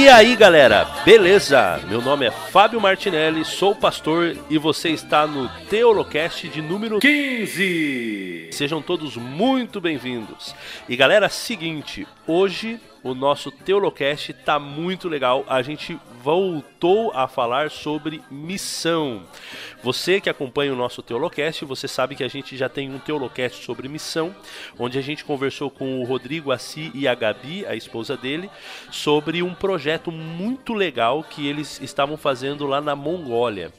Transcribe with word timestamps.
E 0.00 0.08
aí 0.08 0.34
galera, 0.34 0.86
beleza? 1.04 1.78
Meu 1.86 2.00
nome 2.00 2.24
é 2.24 2.30
Fábio 2.30 2.80
Martinelli, 2.80 3.44
sou 3.44 3.74
pastor 3.74 4.34
e 4.48 4.56
você 4.56 4.88
está 4.88 5.26
no 5.26 5.46
Teolocast 5.66 6.48
de 6.48 6.62
número 6.62 7.00
15. 7.00 8.48
Sejam 8.50 8.80
todos 8.80 9.18
muito 9.18 9.78
bem-vindos. 9.78 10.54
E 10.88 10.96
galera, 10.96 11.28
seguinte, 11.28 12.08
hoje 12.26 12.80
o 13.02 13.14
nosso 13.14 13.50
Teolocast 13.50 14.32
tá 14.32 14.58
muito 14.58 15.08
legal. 15.08 15.44
A 15.48 15.62
gente 15.62 15.98
voltou 16.22 17.10
a 17.12 17.26
falar 17.26 17.70
sobre 17.70 18.22
missão. 18.30 19.22
Você 19.82 20.20
que 20.20 20.28
acompanha 20.28 20.72
o 20.72 20.76
nosso 20.76 21.02
Teolocast, 21.02 21.64
você 21.64 21.88
sabe 21.88 22.14
que 22.14 22.24
a 22.24 22.28
gente 22.28 22.56
já 22.56 22.68
tem 22.68 22.92
um 22.92 22.98
Teolocast 22.98 23.64
sobre 23.64 23.88
missão, 23.88 24.34
onde 24.78 24.98
a 24.98 25.02
gente 25.02 25.24
conversou 25.24 25.70
com 25.70 26.00
o 26.00 26.04
Rodrigo 26.04 26.52
Assi 26.52 26.90
e 26.94 27.08
a 27.08 27.14
Gabi, 27.14 27.64
a 27.66 27.74
esposa 27.74 28.16
dele, 28.16 28.50
sobre 28.90 29.42
um 29.42 29.54
projeto 29.54 30.12
muito 30.12 30.74
legal 30.74 31.22
que 31.22 31.46
eles 31.46 31.80
estavam 31.80 32.16
fazendo 32.16 32.66
lá 32.66 32.80
na 32.80 32.94
Mongólia. 32.94 33.72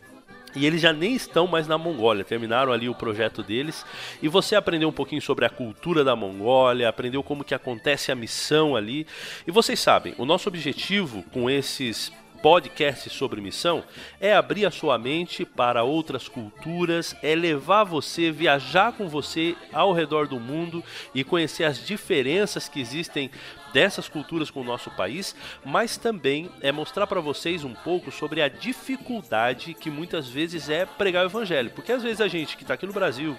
E 0.56 0.66
eles 0.66 0.82
já 0.82 0.92
nem 0.92 1.16
estão 1.16 1.48
mais 1.48 1.68
na 1.68 1.78
Mongólia, 1.78 2.24
terminaram 2.24 2.72
ali 2.72 2.90
o 2.90 2.96
projeto 2.96 3.42
deles. 3.42 3.86
E 4.22 4.28
você 4.28 4.56
aprendeu 4.56 4.90
um 4.90 4.94
pouquinho 4.94 5.22
sobre 5.22 5.46
a 5.46 5.50
cultura 5.50 6.04
da 6.04 6.16
Mongólia, 6.16 6.90
aprendeu 6.90 7.24
como 7.24 7.44
que 7.44 7.54
acontece 7.54 8.12
a 8.12 8.16
missão 8.16 8.76
ali. 8.76 9.08
E 9.48 9.52
vocês 9.52 9.80
sabem, 9.80 10.14
o 10.18 10.26
nosso 10.26 10.50
objetivo 10.50 11.24
com 11.32 11.50
esses 11.50 12.12
podcast 12.42 13.10
sobre 13.10 13.40
missão 13.40 13.84
é 14.20 14.34
abrir 14.34 14.66
a 14.66 14.72
sua 14.72 14.98
mente 14.98 15.46
para 15.46 15.84
outras 15.84 16.28
culturas, 16.28 17.16
é 17.22 17.36
levar 17.36 17.84
você, 17.84 18.32
viajar 18.32 18.94
com 18.94 19.08
você 19.08 19.56
ao 19.72 19.94
redor 19.94 20.28
do 20.28 20.40
mundo 20.40 20.84
e 21.14 21.24
conhecer 21.24 21.64
as 21.64 21.86
diferenças 21.86 22.68
que 22.68 22.80
existem 22.80 23.30
dessas 23.72 24.10
culturas 24.10 24.50
com 24.50 24.62
o 24.62 24.66
nosso 24.66 24.92
país, 24.92 25.36
mas 25.64 25.98
também 25.98 26.50
é 26.62 26.72
mostrar 26.72 27.08
para 27.08 27.22
vocês 27.22 27.64
um 27.64 27.74
pouco 27.74 28.12
sobre 28.12 28.42
a 28.42 28.50
dificuldade 28.50 29.74
que 29.74 29.90
muitas 29.90 30.28
vezes 30.28 30.70
é 30.70 30.86
pregar 30.86 31.24
o 31.24 31.30
evangelho, 31.30 31.72
porque 31.72 31.92
às 31.92 32.04
vezes 32.04 32.22
a 32.22 32.28
gente 32.28 32.58
que 32.58 32.64
está 32.64 32.74
aqui 32.74 32.86
no 32.86 32.94
Brasil 32.94 33.38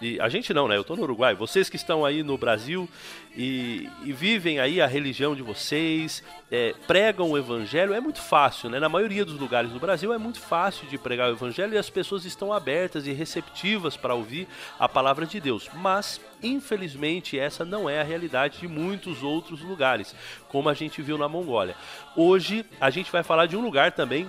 e 0.00 0.20
a 0.20 0.28
gente 0.28 0.52
não, 0.52 0.68
né? 0.68 0.76
Eu 0.76 0.84
tô 0.84 0.94
no 0.94 1.02
Uruguai. 1.02 1.34
Vocês 1.34 1.70
que 1.70 1.76
estão 1.76 2.04
aí 2.04 2.22
no 2.22 2.36
Brasil 2.36 2.88
e, 3.34 3.88
e 4.04 4.12
vivem 4.12 4.58
aí 4.58 4.80
a 4.80 4.86
religião 4.86 5.34
de 5.34 5.42
vocês, 5.42 6.22
é, 6.50 6.74
pregam 6.86 7.30
o 7.30 7.38
evangelho, 7.38 7.94
é 7.94 8.00
muito 8.00 8.20
fácil, 8.20 8.68
né? 8.68 8.78
Na 8.78 8.88
maioria 8.88 9.24
dos 9.24 9.38
lugares 9.38 9.70
do 9.70 9.80
Brasil 9.80 10.12
é 10.12 10.18
muito 10.18 10.38
fácil 10.38 10.86
de 10.88 10.98
pregar 10.98 11.30
o 11.30 11.32
evangelho 11.32 11.74
e 11.74 11.78
as 11.78 11.88
pessoas 11.88 12.26
estão 12.26 12.52
abertas 12.52 13.06
e 13.06 13.12
receptivas 13.12 13.96
para 13.96 14.14
ouvir 14.14 14.46
a 14.78 14.88
palavra 14.88 15.24
de 15.24 15.40
Deus. 15.40 15.70
Mas, 15.74 16.20
infelizmente, 16.42 17.38
essa 17.38 17.64
não 17.64 17.88
é 17.88 18.00
a 18.00 18.04
realidade 18.04 18.58
de 18.58 18.68
muitos 18.68 19.22
outros 19.22 19.62
lugares, 19.62 20.14
como 20.48 20.68
a 20.68 20.74
gente 20.74 21.00
viu 21.00 21.16
na 21.16 21.28
Mongólia. 21.28 21.74
Hoje 22.14 22.66
a 22.78 22.90
gente 22.90 23.10
vai 23.10 23.22
falar 23.22 23.46
de 23.46 23.56
um 23.56 23.62
lugar 23.62 23.92
também 23.92 24.28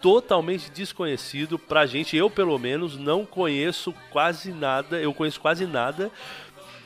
totalmente 0.00 0.70
desconhecido 0.70 1.58
pra 1.58 1.86
gente. 1.86 2.16
Eu, 2.16 2.30
pelo 2.30 2.58
menos, 2.58 2.96
não 2.96 3.24
conheço 3.24 3.94
quase 4.10 4.52
nada. 4.52 5.00
Eu 5.00 5.12
conheço 5.12 5.40
quase 5.40 5.66
nada 5.66 6.10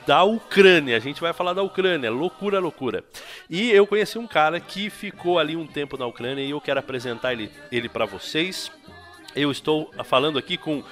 da 0.06 0.24
Ucrânia. 0.24 0.96
A 0.96 1.00
gente 1.00 1.20
vai 1.20 1.32
falar 1.32 1.52
da 1.52 1.62
Ucrânia. 1.62 2.10
Loucura, 2.10 2.58
loucura. 2.58 3.04
E 3.48 3.70
eu 3.70 3.86
conheci 3.86 4.18
um 4.18 4.26
cara 4.26 4.58
que 4.60 4.90
ficou 4.90 5.38
ali 5.38 5.56
um 5.56 5.66
tempo 5.66 5.96
na 5.96 6.06
Ucrânia 6.06 6.42
e 6.42 6.50
eu 6.50 6.60
quero 6.60 6.80
apresentar 6.80 7.32
ele, 7.32 7.50
ele 7.70 7.88
para 7.88 8.04
vocês. 8.04 8.70
Eu 9.34 9.50
estou 9.50 9.90
falando 10.04 10.38
aqui 10.38 10.56
com 10.56 10.82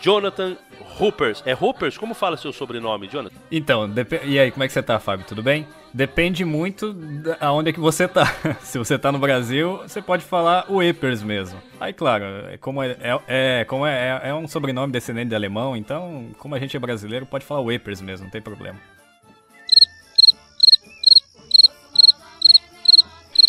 Jonathan 0.00 0.56
Hoopers. 0.98 1.42
É 1.44 1.54
Hoopers? 1.54 1.98
Como 1.98 2.14
fala 2.14 2.36
seu 2.36 2.52
sobrenome, 2.52 3.08
Jonathan? 3.08 3.36
Então, 3.50 3.92
e 4.24 4.38
aí, 4.38 4.50
como 4.50 4.64
é 4.64 4.66
que 4.66 4.72
você 4.72 4.82
tá, 4.82 4.98
Fábio? 4.98 5.26
Tudo 5.26 5.42
bem? 5.42 5.66
Depende 5.92 6.44
muito 6.44 6.96
aonde 7.40 7.70
é 7.70 7.72
que 7.72 7.80
você 7.80 8.06
tá. 8.06 8.24
Se 8.62 8.78
você 8.78 8.96
tá 8.96 9.10
no 9.10 9.18
Brasil, 9.18 9.78
você 9.78 10.00
pode 10.00 10.24
falar 10.24 10.70
o 10.70 10.80
Epers 10.80 11.22
mesmo. 11.22 11.60
Aí, 11.80 11.92
claro, 11.92 12.24
é 12.48 12.56
como 12.56 12.82
é, 12.82 12.96
é, 13.00 13.60
é 13.60 13.64
como 13.64 13.84
é, 13.84 14.20
é, 14.24 14.34
um 14.34 14.46
sobrenome 14.46 14.92
descendente 14.92 15.30
de 15.30 15.34
alemão, 15.34 15.76
então, 15.76 16.28
como 16.38 16.54
a 16.54 16.58
gente 16.60 16.76
é 16.76 16.80
brasileiro, 16.80 17.26
pode 17.26 17.44
falar 17.44 17.60
o 17.60 17.72
Epers 17.72 18.00
mesmo, 18.00 18.24
não 18.24 18.30
tem 18.30 18.40
problema. 18.40 18.78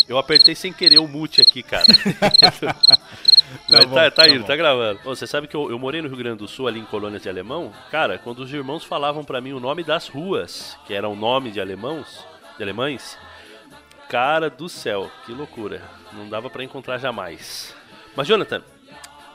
Eu 0.09 0.17
apertei 0.17 0.55
sem 0.55 0.73
querer 0.73 0.97
o 0.97 1.07
mute 1.07 1.39
aqui, 1.39 1.63
cara. 1.63 1.85
tá, 3.69 3.85
bom, 3.85 3.95
tá, 3.95 4.11
tá, 4.11 4.11
tá 4.11 4.29
indo, 4.29 4.43
tá 4.43 4.55
gravando. 4.57 4.99
você 5.05 5.25
sabe 5.25 5.47
que 5.47 5.55
eu, 5.55 5.69
eu, 5.69 5.79
morei 5.79 6.01
no 6.01 6.09
Rio 6.09 6.17
Grande 6.17 6.39
do 6.39 6.47
Sul, 6.49 6.67
ali 6.67 6.79
em 6.81 6.85
colônias 6.85 7.21
de 7.21 7.29
alemão. 7.29 7.71
Cara, 7.89 8.17
quando 8.17 8.39
os 8.39 8.51
irmãos 8.51 8.83
falavam 8.83 9.23
para 9.23 9.39
mim 9.39 9.53
o 9.53 9.59
nome 9.59 9.83
das 9.83 10.09
ruas, 10.09 10.77
que 10.85 10.93
era 10.93 11.07
o 11.07 11.15
nome 11.15 11.49
de 11.51 11.61
alemãos, 11.61 12.25
de 12.61 12.63
alemães, 12.63 13.17
cara 14.07 14.49
do 14.49 14.69
céu, 14.69 15.09
que 15.25 15.31
loucura. 15.31 15.81
Não 16.13 16.29
dava 16.29 16.47
para 16.47 16.63
encontrar 16.63 16.99
jamais. 16.99 17.75
Mas, 18.15 18.27
Jonathan, 18.27 18.61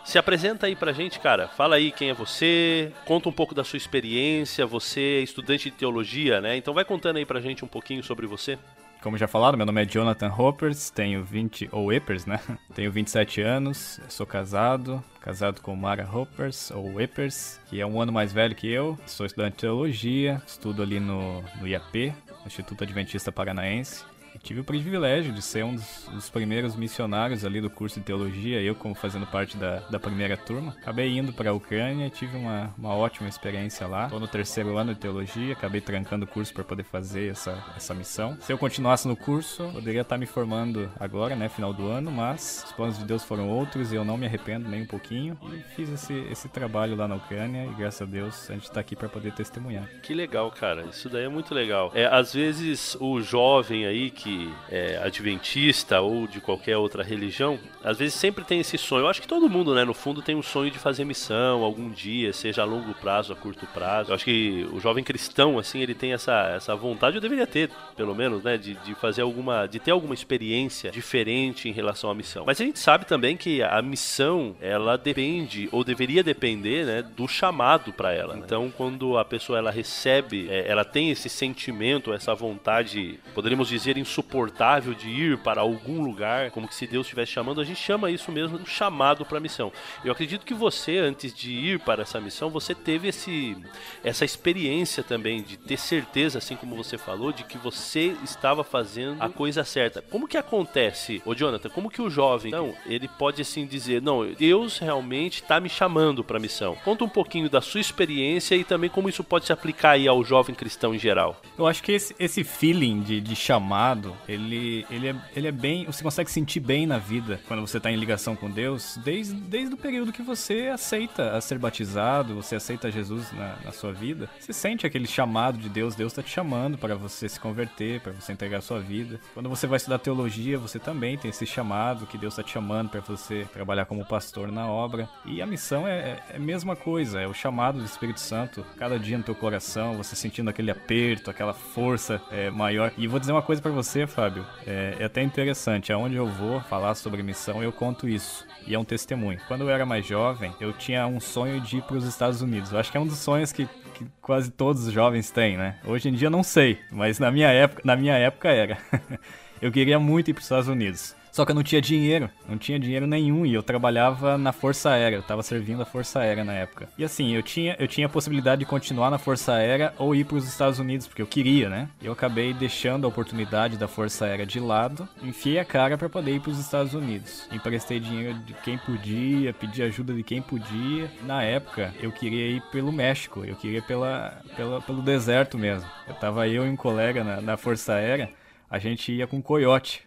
se 0.05 0.17
apresenta 0.17 0.67
aí 0.67 0.77
pra 0.77 0.93
gente, 0.93 1.19
cara. 1.19 1.49
Fala 1.49 1.75
aí 1.75 1.91
quem 1.91 2.11
é 2.11 2.15
você, 2.15 2.93
conta 3.05 3.29
um 3.29 3.33
pouco 3.33 3.55
da 3.55 3.65
sua 3.65 3.77
experiência. 3.77 4.65
Você 4.65 5.01
é 5.01 5.23
estudante 5.23 5.71
de 5.71 5.77
teologia, 5.77 6.41
né? 6.41 6.57
Então 6.57 6.73
vai 6.73 6.85
contando 6.85 7.17
aí 7.17 7.27
pra 7.27 7.41
gente 7.41 7.65
um 7.65 7.69
pouquinho 7.69 8.03
sobre 8.05 8.27
você. 8.27 8.57
Como 9.03 9.19
já 9.19 9.29
falado, 9.29 9.57
meu 9.57 9.67
nome 9.67 9.83
é 9.83 9.85
Jonathan 9.85 10.29
Hoppers, 10.29 10.91
tenho 10.91 11.25
20, 11.25 11.69
ou 11.71 11.93
Epers, 11.93 12.27
né? 12.27 12.41
Tenho 12.75 12.91
27 12.91 13.41
anos, 13.41 14.01
sou 14.09 14.27
casado, 14.27 15.03
casado 15.21 15.61
com 15.61 15.77
Mara 15.77 16.09
Hoppers, 16.11 16.71
ou 16.71 17.01
Epers, 17.01 17.61
que 17.67 17.81
é 17.81 17.87
um 17.87 18.01
ano 18.01 18.11
mais 18.11 18.33
velho 18.33 18.55
que 18.55 18.69
eu. 18.69 18.99
Sou 19.07 19.25
estudante 19.25 19.53
de 19.53 19.61
teologia, 19.61 20.43
estudo 20.47 20.83
ali 20.83 20.99
no, 20.99 21.43
no 21.61 21.69
IAP, 21.69 22.15
Instituto 22.47 22.85
Adventista 22.85 23.31
Paranaense 23.33 24.05
tive 24.43 24.61
o 24.61 24.65
privilégio 24.65 25.33
de 25.33 25.43
ser 25.43 25.65
um 25.65 25.75
dos, 25.75 26.09
dos, 26.13 26.31
primeiros 26.31 26.77
missionários 26.77 27.45
ali 27.45 27.61
do 27.61 27.71
curso 27.71 27.99
de 28.01 28.07
teologia, 28.07 28.61
eu 28.61 28.75
como 28.75 28.95
fazendo 28.95 29.27
parte 29.27 29.57
da, 29.57 29.81
da 29.91 29.99
primeira 29.99 30.37
turma. 30.37 30.75
Acabei 30.81 31.17
indo 31.17 31.33
para 31.33 31.51
a 31.51 31.53
Ucrânia, 31.53 32.11
tive 32.11 32.37
uma, 32.37 32.75
uma 32.77 32.95
ótima 32.95 33.29
experiência 33.29 33.87
lá. 33.87 34.05
Estou 34.05 34.21
no 34.21 34.29
terceiro 34.29 34.77
ano 34.77 34.95
de 34.95 35.01
teologia, 35.01 35.53
acabei 35.53 35.81
trancando 35.81 36.25
o 36.25 36.29
curso 36.29 36.53
para 36.53 36.65
poder 36.65 36.85
fazer 36.85 37.31
essa, 37.31 37.63
essa 37.77 37.95
missão. 37.95 38.37
Se 38.41 38.53
eu 38.53 38.59
continuasse 38.59 39.09
no 39.09 39.17
curso, 39.17 39.71
poderia 39.73 40.03
estar 40.03 40.19
me 40.19 40.27
formando 40.27 40.91
agora, 40.99 41.35
né, 41.35 41.49
final 41.49 41.73
do 41.73 41.87
ano, 41.87 42.11
mas 42.11 42.65
os 42.67 42.73
planos 42.73 42.99
de 42.99 43.05
Deus 43.05 43.23
foram 43.23 43.49
outros 43.49 43.93
e 43.93 43.97
eu 43.97 44.05
não 44.05 44.17
me 44.17 44.27
arrependo 44.27 44.69
nem 44.69 44.83
um 44.83 44.87
pouquinho. 44.87 45.39
E 45.53 45.75
fiz 45.75 45.89
esse, 45.89 46.15
esse 46.31 46.49
trabalho 46.49 46.97
lá 46.97 47.09
na 47.09 47.17
Ucrânia 47.17 47.67
e 47.67 47.75
graças 47.75 48.03
a 48.03 48.05
Deus 48.05 48.51
a 48.51 48.55
gente 48.55 48.65
está 48.65 48.81
aqui 48.81 48.97
para 48.97 49.09
poder 49.09 49.33
testemunhar. 49.33 49.89
Que 50.03 50.15
legal, 50.15 50.51
cara. 50.51 50.83
Isso 50.91 51.09
daí 51.09 51.25
é 51.25 51.29
muito 51.29 51.55
legal. 51.55 51.91
É, 51.95 52.07
às 52.07 52.33
vezes 52.33 52.97
o 53.01 53.21
jovem 53.21 53.87
aí 53.87 54.11
que 54.11 54.26
é, 54.71 55.01
adventista 55.03 56.01
ou 56.01 56.27
de 56.27 56.41
qualquer 56.41 56.77
outra 56.77 57.03
religião, 57.03 57.59
às 57.83 57.99
vezes 57.99 58.15
sempre 58.15 58.45
tem 58.45 58.61
esse 58.61 58.77
sonho. 58.77 59.05
Eu 59.05 59.09
acho 59.09 59.21
que 59.21 59.29
todo 59.29 59.49
mundo, 59.49 59.75
né, 59.75 59.85
no 59.85 59.95
fundo, 59.95 60.23
tem 60.23 60.35
um 60.35 60.43
sonho 60.43 60.71
de 60.71 60.79
fazer 60.79 61.05
missão 61.05 61.63
algum 61.63 61.89
dia, 61.91 62.33
seja 62.33 62.63
a 62.63 62.65
longo 62.65 62.95
prazo, 62.95 63.33
a 63.33 63.37
curto 63.37 63.67
prazo. 63.67 64.11
Eu 64.11 64.15
acho 64.15 64.25
que 64.25 64.67
o 64.73 64.81
jovem 64.81 65.05
cristão, 65.05 65.59
assim, 65.59 65.81
ele 65.81 65.95
tem 65.95 66.13
essa, 66.13 66.53
essa 66.57 66.75
vontade, 66.75 67.17
eu 67.17 67.21
deveria 67.21 67.47
ter, 67.47 67.71
pelo 67.97 68.15
menos, 68.15 68.43
né, 68.43 68.57
de, 68.57 68.75
de 68.75 68.95
fazer 68.95 69.23
alguma, 69.23 69.67
de 69.67 69.79
ter 69.79 69.91
alguma 69.91 70.15
experiência 70.15 70.91
diferente 70.91 71.69
em 71.69 71.73
relação 71.73 72.11
à 72.11 72.15
missão. 72.15 72.45
Mas 72.47 72.61
a 72.61 72.65
gente 72.65 72.79
sabe 72.79 73.05
também 73.07 73.37
que 73.37 73.63
a 73.63 73.81
missão, 73.81 74.57
ela 74.61 74.97
depende, 74.97 75.69
ou 75.71 75.85
deveria 75.85 76.23
depender, 76.23 76.85
né, 76.85 77.03
do 77.03 77.29
chamado 77.29 77.93
para 77.93 78.13
ela. 78.13 78.37
Então, 78.37 78.73
quando 78.77 79.17
a 79.17 79.25
pessoa 79.25 79.59
ela 79.59 79.71
recebe, 79.71 80.49
é, 80.51 80.69
ela 80.69 80.85
tem 80.85 81.11
esse 81.11 81.29
sentimento, 81.29 82.13
essa 82.13 82.35
vontade, 82.35 83.19
poderíamos 83.35 83.69
dizer, 83.69 83.97
insuportável 83.97 84.16
insuportável 84.17 84.95
de 84.95 85.09
ir 85.09 85.39
para 85.39 85.61
algum 85.61 86.03
lugar, 86.03 86.51
como 86.51 86.67
que 86.67 86.75
se 86.75 86.87
Deus 86.87 87.07
estivesse 87.07 87.33
chamando, 87.33 87.61
a 87.61 87.65
gente 87.65 87.81
chama 87.81 88.11
isso 88.11 88.33
mesmo 88.33 88.59
de 88.59 88.71
chamado 88.71 89.25
para 89.25 89.39
a 89.39 89.41
missão. 89.41 89.71
Eu 90.05 90.13
acredito 90.13 90.47
que 90.47 90.55
você, 90.55 90.99
antes 90.99 91.35
de 91.35 91.53
ir 91.53 91.81
para 91.81 92.03
essa 92.03 92.21
missão, 92.21 92.49
você 92.49 92.75
teve 92.75 93.09
esse, 93.09 93.57
essa 94.03 94.25
experiência 94.25 95.03
também 95.03 95.43
de 95.43 95.57
ter 95.57 95.77
certeza, 95.77 96.39
assim 96.39 96.57
como 96.57 96.77
você 96.77 96.97
falou, 96.97 97.33
de 97.33 97.45
que 97.45 97.59
você 97.59 98.17
estava 98.25 98.65
fazendo 98.65 99.23
a 99.23 99.29
coisa 99.29 99.65
certa. 99.65 100.01
Como 100.03 100.29
que 100.29 100.39
acontece, 100.39 101.21
ô 101.25 101.35
Jonathan, 101.35 101.69
como 101.69 101.91
que 101.91 102.01
o 102.01 102.09
jovem, 102.09 102.49
então, 102.49 102.75
ele 102.87 103.09
pode 103.09 103.43
assim 103.43 103.67
dizer, 103.67 104.01
não, 104.01 104.27
Deus 104.33 104.79
realmente 104.79 105.43
está 105.43 105.61
me 105.61 105.69
chamando 105.69 106.25
para 106.25 106.39
a 106.39 106.41
missão. 106.41 106.77
Conta 106.85 107.05
um 107.05 107.09
pouquinho 107.09 107.51
da 107.51 107.61
sua 107.61 107.81
experiência 107.81 108.55
e 108.55 108.65
também 108.65 108.89
como 108.89 109.09
isso 109.09 109.23
pode 109.23 109.47
se 109.47 109.53
aplicar 109.53 109.91
aí 109.91 110.09
ao 110.09 110.25
jovem 110.25 110.55
cristão 110.55 110.95
em 110.95 110.99
geral. 110.99 111.41
Eu 111.59 111.67
acho 111.67 111.83
que 111.83 111.93
esse, 111.93 112.15
esse 112.19 112.45
feeling 112.45 113.01
de, 113.01 113.21
de 113.21 113.37
chamado, 113.37 114.06
ele, 114.29 114.85
ele, 114.91 115.09
é, 115.09 115.17
ele 115.35 115.49
é 115.49 115.53
bem. 115.53 115.85
Você 115.87 116.03
consegue 116.03 116.31
sentir 116.31 116.61
bem 116.61 116.87
na 116.87 116.99
vida 116.99 117.41
quando 117.47 117.61
você 117.61 117.79
está 117.79 117.91
em 117.91 117.97
ligação 117.97 118.37
com 118.37 118.51
Deus, 118.51 118.99
desde, 119.03 119.35
desde 119.35 119.75
o 119.75 119.79
período 119.79 120.13
que 120.13 120.23
você 120.23 120.69
aceita 120.73 121.37
a 121.37 121.41
ser 121.41 121.59
batizado, 121.59 122.35
você 122.35 122.57
aceita 122.57 122.91
Jesus 122.91 123.33
na, 123.33 123.57
na 123.65 123.73
sua 123.73 123.93
vida. 123.93 124.29
Você 124.39 124.53
sente 124.53 124.87
aquele 124.87 125.07
chamado 125.07 125.59
de 125.59 125.69
Deus, 125.69 125.95
Deus 125.95 126.13
está 126.13 126.23
te 126.23 126.31
chamando 126.31 126.77
para 126.77 126.95
você 126.95 127.29
se 127.29 127.41
converter, 127.41 128.01
para 128.01 128.13
você 128.13 128.33
entregar 128.33 128.59
a 128.59 128.63
sua 128.63 128.81
vida. 128.81 129.21
Quando 129.35 129.49
você 129.49 129.67
vai 129.67 129.77
estudar 129.77 129.99
teologia, 129.99 130.59
você 130.59 130.79
também 130.79 131.17
tem 131.17 131.31
esse 131.31 131.47
chamado 131.47 132.07
que 132.07 132.19
Deus 132.19 132.35
está 132.35 132.43
te 132.43 132.53
chamando 132.53 132.91
para 132.91 133.01
você 133.01 133.47
trabalhar 133.53 133.87
como 133.87 134.05
pastor 134.05 134.51
na 134.51 134.67
obra. 134.67 135.09
E 135.25 135.41
a 135.41 135.47
missão 135.47 135.87
é, 135.87 135.99
é, 135.99 136.23
é 136.31 136.37
a 136.37 136.41
mesma 136.41 136.77
coisa, 136.77 137.21
é 137.21 137.27
o 137.27 137.35
chamado 137.35 137.79
do 137.79 137.85
Espírito 137.85 138.21
Santo, 138.21 138.65
cada 138.77 138.99
dia 138.99 139.19
no 139.19 139.25
teu 139.25 139.35
coração, 139.35 139.97
você 139.97 140.15
sentindo 140.17 140.51
aquele 140.51 140.71
aperto, 140.71 141.31
aquela 141.31 141.53
força 141.53 142.21
é, 142.31 142.51
maior. 142.51 142.93
E 142.97 143.07
vou 143.07 143.21
dizer 143.21 143.33
uma 143.33 143.43
coisa 143.43 143.61
para 143.63 143.71
você 143.71 143.96
você, 143.97 144.07
Fábio, 144.07 144.45
é, 144.67 144.97
é, 145.01 145.05
até 145.05 145.23
interessante. 145.23 145.93
Aonde 145.93 146.17
eu 146.17 146.27
vou 146.27 146.61
falar 146.61 146.95
sobre 146.95 147.23
missão, 147.23 147.63
eu 147.63 147.73
conto 147.73 148.07
isso. 148.07 148.47
E 148.67 148.75
é 148.75 148.79
um 148.79 148.85
testemunho. 148.85 149.41
Quando 149.49 149.63
eu 149.63 149.71
era 149.71 149.87
mais 149.87 150.05
jovem, 150.05 150.53
eu 150.61 150.73
tinha 150.73 151.07
um 151.07 151.19
sonho 151.19 151.61
de 151.61 151.79
ir 151.79 151.83
para 151.83 151.97
os 151.97 152.05
Estados 152.05 152.43
Unidos. 152.43 152.73
Eu 152.73 152.79
acho 152.79 152.91
que 152.91 152.99
é 152.99 153.01
um 153.01 153.07
dos 153.07 153.19
sonhos 153.19 153.53
que, 153.53 153.67
que 153.95 154.07
quase 154.21 154.51
todos 154.51 154.87
os 154.87 154.93
jovens 154.93 155.31
têm, 155.31 155.57
né? 155.57 155.79
Hoje 155.85 156.11
em 156.11 156.13
dia 156.13 156.29
não 156.29 156.43
sei, 156.43 156.79
mas 156.91 157.19
na 157.19 157.31
minha 157.31 157.49
época, 157.49 157.83
na 157.85 157.97
minha 157.97 158.15
época 158.15 158.51
era. 158.51 158.77
eu 159.63 159.73
queria 159.73 159.99
muito 159.99 160.31
ir 160.31 160.35
para 160.35 160.41
os 160.41 160.45
Estados 160.45 160.69
Unidos. 160.69 161.15
Só 161.37 161.45
que 161.45 161.51
eu 161.51 161.55
não 161.55 161.63
tinha 161.63 161.83
dinheiro, 161.83 162.31
não 162.49 162.57
tinha 162.57 162.79
dinheiro 162.79 163.07
nenhum 163.07 163.45
e 163.45 163.53
eu 163.53 163.63
trabalhava 163.63 164.39
na 164.39 164.53
Força 164.53 164.89
Aérea, 164.89 165.17
eu 165.17 165.23
tava 165.23 165.43
servindo 165.43 165.83
a 165.83 165.85
Força 165.85 166.21
Aérea 166.21 166.43
na 166.43 166.55
época. 166.55 166.89
E 166.97 167.05
assim, 167.05 167.35
eu 167.35 167.43
tinha, 167.43 167.77
eu 167.79 167.87
tinha 167.87 168.07
a 168.07 168.09
possibilidade 168.09 168.61
de 168.61 168.65
continuar 168.65 169.11
na 169.11 169.19
Força 169.19 169.53
Aérea 169.53 169.93
ou 169.99 170.15
ir 170.15 170.25
para 170.25 170.39
os 170.39 170.49
Estados 170.49 170.79
Unidos, 170.79 171.07
porque 171.07 171.21
eu 171.21 171.27
queria, 171.27 171.69
né? 171.69 171.91
Eu 172.03 172.13
acabei 172.13 172.55
deixando 172.55 173.05
a 173.05 173.09
oportunidade 173.09 173.77
da 173.77 173.87
Força 173.87 174.25
Aérea 174.25 174.47
de 174.47 174.59
lado, 174.59 175.07
enfiei 175.23 175.59
a 175.59 175.65
cara 175.67 175.99
para 175.99 176.09
poder 176.09 176.37
ir 176.37 176.41
para 176.41 176.53
os 176.53 176.59
Estados 176.59 176.95
Unidos. 176.95 177.47
Emprestei 177.53 178.01
dinheiro 178.01 178.39
de 178.39 178.55
quem 178.55 178.79
podia, 178.79 179.53
pedi 179.53 179.83
ajuda 179.83 180.15
de 180.15 180.23
quem 180.23 180.41
podia. 180.41 181.11
Na 181.23 181.43
época, 181.43 181.93
eu 182.01 182.11
queria 182.11 182.49
ir 182.49 182.63
pelo 182.73 182.91
México, 182.91 183.45
eu 183.45 183.57
queria 183.57 183.83
pela, 183.83 184.41
pela, 184.57 184.81
pelo 184.81 185.03
deserto 185.03 185.59
mesmo. 185.59 185.87
Eu 186.09 186.15
tava 186.15 186.49
eu 186.49 186.67
e 186.67 186.71
um 186.71 186.77
colega 186.77 187.23
na, 187.23 187.43
na 187.43 187.57
Força 187.59 187.93
Aérea, 187.93 188.31
a 188.71 188.79
gente 188.79 189.13
ia 189.13 189.27
com 189.27 189.37
um 189.37 189.43
coiote. 189.43 190.03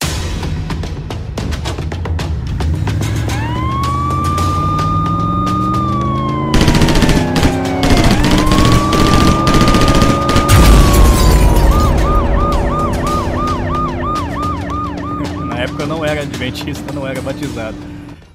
Era 16.19 16.27
adventista, 16.27 16.92
não 16.92 17.07
era 17.07 17.21
batizado. 17.21 17.77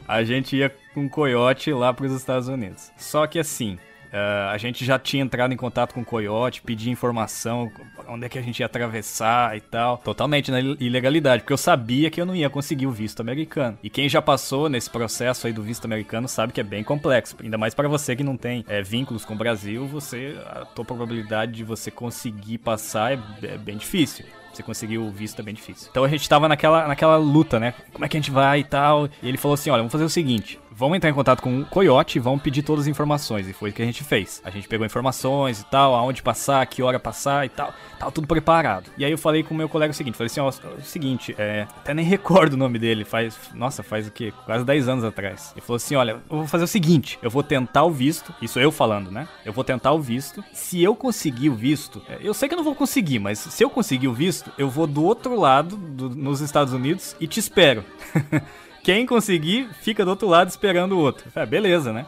A 0.08 0.24
gente 0.24 0.56
ia 0.56 0.74
com 0.94 1.08
coiote 1.08 1.70
lá 1.72 1.92
para 1.92 2.06
os 2.06 2.12
Estados 2.12 2.48
Unidos. 2.48 2.90
Só 2.96 3.26
que 3.26 3.38
assim, 3.38 3.78
Uh, 4.14 4.46
a 4.52 4.58
gente 4.58 4.84
já 4.84 4.96
tinha 4.96 5.24
entrado 5.24 5.52
em 5.52 5.56
contato 5.56 5.92
com 5.92 6.02
o 6.02 6.62
pedir 6.64 6.88
informação, 6.88 7.68
onde 8.06 8.24
é 8.24 8.28
que 8.28 8.38
a 8.38 8.42
gente 8.42 8.60
ia 8.60 8.66
atravessar 8.66 9.56
e 9.56 9.60
tal. 9.60 9.98
Totalmente 9.98 10.52
na 10.52 10.60
ilegalidade, 10.60 11.42
porque 11.42 11.52
eu 11.52 11.58
sabia 11.58 12.08
que 12.12 12.20
eu 12.20 12.24
não 12.24 12.32
ia 12.32 12.48
conseguir 12.48 12.86
o 12.86 12.92
visto 12.92 13.18
americano. 13.18 13.76
E 13.82 13.90
quem 13.90 14.08
já 14.08 14.22
passou 14.22 14.68
nesse 14.68 14.88
processo 14.88 15.48
aí 15.48 15.52
do 15.52 15.64
visto 15.64 15.86
americano 15.86 16.28
sabe 16.28 16.52
que 16.52 16.60
é 16.60 16.62
bem 16.62 16.84
complexo. 16.84 17.34
Ainda 17.42 17.58
mais 17.58 17.74
para 17.74 17.88
você 17.88 18.14
que 18.14 18.22
não 18.22 18.36
tem 18.36 18.64
é, 18.68 18.80
vínculos 18.82 19.24
com 19.24 19.34
o 19.34 19.36
Brasil, 19.36 19.84
você 19.84 20.40
a 20.46 20.64
tua 20.64 20.84
probabilidade 20.84 21.50
de 21.50 21.64
você 21.64 21.90
conseguir 21.90 22.58
passar 22.58 23.14
é, 23.14 23.18
é 23.42 23.58
bem 23.58 23.76
difícil. 23.76 24.24
Você 24.54 24.62
conseguir 24.62 24.98
o 24.98 25.10
visto 25.10 25.40
é 25.40 25.42
bem 25.42 25.54
difícil. 25.54 25.88
Então 25.90 26.04
a 26.04 26.08
gente 26.08 26.28
tava 26.28 26.48
naquela, 26.48 26.86
naquela 26.86 27.16
luta, 27.16 27.58
né? 27.58 27.74
Como 27.92 28.04
é 28.04 28.08
que 28.08 28.16
a 28.16 28.20
gente 28.20 28.30
vai 28.30 28.60
e 28.60 28.64
tal. 28.64 29.08
E 29.22 29.28
ele 29.28 29.36
falou 29.36 29.54
assim: 29.54 29.70
olha, 29.70 29.80
vamos 29.80 29.92
fazer 29.92 30.04
o 30.04 30.08
seguinte: 30.08 30.58
vamos 30.76 30.96
entrar 30.96 31.10
em 31.10 31.14
contato 31.14 31.40
com 31.40 31.60
o 31.60 31.64
Coyote 31.64 32.18
e 32.18 32.20
vamos 32.20 32.42
pedir 32.42 32.62
todas 32.62 32.84
as 32.84 32.88
informações. 32.88 33.48
E 33.48 33.52
foi 33.52 33.70
o 33.70 33.72
que 33.72 33.82
a 33.82 33.84
gente 33.84 34.02
fez. 34.02 34.40
A 34.44 34.50
gente 34.50 34.68
pegou 34.68 34.84
informações 34.84 35.60
e 35.60 35.64
tal, 35.66 35.94
aonde 35.94 36.22
passar, 36.22 36.66
que 36.66 36.82
hora 36.82 36.98
passar 36.98 37.46
e 37.46 37.48
tal. 37.48 37.72
Tava 37.98 38.10
tudo 38.10 38.26
preparado. 38.26 38.90
E 38.98 39.04
aí 39.04 39.10
eu 39.10 39.18
falei 39.18 39.42
com 39.42 39.54
o 39.54 39.56
meu 39.56 39.68
colega 39.68 39.92
o 39.92 39.94
seguinte, 39.94 40.16
falei 40.16 40.26
assim, 40.26 40.40
ó, 40.40 40.48
o 40.48 40.82
seguinte, 40.82 41.34
é, 41.38 41.66
até 41.76 41.94
nem 41.94 42.04
recordo 42.04 42.54
o 42.54 42.56
nome 42.56 42.78
dele, 42.78 43.04
faz, 43.04 43.36
nossa, 43.54 43.82
faz 43.82 44.06
o 44.06 44.10
quê? 44.10 44.32
Quase 44.44 44.64
10 44.64 44.88
anos 44.88 45.04
atrás. 45.04 45.52
Ele 45.54 45.60
falou 45.60 45.76
assim, 45.76 45.94
olha, 45.94 46.12
eu 46.12 46.38
vou 46.38 46.46
fazer 46.46 46.64
o 46.64 46.68
seguinte, 46.68 47.18
eu 47.22 47.30
vou 47.30 47.42
tentar 47.42 47.84
o 47.84 47.90
visto, 47.90 48.34
isso 48.42 48.58
eu 48.58 48.72
falando, 48.72 49.10
né? 49.10 49.28
Eu 49.44 49.52
vou 49.52 49.64
tentar 49.64 49.92
o 49.92 50.00
visto. 50.00 50.44
Se 50.52 50.82
eu 50.82 50.96
conseguir 50.96 51.50
o 51.50 51.54
visto, 51.54 52.02
é, 52.08 52.18
eu 52.20 52.34
sei 52.34 52.48
que 52.48 52.54
eu 52.54 52.58
não 52.58 52.64
vou 52.64 52.74
conseguir, 52.74 53.18
mas 53.18 53.38
se 53.38 53.62
eu 53.62 53.70
conseguir 53.70 54.08
o 54.08 54.14
visto, 54.14 54.50
eu 54.58 54.68
vou 54.68 54.86
do 54.86 55.04
outro 55.04 55.38
lado, 55.38 55.76
do, 55.76 56.10
nos 56.10 56.40
Estados 56.40 56.72
Unidos, 56.72 57.14
e 57.20 57.26
te 57.26 57.38
espero. 57.38 57.84
Quem 58.84 59.06
conseguir, 59.06 59.66
fica 59.80 60.04
do 60.04 60.10
outro 60.10 60.28
lado 60.28 60.50
esperando 60.50 60.92
o 60.92 60.98
outro. 60.98 61.24
Ah, 61.34 61.46
beleza, 61.46 61.90
né? 61.90 62.04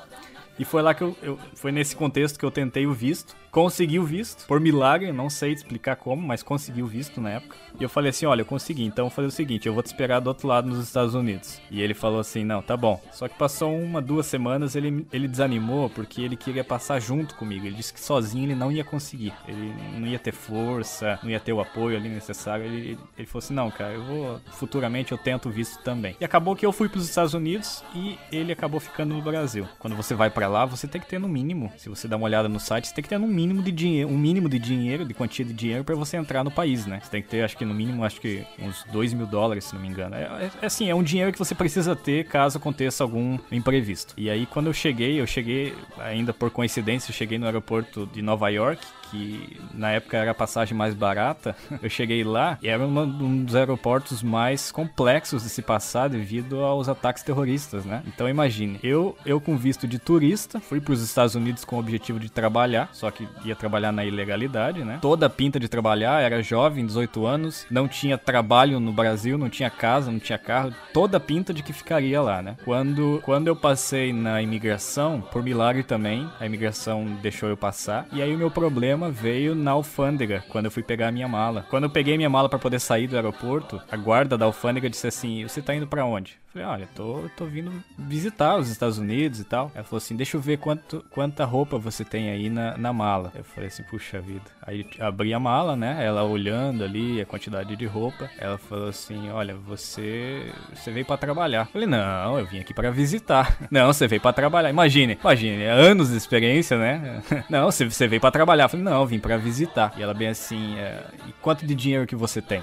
E 0.58 0.64
foi 0.64 0.82
lá 0.82 0.92
que 0.94 1.02
eu, 1.02 1.16
eu, 1.22 1.38
Foi 1.54 1.72
nesse 1.72 1.96
contexto 1.96 2.38
que 2.38 2.44
eu 2.44 2.50
tentei 2.50 2.86
o 2.86 2.92
visto. 2.92 3.34
Consegui 3.56 3.98
o 3.98 4.04
visto, 4.04 4.46
por 4.46 4.60
milagre, 4.60 5.10
não 5.12 5.30
sei 5.30 5.50
explicar 5.50 5.96
como, 5.96 6.20
mas 6.20 6.42
consegui 6.42 6.82
o 6.82 6.86
visto 6.86 7.22
na 7.22 7.30
época. 7.30 7.56
E 7.80 7.82
eu 7.82 7.88
falei 7.88 8.10
assim: 8.10 8.26
olha, 8.26 8.42
eu 8.42 8.46
consegui, 8.46 8.84
então 8.84 9.06
vou 9.06 9.10
fazer 9.10 9.28
o 9.28 9.30
seguinte: 9.30 9.66
eu 9.66 9.72
vou 9.72 9.82
te 9.82 9.86
esperar 9.86 10.20
do 10.20 10.26
outro 10.26 10.46
lado 10.46 10.68
nos 10.68 10.78
Estados 10.78 11.14
Unidos. 11.14 11.58
E 11.70 11.80
ele 11.80 11.94
falou 11.94 12.20
assim: 12.20 12.44
não, 12.44 12.60
tá 12.60 12.76
bom. 12.76 13.00
Só 13.10 13.26
que 13.26 13.38
passou 13.38 13.74
uma, 13.74 14.02
duas 14.02 14.26
semanas, 14.26 14.76
ele, 14.76 15.06
ele 15.10 15.26
desanimou 15.26 15.88
porque 15.88 16.20
ele 16.20 16.36
queria 16.36 16.62
passar 16.62 17.00
junto 17.00 17.34
comigo. 17.34 17.64
Ele 17.64 17.76
disse 17.76 17.94
que 17.94 18.00
sozinho 18.00 18.44
ele 18.44 18.54
não 18.54 18.70
ia 18.70 18.84
conseguir. 18.84 19.32
Ele 19.48 19.74
não 19.98 20.06
ia 20.06 20.18
ter 20.18 20.32
força, 20.32 21.18
não 21.22 21.30
ia 21.30 21.40
ter 21.40 21.54
o 21.54 21.60
apoio 21.60 21.96
ali 21.96 22.10
necessário. 22.10 22.66
Ele, 22.66 22.98
ele 23.16 23.26
falou 23.26 23.42
assim: 23.42 23.54
não, 23.54 23.70
cara, 23.70 23.94
eu 23.94 24.04
vou. 24.04 24.40
Futuramente 24.52 25.12
eu 25.12 25.18
tento 25.18 25.48
visto 25.48 25.82
também. 25.82 26.14
E 26.20 26.24
acabou 26.26 26.54
que 26.54 26.66
eu 26.66 26.72
fui 26.72 26.90
para 26.90 26.98
os 26.98 27.08
Estados 27.08 27.32
Unidos 27.32 27.82
e 27.94 28.18
ele 28.30 28.52
acabou 28.52 28.80
ficando 28.80 29.14
no 29.14 29.22
Brasil. 29.22 29.66
Quando 29.78 29.96
você 29.96 30.14
vai 30.14 30.28
para 30.28 30.46
lá, 30.46 30.66
você 30.66 30.86
tem 30.86 31.00
que 31.00 31.06
ter 31.06 31.18
no 31.18 31.26
mínimo. 31.26 31.72
Se 31.78 31.88
você 31.88 32.06
dá 32.06 32.18
uma 32.18 32.26
olhada 32.26 32.50
no 32.50 32.60
site, 32.60 32.88
você 32.88 32.94
tem 32.94 33.02
que 33.02 33.08
ter 33.08 33.18
no 33.18 33.26
mínimo 33.26 33.45
de 33.54 33.72
dinheiro, 33.72 34.08
um 34.08 34.16
mínimo 34.16 34.48
de 34.48 34.58
dinheiro, 34.58 35.04
de 35.04 35.14
quantia 35.14 35.44
de 35.44 35.52
dinheiro 35.52 35.84
para 35.84 35.94
você 35.94 36.16
entrar 36.16 36.44
no 36.44 36.50
país, 36.50 36.86
né? 36.86 37.00
Você 37.02 37.10
tem 37.10 37.22
que 37.22 37.28
ter, 37.28 37.42
acho 37.42 37.56
que 37.56 37.64
no 37.64 37.74
mínimo, 37.74 38.04
acho 38.04 38.20
que 38.20 38.44
uns 38.58 38.84
2 38.92 39.12
mil 39.12 39.26
dólares, 39.26 39.64
se 39.64 39.74
não 39.74 39.82
me 39.82 39.88
engano. 39.88 40.14
É, 40.14 40.22
é, 40.22 40.50
é, 40.62 40.66
assim, 40.66 40.88
é 40.88 40.94
um 40.94 41.02
dinheiro 41.02 41.32
que 41.32 41.38
você 41.38 41.54
precisa 41.54 41.94
ter 41.94 42.26
caso 42.26 42.58
aconteça 42.58 43.04
algum 43.04 43.38
imprevisto. 43.50 44.14
E 44.16 44.30
aí, 44.30 44.46
quando 44.46 44.66
eu 44.66 44.72
cheguei, 44.72 45.20
eu 45.20 45.26
cheguei, 45.26 45.74
ainda 45.98 46.32
por 46.32 46.50
coincidência, 46.50 47.10
eu 47.10 47.14
cheguei 47.14 47.38
no 47.38 47.46
aeroporto 47.46 48.06
de 48.12 48.22
Nova 48.22 48.48
York, 48.48 48.84
que 49.10 49.58
na 49.72 49.90
época 49.90 50.16
era 50.16 50.30
a 50.30 50.34
passagem 50.34 50.76
mais 50.76 50.94
barata, 50.94 51.56
eu 51.82 51.90
cheguei 51.90 52.24
lá 52.24 52.58
e 52.62 52.68
era 52.68 52.84
um 52.84 53.44
dos 53.44 53.54
aeroportos 53.54 54.22
mais 54.22 54.70
complexos 54.70 55.42
de 55.42 55.48
se 55.48 55.62
passar 55.62 56.08
devido 56.08 56.60
aos 56.60 56.88
ataques 56.88 57.22
terroristas, 57.22 57.84
né? 57.84 58.02
Então 58.06 58.28
imagine, 58.28 58.78
eu, 58.82 59.16
eu 59.24 59.40
com 59.40 59.56
visto 59.56 59.86
de 59.86 59.98
turista, 59.98 60.60
fui 60.60 60.80
para 60.80 60.92
os 60.92 61.02
Estados 61.02 61.34
Unidos 61.34 61.64
com 61.64 61.76
o 61.76 61.78
objetivo 61.78 62.18
de 62.18 62.30
trabalhar, 62.30 62.88
só 62.92 63.10
que 63.10 63.28
ia 63.44 63.54
trabalhar 63.54 63.92
na 63.92 64.04
ilegalidade, 64.04 64.84
né? 64.84 64.98
Toda 65.00 65.26
a 65.26 65.30
pinta 65.30 65.58
de 65.58 65.68
trabalhar, 65.68 66.22
era 66.22 66.42
jovem, 66.42 66.86
18 66.86 67.26
anos, 67.26 67.66
não 67.70 67.88
tinha 67.88 68.18
trabalho 68.18 68.80
no 68.80 68.92
Brasil, 68.92 69.38
não 69.38 69.48
tinha 69.48 69.70
casa, 69.70 70.10
não 70.10 70.18
tinha 70.18 70.38
carro, 70.38 70.72
toda 70.92 71.16
a 71.16 71.20
pinta 71.20 71.52
de 71.52 71.62
que 71.62 71.72
ficaria 71.72 72.20
lá, 72.20 72.42
né? 72.42 72.56
Quando, 72.64 73.20
quando 73.24 73.48
eu 73.48 73.56
passei 73.56 74.12
na 74.12 74.40
imigração, 74.42 75.20
por 75.20 75.42
milagre 75.42 75.82
também, 75.82 76.28
a 76.40 76.46
imigração 76.46 77.04
deixou 77.22 77.48
eu 77.48 77.56
passar, 77.56 78.06
e 78.12 78.22
aí 78.22 78.34
o 78.34 78.38
meu 78.38 78.50
problema 78.50 78.95
problema 78.96 79.10
veio 79.10 79.54
na 79.54 79.72
alfândega, 79.72 80.42
quando 80.48 80.66
eu 80.66 80.70
fui 80.70 80.82
pegar 80.82 81.08
a 81.08 81.12
minha 81.12 81.28
mala. 81.28 81.66
Quando 81.68 81.84
eu 81.84 81.90
peguei 81.90 82.16
minha 82.16 82.30
mala 82.30 82.48
para 82.48 82.58
poder 82.58 82.80
sair 82.80 83.06
do 83.06 83.16
aeroporto, 83.16 83.80
a 83.90 83.96
guarda 83.96 84.38
da 84.38 84.46
alfândega 84.46 84.88
disse 84.88 85.06
assim: 85.06 85.42
Você 85.42 85.60
tá 85.60 85.74
indo 85.74 85.86
para 85.86 86.04
onde? 86.04 86.38
Falei, 86.56 86.70
olha, 86.70 86.88
tô, 86.94 87.24
tô 87.36 87.44
vindo 87.44 87.70
visitar 87.98 88.56
os 88.56 88.70
Estados 88.70 88.96
Unidos 88.96 89.40
e 89.40 89.44
tal. 89.44 89.70
Ela 89.74 89.84
falou 89.84 89.98
assim, 89.98 90.16
deixa 90.16 90.38
eu 90.38 90.40
ver 90.40 90.56
quanto, 90.56 91.04
quanta 91.10 91.44
roupa 91.44 91.76
você 91.76 92.02
tem 92.02 92.30
aí 92.30 92.48
na, 92.48 92.78
na 92.78 92.94
mala. 92.94 93.30
Eu 93.34 93.44
falei 93.44 93.68
assim, 93.68 93.82
puxa 93.82 94.22
vida. 94.22 94.44
Aí 94.62 94.86
abri 94.98 95.34
a 95.34 95.38
mala, 95.38 95.76
né? 95.76 96.02
Ela 96.02 96.22
olhando 96.24 96.82
ali 96.82 97.20
a 97.20 97.26
quantidade 97.26 97.76
de 97.76 97.84
roupa. 97.84 98.30
Ela 98.38 98.56
falou 98.56 98.88
assim, 98.88 99.28
olha, 99.28 99.54
você 99.54 100.50
você 100.72 100.90
veio 100.90 101.04
para 101.04 101.18
trabalhar. 101.18 101.66
Eu 101.66 101.72
falei, 101.72 101.86
não, 101.86 102.38
eu 102.38 102.46
vim 102.46 102.58
aqui 102.58 102.72
para 102.72 102.90
visitar. 102.90 103.58
Não, 103.70 103.92
você 103.92 104.06
veio 104.06 104.22
para 104.22 104.32
trabalhar. 104.32 104.70
Imagine, 104.70 105.18
imagine, 105.20 105.64
anos 105.64 106.08
de 106.10 106.16
experiência, 106.16 106.78
né? 106.78 107.22
Não, 107.50 107.70
você, 107.70 107.84
você 107.84 108.08
veio 108.08 108.20
para 108.20 108.30
trabalhar. 108.30 108.64
Eu 108.64 108.68
falei, 108.70 108.84
não, 108.84 109.00
eu 109.00 109.06
vim 109.06 109.18
para 109.18 109.36
visitar. 109.36 109.92
E 109.98 110.02
ela 110.02 110.14
bem 110.14 110.28
assim, 110.28 110.78
é, 110.78 111.04
e 111.28 111.32
quanto 111.42 111.66
de 111.66 111.74
dinheiro 111.74 112.06
que 112.06 112.16
você 112.16 112.40
tem? 112.40 112.62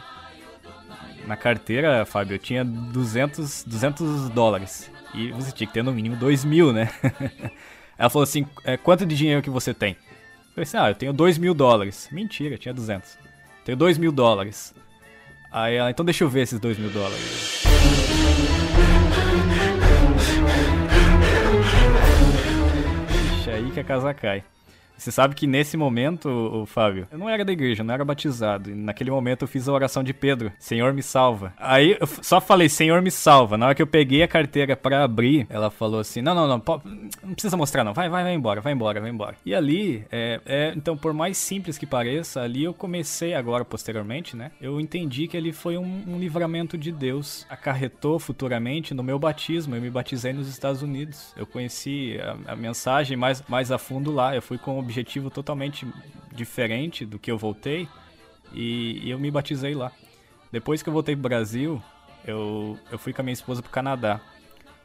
Na 1.28 1.36
carteira, 1.36 2.06
Fábio, 2.06 2.36
eu 2.36 2.40
tinha 2.40 2.64
200, 2.64 3.64
200 3.66 4.30
dólares. 4.30 4.92
E 5.14 5.32
você 5.32 5.52
tinha 5.52 5.68
que 5.68 5.74
ter 5.74 5.84
no 5.84 5.94
mínimo 5.94 6.16
2 6.16 6.44
mil, 6.44 6.74
né? 6.74 6.90
Ela 7.98 8.10
falou 8.10 8.24
assim: 8.24 8.46
é, 8.64 8.76
quanto 8.78 9.06
de 9.06 9.16
dinheiro 9.16 9.42
que 9.42 9.50
você 9.50 9.74
tem? 9.74 9.92
Eu 9.92 10.54
falei 10.56 10.64
assim: 10.64 10.78
ah, 10.78 10.90
eu 10.90 10.96
tenho 10.96 11.14
2 11.14 11.38
mil 11.38 11.54
dólares. 11.54 12.10
Mentira, 12.12 12.56
eu 12.56 12.58
tinha 12.58 12.74
200. 12.74 13.18
Tenho 13.64 13.78
2 13.78 13.98
mil 13.98 14.12
dólares. 14.12 14.74
Aí 15.52 15.76
ela, 15.76 15.92
então 15.92 16.04
deixa 16.04 16.24
eu 16.24 16.30
ver 16.30 16.42
esses 16.42 16.60
2 16.60 16.80
mil 16.80 16.90
dólares. 16.90 17.64
Ixi, 23.40 23.50
aí 23.52 23.72
que 23.72 23.80
a 23.80 23.84
casa 23.84 24.14
cai. 24.14 24.44
Você 25.04 25.12
sabe 25.12 25.36
que 25.36 25.46
nesse 25.46 25.76
momento, 25.76 26.30
o 26.30 26.66
Fábio, 26.66 27.06
eu 27.12 27.18
não 27.18 27.30
era 27.30 27.44
da 27.44 27.52
igreja, 27.52 27.84
não 27.84 27.94
era 27.94 28.06
batizado. 28.06 28.72
E 28.72 28.74
naquele 28.74 29.12
momento 29.12 29.42
eu 29.42 29.48
fiz 29.50 29.68
a 29.68 29.74
oração 29.74 30.02
de 30.02 30.14
Pedro: 30.14 30.50
Senhor 30.58 30.94
me 30.94 31.04
salva. 31.04 31.54
Aí 31.58 31.98
eu 32.00 32.08
só 32.08 32.40
falei: 32.40 32.70
Senhor 32.70 33.02
me 33.02 33.12
salva. 33.12 33.58
Na 33.58 33.66
hora 33.66 33.76
que 33.76 33.82
eu 33.82 33.88
peguei 33.88 34.24
a 34.24 34.28
carteira 34.30 34.78
para 34.78 35.04
abrir, 35.04 35.46
ela 35.50 35.70
falou 35.70 36.00
assim: 36.00 36.22
Não, 36.22 36.34
não, 36.34 36.48
não, 36.48 36.64
não 37.22 37.34
precisa 37.34 37.58
mostrar, 37.58 37.84
não. 37.84 37.94
Vai, 37.94 38.08
vai, 38.08 38.24
vai 38.24 38.34
embora, 38.34 38.62
vai 38.62 38.72
embora, 38.72 39.02
vai 39.02 39.10
embora. 39.10 39.36
E 39.46 39.54
ali, 39.54 40.06
é, 40.10 40.40
é, 40.46 40.74
então, 40.74 40.96
por 40.96 41.12
mais 41.12 41.36
simples 41.36 41.78
que 41.78 41.86
pareça, 41.86 42.42
ali 42.42 42.64
eu 42.64 42.74
comecei 42.74 43.34
agora, 43.34 43.66
posteriormente, 43.66 44.38
né? 44.38 44.52
Eu 44.62 44.80
entendi 44.80 45.28
que 45.28 45.36
ali 45.36 45.52
foi 45.52 45.78
um, 45.78 46.04
um 46.08 46.18
livramento 46.18 46.78
de 46.78 46.94
Deus. 46.94 47.46
Acarretou 47.50 48.20
futuramente 48.20 48.94
no 48.94 49.04
meu 49.04 49.20
batismo. 49.20 49.76
Eu 49.76 49.82
me 49.82 49.90
batizei 49.90 50.32
nos 50.32 50.48
Estados 50.48 50.82
Unidos. 50.82 51.34
Eu 51.36 51.46
conheci 51.46 52.18
a, 52.22 52.54
a 52.54 52.56
mensagem 52.56 53.18
mais, 53.18 53.44
mais 53.50 53.70
a 53.70 53.78
fundo 53.78 54.10
lá. 54.10 54.34
Eu 54.34 54.42
fui 54.42 54.58
com 54.58 54.80
o 54.80 54.93
objetivo 54.94 55.32
totalmente 55.32 55.88
diferente 56.32 57.04
do 57.06 57.18
que 57.18 57.32
eu 57.32 57.38
voltei 57.38 57.88
e, 58.54 59.00
e 59.04 59.10
eu 59.10 59.18
me 59.18 59.32
batizei 59.32 59.74
lá. 59.74 59.92
Depois 60.52 60.84
que 60.84 60.90
eu 60.90 60.94
voltei 60.94 61.16
pro 61.16 61.24
Brasil, 61.24 61.82
eu, 62.24 62.78
eu 62.92 63.00
fui 63.00 63.12
com 63.12 63.22
a 63.22 63.24
minha 63.24 63.34
esposa 63.34 63.62
pro 63.64 63.72
Canadá. 63.72 64.22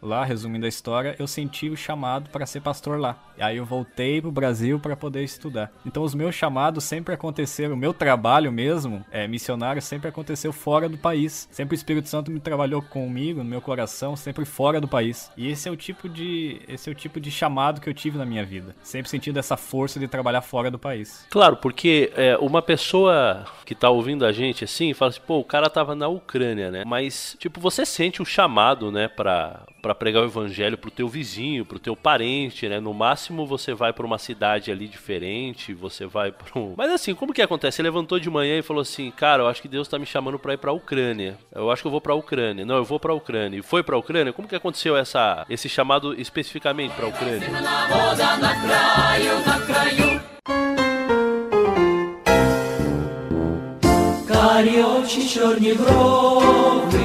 Lá, 0.01 0.25
resumindo 0.25 0.67
a 0.67 0.69
história, 0.69 1.17
eu 1.19 1.27
senti 1.27 1.69
o 1.69 1.77
chamado 1.77 2.31
para 2.31 2.47
ser 2.47 2.61
pastor 2.61 2.99
lá. 2.99 3.17
Aí 3.39 3.57
eu 3.57 3.65
voltei 3.65 4.21
pro 4.21 4.31
Brasil 4.31 4.79
para 4.81 4.97
poder 4.97 5.23
estudar. 5.23 5.71
Então 5.87 6.03
os 6.03 6.15
meus 6.15 6.35
chamados 6.35 6.85
sempre 6.85 7.15
aconteceram, 7.15 7.75
o 7.75 7.77
meu 7.77 7.95
trabalho 7.95 8.51
mesmo, 8.51 9.05
é 9.11 9.29
missionário, 9.29 9.81
sempre 9.81 10.09
aconteceu 10.09 10.53
fora 10.53 10.89
do 10.89 10.99
país. 10.99 11.49
Sempre 11.51 11.75
o 11.75 11.77
Espírito 11.77 12.09
Santo 12.09 12.31
me 12.31 12.41
trabalhou 12.41 12.83
comigo, 12.83 13.43
no 13.43 13.49
meu 13.49 13.61
coração, 13.61 14.17
sempre 14.17 14.45
fora 14.45 14.81
do 14.81 14.89
país. 14.89 15.31
E 15.37 15.49
esse 15.49 15.69
é 15.69 15.73
o 15.73 15.77
tipo 15.77 16.09
de, 16.09 16.61
esse 16.69 16.89
é 16.89 16.93
o 16.93 16.95
tipo 16.95 17.21
de 17.21 17.31
chamado 17.31 17.81
que 17.81 17.89
eu 17.89 17.95
tive 17.95 18.19
na 18.19 18.25
minha 18.25 18.45
vida. 18.45 18.75
Sempre 18.83 19.11
sentindo 19.11 19.39
essa 19.39 19.57
força 19.57 20.01
de 20.01 20.09
trabalhar 20.09 20.43
fora 20.43 20.71
do 20.71 20.79
país. 20.79 21.27
Claro, 21.31 21.57
porque 21.57 22.13
é, 22.17 22.37
uma 22.39 22.63
pessoa 22.63 23.47
que 23.65 23.75
tá 23.75 23.91
ouvindo 23.91 24.25
a 24.25 24.33
gente 24.33 24.65
assim, 24.65 24.93
fala 24.95 25.11
assim, 25.11 25.21
pô, 25.27 25.39
o 25.39 25.45
cara 25.45 25.71
tava 25.71 25.95
na 25.95 26.09
Ucrânia, 26.09 26.71
né? 26.71 26.85
Mas 26.85 27.37
tipo, 27.39 27.61
você 27.61 27.85
sente 27.85 28.23
o 28.23 28.25
chamado, 28.25 28.91
né, 28.91 29.09
para 29.09 29.63
para 29.82 29.96
pregar 29.96 30.24
o 30.24 30.26
evangelho 30.26 30.78
pro 30.78 30.92
teu 30.92 31.08
vizinho, 31.08 31.66
pro 31.66 31.80
teu 31.80 31.96
parente, 31.96 32.68
né? 32.68 32.80
No 32.80 32.94
máximo 32.94 33.46
você 33.46 33.74
vai 33.74 33.92
para 33.94 34.06
uma 34.06 34.18
cidade 34.18 34.72
ali 34.72 34.88
diferente, 34.88 35.74
você 35.74 36.06
vai 36.06 36.32
para 36.32 36.60
um... 36.60 36.74
Mas 36.78 36.92
assim, 36.92 37.14
como 37.14 37.34
que 37.34 37.42
acontece? 37.42 37.78
Você 37.78 37.84
levantou 37.84 38.20
de 38.20 38.30
manhã 38.30 38.58
e 38.58 38.62
falou 38.62 38.82
assim: 38.82 39.12
"Cara, 39.12 39.44
eu 39.44 39.48
acho 39.48 39.62
que 39.62 39.68
Deus 39.68 39.88
tá 39.88 39.98
me 40.00 40.06
chamando 40.06 40.40
para 40.40 40.54
ir 40.54 40.58
para 40.58 40.72
a 40.72 40.74
Ucrânia. 40.74 41.38
Eu 41.52 41.72
acho 41.72 41.82
que 41.82 41.88
eu 41.88 41.92
vou 41.92 42.02
para 42.02 42.14
a 42.14 42.16
Ucrânia. 42.16 42.66
Não, 42.66 42.76
eu 42.76 42.86
vou 42.86 43.00
para 43.00 43.12
a 43.12 43.16
Ucrânia." 43.16 43.60
E 43.60 43.62
foi 43.62 43.84
para 43.84 43.96
a 43.96 44.00
Ucrânia? 44.00 44.34
Como 44.34 44.48
que 44.48 44.56
aconteceu 44.56 44.96
essa 44.96 45.46
esse 45.50 45.68
chamado 45.68 46.14
especificamente 46.20 46.94
para 46.96 47.06
a 47.06 47.10
Ucrânia? 47.10 47.50
Карі 54.44 54.84
очі 54.84 55.30
чорні 55.30 55.74
брови 55.74 56.97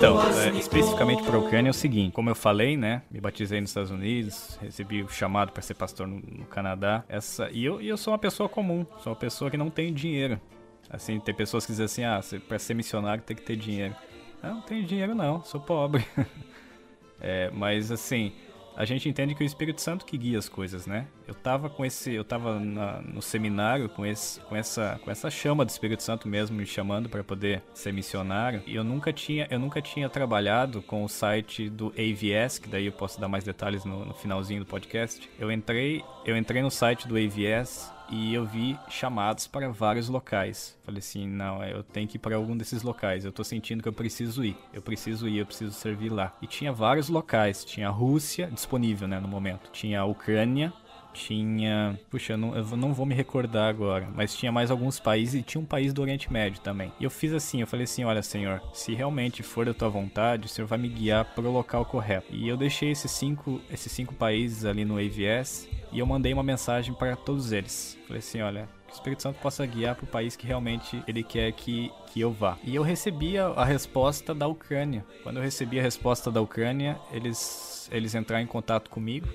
então, 0.00 0.18
é, 0.18 0.48
especificamente 0.58 1.22
para 1.22 1.36
a 1.36 1.38
Ucrânia 1.38 1.68
é 1.68 1.72
o 1.72 1.74
seguinte: 1.74 2.14
como 2.14 2.30
eu 2.30 2.34
falei, 2.34 2.74
né, 2.74 3.02
me 3.10 3.20
batizei 3.20 3.60
nos 3.60 3.68
Estados 3.68 3.90
Unidos, 3.90 4.58
recebi 4.62 5.02
o 5.02 5.08
chamado 5.10 5.52
para 5.52 5.60
ser 5.60 5.74
pastor 5.74 6.06
no, 6.06 6.20
no 6.20 6.46
Canadá. 6.46 7.04
Essa 7.06 7.50
e 7.52 7.66
eu, 7.66 7.82
e 7.82 7.88
eu 7.90 7.98
sou 7.98 8.14
uma 8.14 8.18
pessoa 8.18 8.48
comum, 8.48 8.86
sou 8.96 9.12
uma 9.12 9.18
pessoa 9.18 9.50
que 9.50 9.58
não 9.58 9.68
tem 9.68 9.92
dinheiro. 9.92 10.40
Assim, 10.88 11.20
tem 11.20 11.34
pessoas 11.34 11.66
que 11.66 11.72
dizem 11.72 11.84
assim: 11.84 12.04
ah, 12.04 12.40
para 12.48 12.58
ser 12.58 12.72
missionário 12.72 13.22
tem 13.22 13.36
que 13.36 13.42
ter 13.42 13.56
dinheiro. 13.56 13.94
Eu 14.42 14.54
não 14.54 14.62
tenho 14.62 14.86
dinheiro 14.86 15.14
não, 15.14 15.44
sou 15.44 15.60
pobre. 15.60 16.02
é, 17.20 17.50
mas 17.52 17.92
assim, 17.92 18.32
a 18.76 18.84
gente 18.84 19.08
entende 19.08 19.34
que 19.34 19.42
é 19.42 19.44
o 19.44 19.46
Espírito 19.46 19.80
Santo 19.80 20.04
que 20.04 20.16
guia 20.16 20.38
as 20.38 20.48
coisas, 20.48 20.86
né? 20.86 21.06
Eu 21.26 21.34
tava 21.34 21.68
com 21.68 21.84
esse, 21.84 22.12
eu 22.12 22.24
tava 22.24 22.58
na, 22.58 23.00
no 23.02 23.22
seminário 23.22 23.88
com 23.88 24.04
esse, 24.04 24.40
com 24.40 24.56
essa, 24.56 25.00
com 25.04 25.10
essa 25.10 25.30
chama 25.30 25.64
do 25.64 25.68
Espírito 25.68 26.02
Santo 26.02 26.28
mesmo 26.28 26.56
me 26.56 26.66
chamando 26.66 27.08
para 27.08 27.22
poder 27.22 27.62
ser 27.74 27.92
missionário. 27.92 28.62
E 28.66 28.74
eu 28.74 28.84
nunca 28.84 29.12
tinha, 29.12 29.46
eu 29.50 29.58
nunca 29.58 29.80
tinha 29.80 30.08
trabalhado 30.08 30.82
com 30.82 31.04
o 31.04 31.08
site 31.08 31.68
do 31.68 31.88
AVS, 31.88 32.58
que 32.58 32.68
daí 32.68 32.86
eu 32.86 32.92
posso 32.92 33.20
dar 33.20 33.28
mais 33.28 33.44
detalhes 33.44 33.84
no, 33.84 34.04
no 34.04 34.14
finalzinho 34.14 34.60
do 34.60 34.66
podcast. 34.66 35.30
Eu 35.38 35.52
entrei, 35.52 36.02
eu 36.24 36.36
entrei 36.36 36.62
no 36.62 36.70
site 36.70 37.06
do 37.06 37.16
AVS 37.16 37.92
e 38.10 38.34
eu 38.34 38.44
vi 38.44 38.76
chamados 38.88 39.46
para 39.46 39.68
vários 39.68 40.08
locais. 40.08 40.76
Falei 40.84 40.98
assim, 40.98 41.28
não, 41.28 41.62
eu 41.64 41.82
tenho 41.82 42.08
que 42.08 42.16
ir 42.16 42.18
para 42.18 42.34
algum 42.34 42.56
desses 42.56 42.82
locais. 42.82 43.24
Eu 43.24 43.32
tô 43.32 43.44
sentindo 43.44 43.82
que 43.82 43.88
eu 43.88 43.92
preciso 43.92 44.44
ir. 44.44 44.56
Eu 44.72 44.82
preciso 44.82 45.28
ir, 45.28 45.38
eu 45.38 45.46
preciso 45.46 45.72
servir 45.72 46.10
lá. 46.10 46.36
E 46.42 46.46
tinha 46.46 46.72
vários 46.72 47.08
locais. 47.08 47.64
Tinha 47.64 47.88
a 47.88 47.92
Rússia 47.92 48.50
disponível, 48.50 49.06
né, 49.06 49.20
no 49.20 49.28
momento. 49.28 49.70
Tinha 49.70 50.00
a 50.00 50.04
Ucrânia, 50.04 50.72
tinha. 51.12 51.98
Puxa, 52.10 52.34
eu 52.34 52.38
não, 52.38 52.56
eu 52.56 52.76
não 52.76 52.92
vou 52.92 53.06
me 53.06 53.14
recordar 53.14 53.68
agora, 53.68 54.08
mas 54.14 54.34
tinha 54.34 54.52
mais 54.52 54.70
alguns 54.70 54.98
países 54.98 55.34
e 55.34 55.42
tinha 55.42 55.60
um 55.60 55.66
país 55.66 55.92
do 55.92 56.02
Oriente 56.02 56.32
Médio 56.32 56.60
também. 56.60 56.92
E 56.98 57.04
eu 57.04 57.10
fiz 57.10 57.32
assim: 57.32 57.60
eu 57.60 57.66
falei 57.66 57.84
assim, 57.84 58.04
olha, 58.04 58.22
Senhor, 58.22 58.60
se 58.72 58.94
realmente 58.94 59.42
for 59.42 59.66
da 59.66 59.74
tua 59.74 59.88
vontade, 59.88 60.46
o 60.46 60.48
Senhor 60.48 60.66
vai 60.66 60.78
me 60.78 60.88
guiar 60.88 61.24
para 61.24 61.48
o 61.48 61.52
local 61.52 61.84
correto. 61.84 62.34
E 62.34 62.48
eu 62.48 62.56
deixei 62.56 62.90
esses 62.90 63.10
cinco, 63.10 63.60
esses 63.70 63.90
cinco 63.92 64.14
países 64.14 64.64
ali 64.64 64.84
no 64.84 64.98
AVS 64.98 65.68
e 65.92 65.98
eu 65.98 66.06
mandei 66.06 66.32
uma 66.32 66.42
mensagem 66.42 66.94
para 66.94 67.16
todos 67.16 67.52
eles. 67.52 67.98
Falei 68.06 68.20
assim: 68.20 68.40
olha, 68.40 68.68
que 68.86 68.92
o 68.92 68.94
Espírito 68.94 69.22
Santo 69.22 69.38
possa 69.40 69.64
guiar 69.66 69.94
para 69.94 70.04
o 70.04 70.08
país 70.08 70.36
que 70.36 70.46
realmente 70.46 71.02
ele 71.06 71.22
quer 71.22 71.52
que, 71.52 71.92
que 72.06 72.20
eu 72.20 72.32
vá. 72.32 72.58
E 72.62 72.74
eu 72.74 72.82
recebi 72.82 73.38
a, 73.38 73.46
a, 73.46 73.64
resposta 73.64 74.34
da 74.34 74.46
Ucrânia. 74.46 75.04
Quando 75.22 75.36
eu 75.36 75.42
recebi 75.42 75.78
a 75.78 75.82
resposta 75.82 76.30
da 76.30 76.40
Ucrânia, 76.40 76.98
eles, 77.12 77.88
eles 77.92 78.14
entraram 78.14 78.44
em 78.44 78.46
contato 78.46 78.90
comigo 78.90 79.28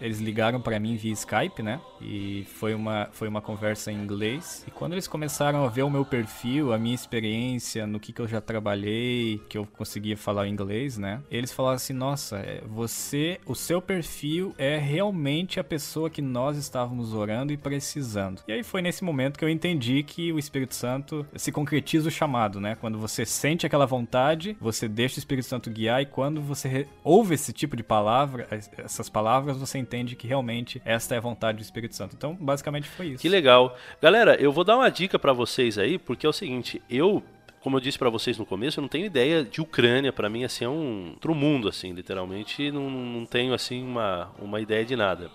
eles 0.00 0.18
ligaram 0.18 0.60
para 0.60 0.78
mim 0.78 0.96
via 0.96 1.12
Skype, 1.12 1.62
né? 1.62 1.80
E 2.00 2.44
foi 2.54 2.74
uma, 2.74 3.08
foi 3.12 3.28
uma 3.28 3.40
conversa 3.40 3.90
em 3.90 3.96
inglês. 3.96 4.64
E 4.66 4.70
quando 4.70 4.92
eles 4.92 5.08
começaram 5.08 5.64
a 5.64 5.68
ver 5.68 5.82
o 5.82 5.90
meu 5.90 6.04
perfil, 6.04 6.72
a 6.72 6.78
minha 6.78 6.94
experiência, 6.94 7.86
no 7.86 7.98
que, 7.98 8.12
que 8.12 8.20
eu 8.20 8.28
já 8.28 8.40
trabalhei, 8.40 9.40
que 9.48 9.58
eu 9.58 9.66
conseguia 9.76 10.16
falar 10.16 10.48
inglês, 10.48 10.98
né? 10.98 11.20
Eles 11.30 11.52
falaram 11.52 11.76
assim: 11.76 11.92
nossa, 11.92 12.38
é, 12.38 12.62
você, 12.66 13.40
o 13.46 13.54
seu 13.54 13.80
perfil 13.80 14.54
é 14.58 14.76
realmente 14.76 15.58
a 15.58 15.64
pessoa 15.64 16.10
que 16.10 16.22
nós 16.22 16.56
estávamos 16.56 17.14
orando 17.14 17.52
e 17.52 17.56
precisando. 17.56 18.42
E 18.46 18.52
aí 18.52 18.62
foi 18.62 18.82
nesse 18.82 19.04
momento 19.04 19.38
que 19.38 19.44
eu 19.44 19.48
entendi 19.48 20.02
que 20.02 20.32
o 20.32 20.38
Espírito 20.38 20.74
Santo 20.74 21.26
se 21.34 21.50
concretiza 21.50 22.08
o 22.08 22.12
chamado, 22.12 22.60
né? 22.60 22.76
Quando 22.80 22.98
você 22.98 23.24
sente 23.24 23.66
aquela 23.66 23.86
vontade, 23.86 24.56
você 24.60 24.88
deixa 24.88 25.16
o 25.16 25.18
Espírito 25.18 25.46
Santo 25.46 25.70
guiar 25.70 26.02
e 26.02 26.06
quando 26.06 26.40
você 26.40 26.86
ouve 27.02 27.34
esse 27.34 27.52
tipo 27.52 27.76
de 27.76 27.82
palavra, 27.82 28.46
essas 28.78 29.08
palavras, 29.08 29.56
você 29.56 29.78
entende 29.86 30.16
que 30.16 30.26
realmente 30.26 30.82
esta 30.84 31.14
é 31.14 31.18
a 31.18 31.20
vontade 31.20 31.58
do 31.58 31.62
Espírito 31.62 31.94
Santo. 31.94 32.14
Então, 32.16 32.34
basicamente 32.34 32.88
foi 32.88 33.08
isso. 33.08 33.22
Que 33.22 33.28
legal. 33.28 33.76
Galera, 34.02 34.34
eu 34.40 34.52
vou 34.52 34.64
dar 34.64 34.76
uma 34.76 34.90
dica 34.90 35.18
para 35.18 35.32
vocês 35.32 35.78
aí, 35.78 35.98
porque 35.98 36.26
é 36.26 36.28
o 36.28 36.32
seguinte, 36.32 36.82
eu 36.90 37.22
como 37.60 37.78
eu 37.78 37.80
disse 37.80 37.98
para 37.98 38.08
vocês 38.08 38.38
no 38.38 38.46
começo, 38.46 38.78
eu 38.78 38.82
não 38.82 38.88
tenho 38.88 39.06
ideia 39.06 39.42
de 39.42 39.60
Ucrânia, 39.60 40.12
para 40.12 40.28
mim 40.28 40.44
assim 40.44 40.64
é 40.64 40.68
um 40.68 41.10
outro 41.14 41.34
mundo 41.34 41.68
assim, 41.68 41.92
literalmente, 41.92 42.70
não, 42.70 42.88
não 42.88 43.26
tenho 43.26 43.52
assim 43.52 43.82
uma, 43.82 44.30
uma 44.38 44.60
ideia 44.60 44.84
de 44.84 44.94
nada. 44.94 45.32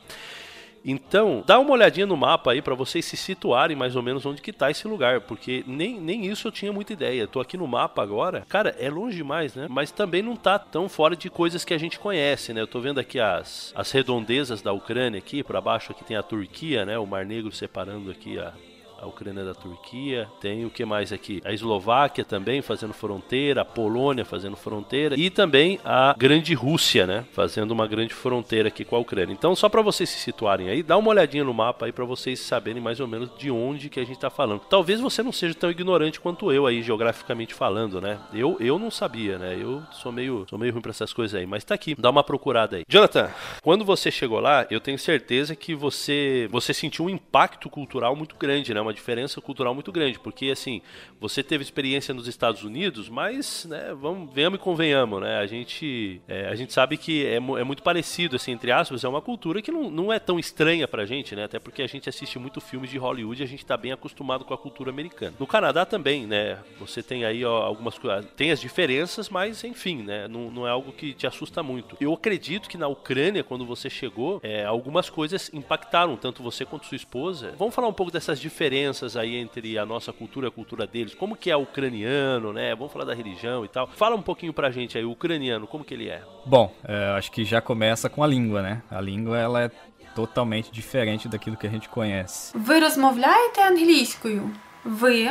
Então, 0.84 1.44
dá 1.46 1.60
uma 1.60 1.72
olhadinha 1.72 2.06
no 2.06 2.18
mapa 2.18 2.52
aí 2.52 2.62
para 2.62 2.74
vocês 2.74 3.06
se 3.06 3.16
situarem 3.16 3.76
mais 3.78 3.96
ou 3.96 4.02
menos 4.02 4.26
onde 4.26 4.42
que 4.42 4.52
tá 4.52 4.72
esse 4.72 4.88
lugar, 4.88 5.22
porque 5.22 5.64
nem, 5.68 6.00
nem 6.00 6.26
isso 6.26 6.48
eu 6.48 6.52
tinha 6.52 6.74
muita 6.74 6.94
ideia. 6.94 7.28
Tô 7.28 7.40
aqui 7.40 7.56
no 7.56 7.68
mapa 7.68 8.02
agora, 8.02 8.46
cara, 8.50 8.76
é 8.80 8.90
longe 8.90 9.18
demais, 9.18 9.54
né? 9.54 9.68
Mas 9.70 9.92
também 9.92 10.22
não 10.22 10.36
tá 10.36 10.58
tão 10.58 10.90
fora 10.90 11.16
de 11.16 11.30
coisas 11.30 11.64
que 11.64 11.74
a 11.74 11.78
gente 11.78 12.00
conhece, 12.00 12.54
né? 12.54 12.62
Eu 12.62 12.68
tô 12.68 12.80
vendo 12.80 13.00
aqui 13.00 13.20
as, 13.20 13.72
as 13.76 13.92
redondezas 13.92 14.62
da 14.62 14.74
Ucrânia 14.74 15.20
aqui, 15.20 15.44
para 15.44 15.62
baixo 15.62 15.92
aqui 15.92 16.04
tem 16.04 16.18
a 16.18 16.24
Turquia, 16.24 16.86
né? 16.86 16.98
O 16.98 17.06
Mar 17.06 17.26
Negro 17.26 17.52
separando 17.52 18.10
aqui 18.10 18.40
a, 18.40 18.54
a 19.02 19.08
Ucrânia 19.08 19.44
da 19.44 19.54
Turquia, 19.54 20.30
tem 20.40 20.66
o 20.66 20.70
que 20.70 20.86
mais 20.86 21.12
aqui? 21.12 21.42
A 21.44 21.52
Eslováquia 21.52 22.24
também 22.24 22.62
fazendo 22.62 22.94
fronteira, 22.94 23.62
a 23.62 23.66
Polônia 23.66 24.24
fazendo 24.24 24.56
fronteira 24.56 25.16
e 25.18 25.30
também 25.30 25.80
a 25.84 26.16
Grande 26.18 26.54
Rússia, 26.54 27.08
né, 27.08 27.26
fazendo 27.34 27.72
uma 27.72 27.88
grande 27.88 28.14
fronteira 28.14 28.68
aqui 28.68 28.86
com 28.86 28.96
a 28.96 29.00
Ucrânia. 29.00 29.34
Então, 29.34 29.56
só 29.56 29.68
para 29.68 29.82
vocês 29.82 30.10
se 30.10 30.20
situarem 30.20 30.70
aí, 30.70 30.84
dá 30.84 30.98
uma 30.98 31.10
olhadinha 31.10 31.44
no 31.44 31.54
mapa 31.54 31.86
aí 31.86 31.92
para 31.92 32.06
vocês 32.06 32.40
saberem 32.40 32.82
mais 32.82 33.00
ou 33.00 33.08
menos 33.08 33.30
de 33.38 33.50
onde 33.50 33.90
que 33.90 34.00
a 34.00 34.06
gente 34.06 34.20
tá 34.20 34.30
falando. 34.30 34.62
Talvez 34.70 35.00
você 35.00 35.24
não 35.24 35.32
seja 35.32 35.56
tão 35.56 35.72
ignorante 35.72 36.20
quanto 36.20 36.52
eu 36.52 36.68
aí 36.68 36.84
geograficamente 36.84 37.54
falando, 37.54 38.00
né? 38.00 38.20
Eu 38.34 38.58
eu 38.60 38.78
não 38.78 38.92
sabia, 38.92 39.38
né? 39.38 39.58
Eu 39.60 39.82
sou 39.92 40.12
meio 40.12 40.46
sou 40.50 40.60
meio 40.60 40.72
ruim 40.72 40.82
para 40.82 40.92
essas 40.92 41.14
coisas 41.14 41.40
aí, 41.40 41.46
mas 41.46 41.64
tá 41.64 41.74
aqui. 41.74 41.96
Dá 41.98 42.10
uma 42.10 42.24
procurada 42.24 42.78
aí. 42.78 42.84
Jonathan, 42.88 43.30
quando 43.62 43.84
você 43.84 44.12
chegou 44.12 44.40
lá, 44.40 44.68
eu 44.70 44.80
tenho 44.80 45.00
certeza 45.00 45.56
que 45.56 45.74
você 45.74 46.48
você 46.52 46.74
sentiu 46.74 47.06
um 47.06 47.10
impacto 47.10 47.70
cultural 47.70 48.16
muito 48.16 48.36
grande, 48.36 48.74
né? 48.74 48.82
Uma 48.82 48.91
uma 48.92 48.94
diferença 48.94 49.40
cultural 49.42 49.74
muito 49.74 49.92
grande, 49.92 50.20
porque 50.20 50.50
assim, 50.52 50.82
você 51.20 51.42
teve 51.42 51.64
experiência 51.64 52.14
nos 52.14 52.28
Estados 52.28 52.64
Unidos, 52.64 53.10
mas, 53.10 53.66
né, 53.66 53.96
vamos, 54.00 54.32
venhamos 54.34 54.60
e 54.60 54.62
convenhamos, 54.62 55.22
né, 55.22 55.38
a 55.38 55.48
gente, 55.48 56.22
é, 56.28 56.48
a 56.48 56.56
gente 56.56 56.74
sabe 56.74 56.98
que 56.98 57.26
é, 57.26 57.36
é, 57.36 57.40
muito 57.40 57.82
parecido, 57.82 58.36
assim, 58.36 58.52
entre 58.52 58.72
aspas, 58.72 59.04
é 59.04 59.08
uma 59.08 59.22
cultura 59.22 59.62
que 59.62 59.72
não, 59.72 59.90
não 59.90 60.14
é 60.14 60.20
tão 60.20 60.38
estranha 60.38 60.88
pra 60.88 61.06
gente, 61.06 61.36
né, 61.36 61.46
até 61.46 61.58
porque 61.58 61.82
a 61.82 61.88
gente 61.88 62.10
assiste 62.10 62.38
muito 62.38 62.60
filmes 62.60 62.90
de 62.90 62.98
Hollywood 62.98 63.42
e 63.42 63.46
a 63.46 63.48
gente 63.48 63.66
tá 63.66 63.78
bem 63.78 63.92
acostumado 63.92 64.44
com 64.44 64.54
a 64.54 64.58
cultura 64.58 64.92
americana. 64.92 65.34
No 65.40 65.48
Canadá 65.48 65.86
também, 65.86 66.28
né, 66.28 66.60
você 66.78 67.02
tem 67.02 67.24
aí 67.24 67.46
ó, 67.46 67.64
algumas 67.64 67.98
coisas, 67.98 68.26
tem 68.36 68.52
as 68.52 68.60
diferenças, 68.60 69.30
mas 69.30 69.64
enfim, 69.64 70.04
né, 70.04 70.28
não, 70.28 70.52
não 70.52 70.68
é 70.68 70.70
algo 70.70 70.92
que 70.92 71.14
te 71.14 71.26
assusta 71.26 71.64
muito. 71.64 71.96
Eu 72.02 72.14
acredito 72.14 72.68
que 72.68 72.78
na 72.78 72.88
Ucrânia, 72.88 73.44
quando 73.44 73.66
você 73.66 73.90
chegou, 73.90 74.40
é, 74.44 74.66
algumas 74.66 75.10
coisas 75.10 75.50
impactaram, 75.54 76.18
tanto 76.18 76.44
você 76.44 76.66
quanto 76.66 76.86
sua 76.86 76.96
esposa. 76.96 77.54
Vamos 77.58 77.74
falar 77.74 77.88
um 77.88 77.94
pouco 77.94 78.12
dessas 78.12 78.40
diferenças 78.40 78.81
diferenças 78.81 79.19
aí 79.19 79.37
entre 79.37 79.79
a 79.79 79.85
nossa 79.85 80.13
cultura 80.15 80.47
e 80.47 80.49
a 80.49 80.51
cultura 80.51 80.87
deles? 80.87 81.15
Como 81.15 81.37
que 81.37 81.51
é 81.51 81.57
o 81.57 81.61
ucraniano, 81.61 82.55
né? 82.55 82.75
Vamos 82.75 82.91
falar 82.91 83.05
da 83.05 83.15
religião 83.15 83.67
e 83.67 83.69
tal. 83.69 83.87
Fala 83.89 84.17
um 84.17 84.23
pouquinho 84.23 84.53
pra 84.55 84.71
gente 84.71 84.97
aí, 84.97 85.05
o 85.05 85.11
ucraniano, 85.11 85.67
como 85.67 85.85
que 85.85 85.93
ele 85.93 86.09
é? 86.09 86.23
Bom, 86.47 86.75
é, 86.83 87.11
acho 87.19 87.31
que 87.31 87.45
já 87.45 87.61
começa 87.61 88.09
com 88.09 88.25
a 88.25 88.27
língua, 88.27 88.63
né? 88.63 88.83
A 88.91 88.99
língua, 88.99 89.39
ela 89.39 89.63
é 89.65 89.71
totalmente 90.15 90.73
diferente 90.73 91.29
daquilo 91.29 91.57
que 91.57 91.67
a 91.67 91.71
gente 91.71 91.89
conhece. 91.91 92.53
Ви 92.55 92.81
розмовляєте 92.81 93.61
англійською? 93.63 94.51
Ви 94.85 95.31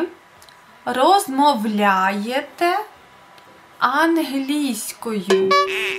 розмовляєте 0.86 2.77
англійською? 3.82 5.22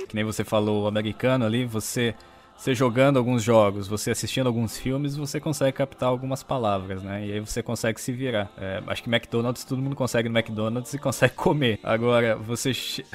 Que 0.07 0.15
nem 0.15 0.25
você 0.25 0.43
falou 0.43 0.83
o 0.83 0.87
americano 0.87 1.45
ali, 1.45 1.65
você 1.65 2.15
você 2.62 2.76
jogando 2.76 3.16
alguns 3.16 3.42
jogos, 3.42 3.88
você 3.88 4.12
assistindo 4.12 4.46
alguns 4.46 4.78
filmes, 4.78 5.16
você 5.16 5.40
consegue 5.40 5.72
captar 5.72 6.08
algumas 6.08 6.44
palavras, 6.44 7.02
né? 7.02 7.26
E 7.26 7.32
aí 7.32 7.40
você 7.40 7.60
consegue 7.60 8.00
se 8.00 8.12
virar. 8.12 8.52
É, 8.56 8.80
acho 8.86 9.02
que 9.02 9.10
McDonald's, 9.10 9.64
todo 9.64 9.82
mundo 9.82 9.96
consegue 9.96 10.28
no 10.28 10.38
McDonald's 10.38 10.94
e 10.94 10.98
consegue 10.98 11.34
comer. 11.34 11.80
Agora, 11.82 12.36
você... 12.36 12.70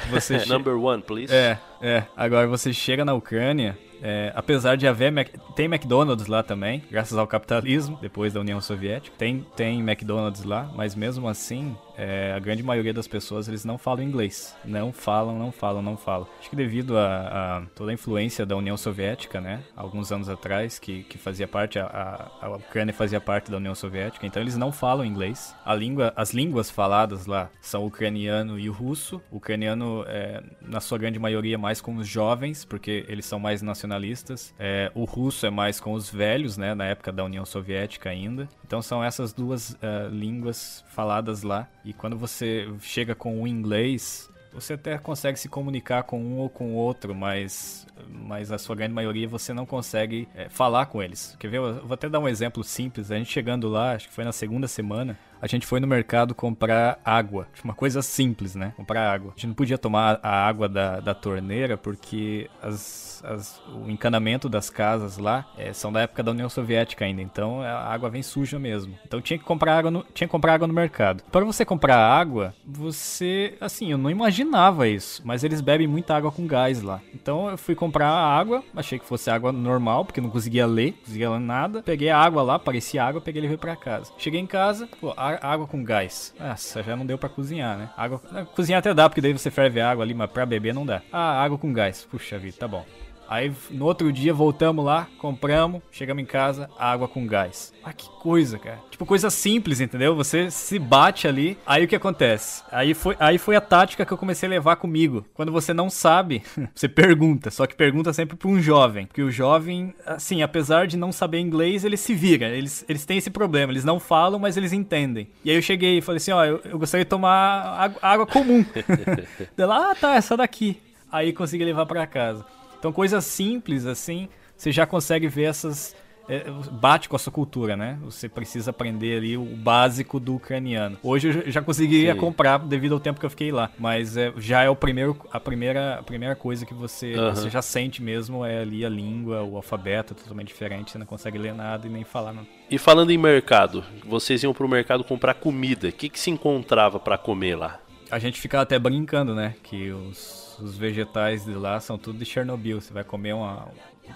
você 0.09 0.43
Number 0.51 0.77
one, 0.77 1.01
please. 1.01 1.33
É, 1.33 1.57
é. 1.81 2.03
Agora, 2.17 2.45
você 2.45 2.73
chega 2.73 3.05
na 3.05 3.13
Ucrânia 3.13 3.77
é, 4.01 4.31
apesar 4.35 4.75
de 4.75 4.87
haver. 4.87 5.11
Mac... 5.11 5.29
Tem 5.55 5.65
McDonald's 5.65 6.27
lá 6.27 6.43
também, 6.43 6.83
graças 6.89 7.17
ao 7.17 7.27
capitalismo, 7.27 7.97
depois 8.01 8.33
da 8.33 8.39
União 8.39 8.59
Soviética. 8.61 9.15
Tem, 9.17 9.45
tem 9.55 9.79
McDonald's 9.79 10.43
lá, 10.43 10.69
mas 10.75 10.95
mesmo 10.95 11.27
assim, 11.27 11.75
é, 11.97 12.31
a 12.33 12.39
grande 12.39 12.61
maioria 12.61 12.93
das 12.93 13.07
pessoas 13.07 13.47
eles 13.47 13.65
não 13.65 13.77
falam 13.77 14.03
inglês. 14.03 14.55
Não 14.63 14.93
falam, 14.93 15.37
não 15.37 15.51
falam, 15.51 15.81
não 15.81 15.97
falam. 15.97 16.27
Acho 16.39 16.49
que 16.49 16.55
devido 16.55 16.97
a, 16.97 17.57
a 17.57 17.61
toda 17.75 17.91
a 17.91 17.93
influência 17.93 18.45
da 18.45 18.55
União 18.55 18.77
Soviética, 18.77 19.41
né? 19.41 19.63
Alguns 19.75 20.11
anos 20.11 20.29
atrás, 20.29 20.77
que, 20.77 21.03
que 21.03 21.17
fazia 21.17 21.47
parte, 21.47 21.79
a, 21.79 22.31
a, 22.41 22.49
Ucrânia 22.49 22.93
fazia 22.93 23.19
parte 23.19 23.49
da 23.49 23.57
União 23.57 23.73
Soviética, 23.73 24.25
então 24.27 24.41
eles 24.41 24.55
não 24.55 24.71
falam 24.71 25.03
inglês. 25.03 25.55
A 25.65 25.73
língua, 25.73 26.13
as 26.15 26.33
línguas 26.33 26.69
faladas 26.69 27.25
lá 27.25 27.49
são 27.59 27.83
o 27.83 27.87
ucraniano 27.87 28.59
e 28.59 28.69
o 28.69 28.73
russo. 28.73 29.21
O 29.31 29.37
ucraniano, 29.37 30.03
é, 30.07 30.43
na 30.61 30.79
sua 30.79 30.97
grande 30.97 31.17
maioria, 31.17 31.57
mais 31.57 31.81
com 31.81 31.95
os 31.95 32.07
jovens, 32.07 32.63
porque 32.63 33.05
eles 33.07 33.25
são 33.25 33.39
mais 33.39 33.61
nacionalistas. 33.61 34.53
É, 34.59 34.91
o 34.93 35.03
russo 35.03 35.45
é 35.45 35.49
mais 35.49 35.79
com 35.79 35.93
os 35.93 36.09
velhos, 36.09 36.57
né? 36.57 36.75
Na 36.75 36.85
época 36.85 37.11
da 37.11 37.23
União 37.23 37.45
Soviética 37.45 38.09
ainda. 38.09 38.47
Então 38.65 38.81
são 38.81 39.03
essas 39.03 39.33
duas 39.33 39.71
uh, 39.71 40.09
línguas 40.11 40.83
faladas 40.89 41.41
lá. 41.41 41.67
E 41.87 41.93
quando 41.93 42.17
você 42.17 42.67
chega 42.81 43.15
com 43.15 43.41
o 43.41 43.47
inglês, 43.47 44.29
você 44.51 44.73
até 44.73 44.97
consegue 44.97 45.39
se 45.39 45.47
comunicar 45.47 46.03
com 46.03 46.19
um 46.21 46.37
ou 46.39 46.49
com 46.49 46.73
o 46.73 46.75
outro, 46.75 47.15
mas, 47.15 47.87
mas 48.09 48.51
a 48.51 48.57
sua 48.57 48.75
grande 48.75 48.93
maioria 48.93 49.25
você 49.25 49.53
não 49.53 49.65
consegue 49.65 50.27
é, 50.35 50.49
falar 50.49 50.87
com 50.87 51.01
eles. 51.01 51.33
Quer 51.39 51.47
ver? 51.47 51.57
Eu 51.59 51.87
vou 51.87 51.93
até 51.93 52.09
dar 52.09 52.19
um 52.19 52.27
exemplo 52.27 52.61
simples. 52.61 53.09
A 53.09 53.17
gente 53.17 53.31
chegando 53.31 53.69
lá, 53.69 53.93
acho 53.93 54.09
que 54.09 54.13
foi 54.13 54.25
na 54.25 54.33
segunda 54.33 54.67
semana, 54.67 55.17
a 55.41 55.47
gente 55.47 55.65
foi 55.65 55.79
no 55.79 55.87
mercado 55.87 56.33
comprar 56.33 56.99
água. 57.03 57.47
Uma 57.63 57.73
coisa 57.73 58.01
simples, 58.01 58.55
né? 58.55 58.73
Comprar 58.75 59.11
água. 59.11 59.31
A 59.31 59.39
gente 59.39 59.47
não 59.47 59.53
podia 59.53 59.77
tomar 59.77 60.19
a 60.23 60.47
água 60.47 60.67
da, 60.67 60.99
da 60.99 61.13
torneira 61.13 61.77
porque 61.77 62.49
as, 62.61 63.23
as, 63.25 63.61
o 63.73 63.89
encanamento 63.89 64.49
das 64.49 64.69
casas 64.69 65.17
lá 65.17 65.45
é, 65.57 65.73
são 65.73 65.91
da 65.91 66.01
época 66.01 66.23
da 66.23 66.31
União 66.31 66.49
Soviética 66.49 67.05
ainda. 67.05 67.21
Então 67.21 67.61
a 67.61 67.93
água 67.93 68.09
vem 68.09 68.23
suja 68.23 68.59
mesmo. 68.59 68.97
Então 69.05 69.21
tinha 69.21 69.37
que 69.37 69.45
comprar 69.45 69.77
água 69.77 69.91
no, 69.91 70.05
tinha 70.13 70.27
que 70.27 70.31
comprar 70.31 70.53
água 70.53 70.67
no 70.67 70.73
mercado. 70.73 71.23
Para 71.31 71.45
você 71.45 71.65
comprar 71.65 71.97
água, 71.97 72.53
você. 72.65 73.55
Assim, 73.59 73.91
eu 73.91 73.97
não 73.97 74.09
imaginava 74.09 74.87
isso. 74.87 75.21
Mas 75.25 75.43
eles 75.43 75.61
bebem 75.61 75.87
muita 75.87 76.15
água 76.15 76.31
com 76.31 76.47
gás 76.47 76.81
lá. 76.81 77.01
Então 77.13 77.49
eu 77.49 77.57
fui 77.57 77.75
comprar 77.75 78.09
água. 78.09 78.63
Achei 78.75 78.99
que 78.99 79.05
fosse 79.05 79.29
água 79.29 79.51
normal, 79.51 80.05
porque 80.05 80.21
não 80.21 80.29
conseguia 80.29 80.65
ler, 80.65 80.91
não 80.91 81.03
conseguia 81.03 81.29
ler 81.29 81.39
nada. 81.39 81.83
Peguei 81.83 82.09
a 82.09 82.17
água 82.17 82.41
lá, 82.41 82.59
parecia 82.59 83.03
água, 83.03 83.21
peguei 83.21 83.43
e 83.43 83.47
veio 83.47 83.59
pra 83.59 83.75
casa. 83.75 84.11
Cheguei 84.17 84.39
em 84.39 84.47
casa, 84.47 84.87
pô, 84.99 85.13
a 85.15 85.26
água 85.41 85.67
com 85.67 85.83
gás. 85.83 86.33
Nossa, 86.39 86.83
já 86.83 86.95
não 86.95 87.05
deu 87.05 87.17
para 87.17 87.29
cozinhar, 87.29 87.77
né? 87.77 87.89
Água, 87.97 88.19
cozinhar 88.55 88.79
até 88.79 88.93
dá, 88.93 89.09
porque 89.09 89.21
daí 89.21 89.33
você 89.33 89.51
ferve 89.51 89.81
água 89.81 90.03
ali, 90.03 90.13
mas 90.13 90.29
pra 90.31 90.45
beber 90.45 90.73
não 90.73 90.85
dá. 90.85 91.01
Ah, 91.11 91.41
água 91.43 91.57
com 91.57 91.71
gás. 91.73 92.07
Puxa 92.09 92.37
vida, 92.37 92.57
tá 92.59 92.67
bom. 92.67 92.85
Aí 93.27 93.51
no 93.69 93.85
outro 93.85 94.11
dia 94.11 94.33
voltamos 94.33 94.83
lá, 94.83 95.07
compramos, 95.17 95.81
chegamos 95.91 96.23
em 96.23 96.25
casa, 96.25 96.69
água 96.77 97.07
com 97.07 97.27
gás. 97.27 97.73
Ah, 97.83 97.93
que 97.93 98.09
coisa, 98.21 98.57
cara. 98.57 98.79
Tipo, 98.89 99.05
coisa 99.05 99.29
simples, 99.29 99.79
entendeu? 99.79 100.15
Você 100.15 100.49
se 100.49 100.79
bate 100.79 101.27
ali, 101.27 101.57
aí 101.65 101.83
o 101.83 101.87
que 101.87 101.95
acontece? 101.95 102.63
Aí 102.71 102.93
foi, 102.93 103.15
aí 103.19 103.37
foi 103.37 103.55
a 103.55 103.61
tática 103.61 104.05
que 104.05 104.11
eu 104.11 104.17
comecei 104.17 104.47
a 104.47 104.49
levar 104.49 104.77
comigo. 104.77 105.25
Quando 105.33 105.51
você 105.51 105.73
não 105.73 105.89
sabe, 105.89 106.41
você 106.73 106.87
pergunta, 106.87 107.51
só 107.51 107.65
que 107.65 107.75
pergunta 107.75 108.13
sempre 108.13 108.37
pra 108.37 108.47
um 108.47 108.61
jovem. 108.61 109.05
Porque 109.05 109.21
o 109.21 109.31
jovem, 109.31 109.93
assim, 110.05 110.41
apesar 110.41 110.87
de 110.87 110.97
não 110.97 111.11
saber 111.11 111.39
inglês, 111.39 111.83
ele 111.83 111.97
se 111.97 112.13
vira. 112.13 112.47
Eles, 112.47 112.85
eles 112.87 113.05
têm 113.05 113.17
esse 113.17 113.29
problema, 113.29 113.71
eles 113.71 113.85
não 113.85 113.99
falam, 113.99 114.39
mas 114.39 114.57
eles 114.57 114.73
entendem. 114.73 115.27
E 115.43 115.49
aí 115.49 115.55
eu 115.55 115.61
cheguei 115.61 115.97
e 115.97 116.01
falei 116.01 116.17
assim, 116.17 116.31
ó, 116.31 116.43
eu, 116.45 116.61
eu 116.65 116.79
gostaria 116.79 117.05
de 117.05 117.09
tomar 117.09 117.77
água, 117.77 117.99
água 118.01 118.25
comum. 118.27 118.65
Dela, 119.55 119.91
ah, 119.91 119.95
tá, 119.95 120.15
essa 120.15 120.37
daqui. 120.37 120.79
Aí 121.11 121.31
consegui 121.31 121.63
levar 121.63 121.85
para 121.85 122.05
casa. 122.05 122.45
Então, 122.87 122.93
coisas 122.93 123.25
simples 123.25 123.85
assim, 123.85 124.29
você 124.55 124.71
já 124.71 124.85
consegue 124.85 125.27
ver 125.27 125.43
essas. 125.43 125.93
É, 126.29 126.45
bate 126.71 127.07
com 127.07 127.15
a 127.15 127.19
sua 127.19 127.31
cultura, 127.31 127.75
né? 127.77 127.97
Você 128.03 128.27
precisa 128.27 128.71
aprender 128.71 129.17
ali 129.17 129.37
o 129.37 129.43
básico 129.43 130.19
do 130.19 130.35
ucraniano. 130.35 130.97
Hoje 131.01 131.29
eu 131.29 131.51
já 131.51 131.61
conseguiria 131.61 132.13
Sim. 132.13 132.19
comprar 132.19 132.59
devido 132.59 132.93
ao 132.93 132.99
tempo 132.99 133.19
que 133.19 133.25
eu 133.25 133.29
fiquei 133.29 133.49
lá, 133.49 133.71
mas 133.79 134.15
é, 134.17 134.33
já 134.37 134.61
é 134.61 134.69
o 134.69 134.75
primeiro, 134.75 135.17
a 135.31 135.39
primeira, 135.39 135.95
a 135.95 136.03
primeira 136.03 136.35
coisa 136.35 136.65
que 136.65 136.73
você, 136.73 137.13
uhum. 137.15 137.33
você 137.33 137.49
já 137.49 137.61
sente 137.61 138.01
mesmo 138.01 138.45
é 138.45 138.59
ali 138.59 138.85
a 138.85 138.89
língua, 138.89 139.41
o 139.43 139.55
alfabeto 139.55 140.13
é 140.13 140.15
totalmente 140.17 140.47
diferente, 140.47 140.91
você 140.91 140.97
não 140.97 141.05
consegue 141.05 141.37
ler 141.37 141.53
nada 141.53 141.87
e 141.87 141.89
nem 141.89 142.03
falar 142.05 142.33
nada. 142.33 142.47
E 142.69 142.77
falando 142.77 143.11
em 143.11 143.17
mercado, 143.17 143.83
vocês 144.05 144.43
iam 144.43 144.53
pro 144.53 144.67
mercado 144.67 145.03
comprar 145.05 145.33
comida, 145.33 145.89
o 145.89 145.91
que, 145.93 146.09
que 146.09 146.19
se 146.19 146.29
encontrava 146.29 146.99
para 146.99 147.17
comer 147.17 147.55
lá? 147.55 147.79
A 148.11 148.19
gente 148.19 148.39
ficava 148.39 148.63
até 148.63 148.77
brincando, 148.77 149.33
né? 149.33 149.55
Que 149.63 149.91
os 149.91 150.46
os 150.59 150.77
vegetais 150.77 151.45
de 151.45 151.53
lá 151.53 151.79
são 151.79 151.97
tudo 151.97 152.19
de 152.19 152.25
Chernobyl. 152.25 152.81
Você 152.81 152.93
vai 152.93 153.03
comer 153.03 153.33
uma. 153.33 153.67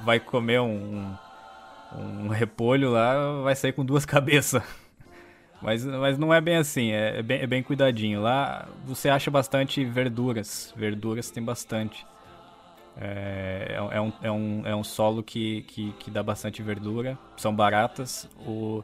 Vai 0.04 0.20
comer 0.20 0.60
um, 0.60 1.14
um 1.96 2.28
repolho 2.28 2.92
lá, 2.92 3.42
vai 3.42 3.56
sair 3.56 3.74
com 3.74 3.84
duas 3.86 4.06
cabeças. 4.06 4.64
Mas, 5.62 5.86
mas 5.86 6.18
não 6.18 6.34
é 6.34 6.42
bem 6.42 6.58
assim, 6.58 6.92
é, 6.92 7.20
é, 7.20 7.22
bem, 7.22 7.42
é 7.42 7.48
bem 7.48 7.62
cuidadinho. 7.62 8.22
Lá 8.22 8.68
você 8.86 9.10
acha 9.10 9.30
bastante 9.30 9.86
verduras. 9.86 10.74
Verduras 10.76 11.30
tem 11.30 11.44
bastante. 11.44 12.06
É, 12.98 13.68
é, 13.70 13.98
é, 13.98 14.02
um, 14.02 14.14
é, 14.22 14.32
um, 14.32 14.62
é 14.66 14.76
um 14.76 14.84
solo 14.84 15.22
que, 15.22 15.62
que, 15.64 15.92
que 15.94 16.10
dá 16.10 16.24
bastante 16.24 16.64
verdura. 16.64 17.18
São 17.38 17.56
baratas. 17.56 18.28
O, 18.46 18.84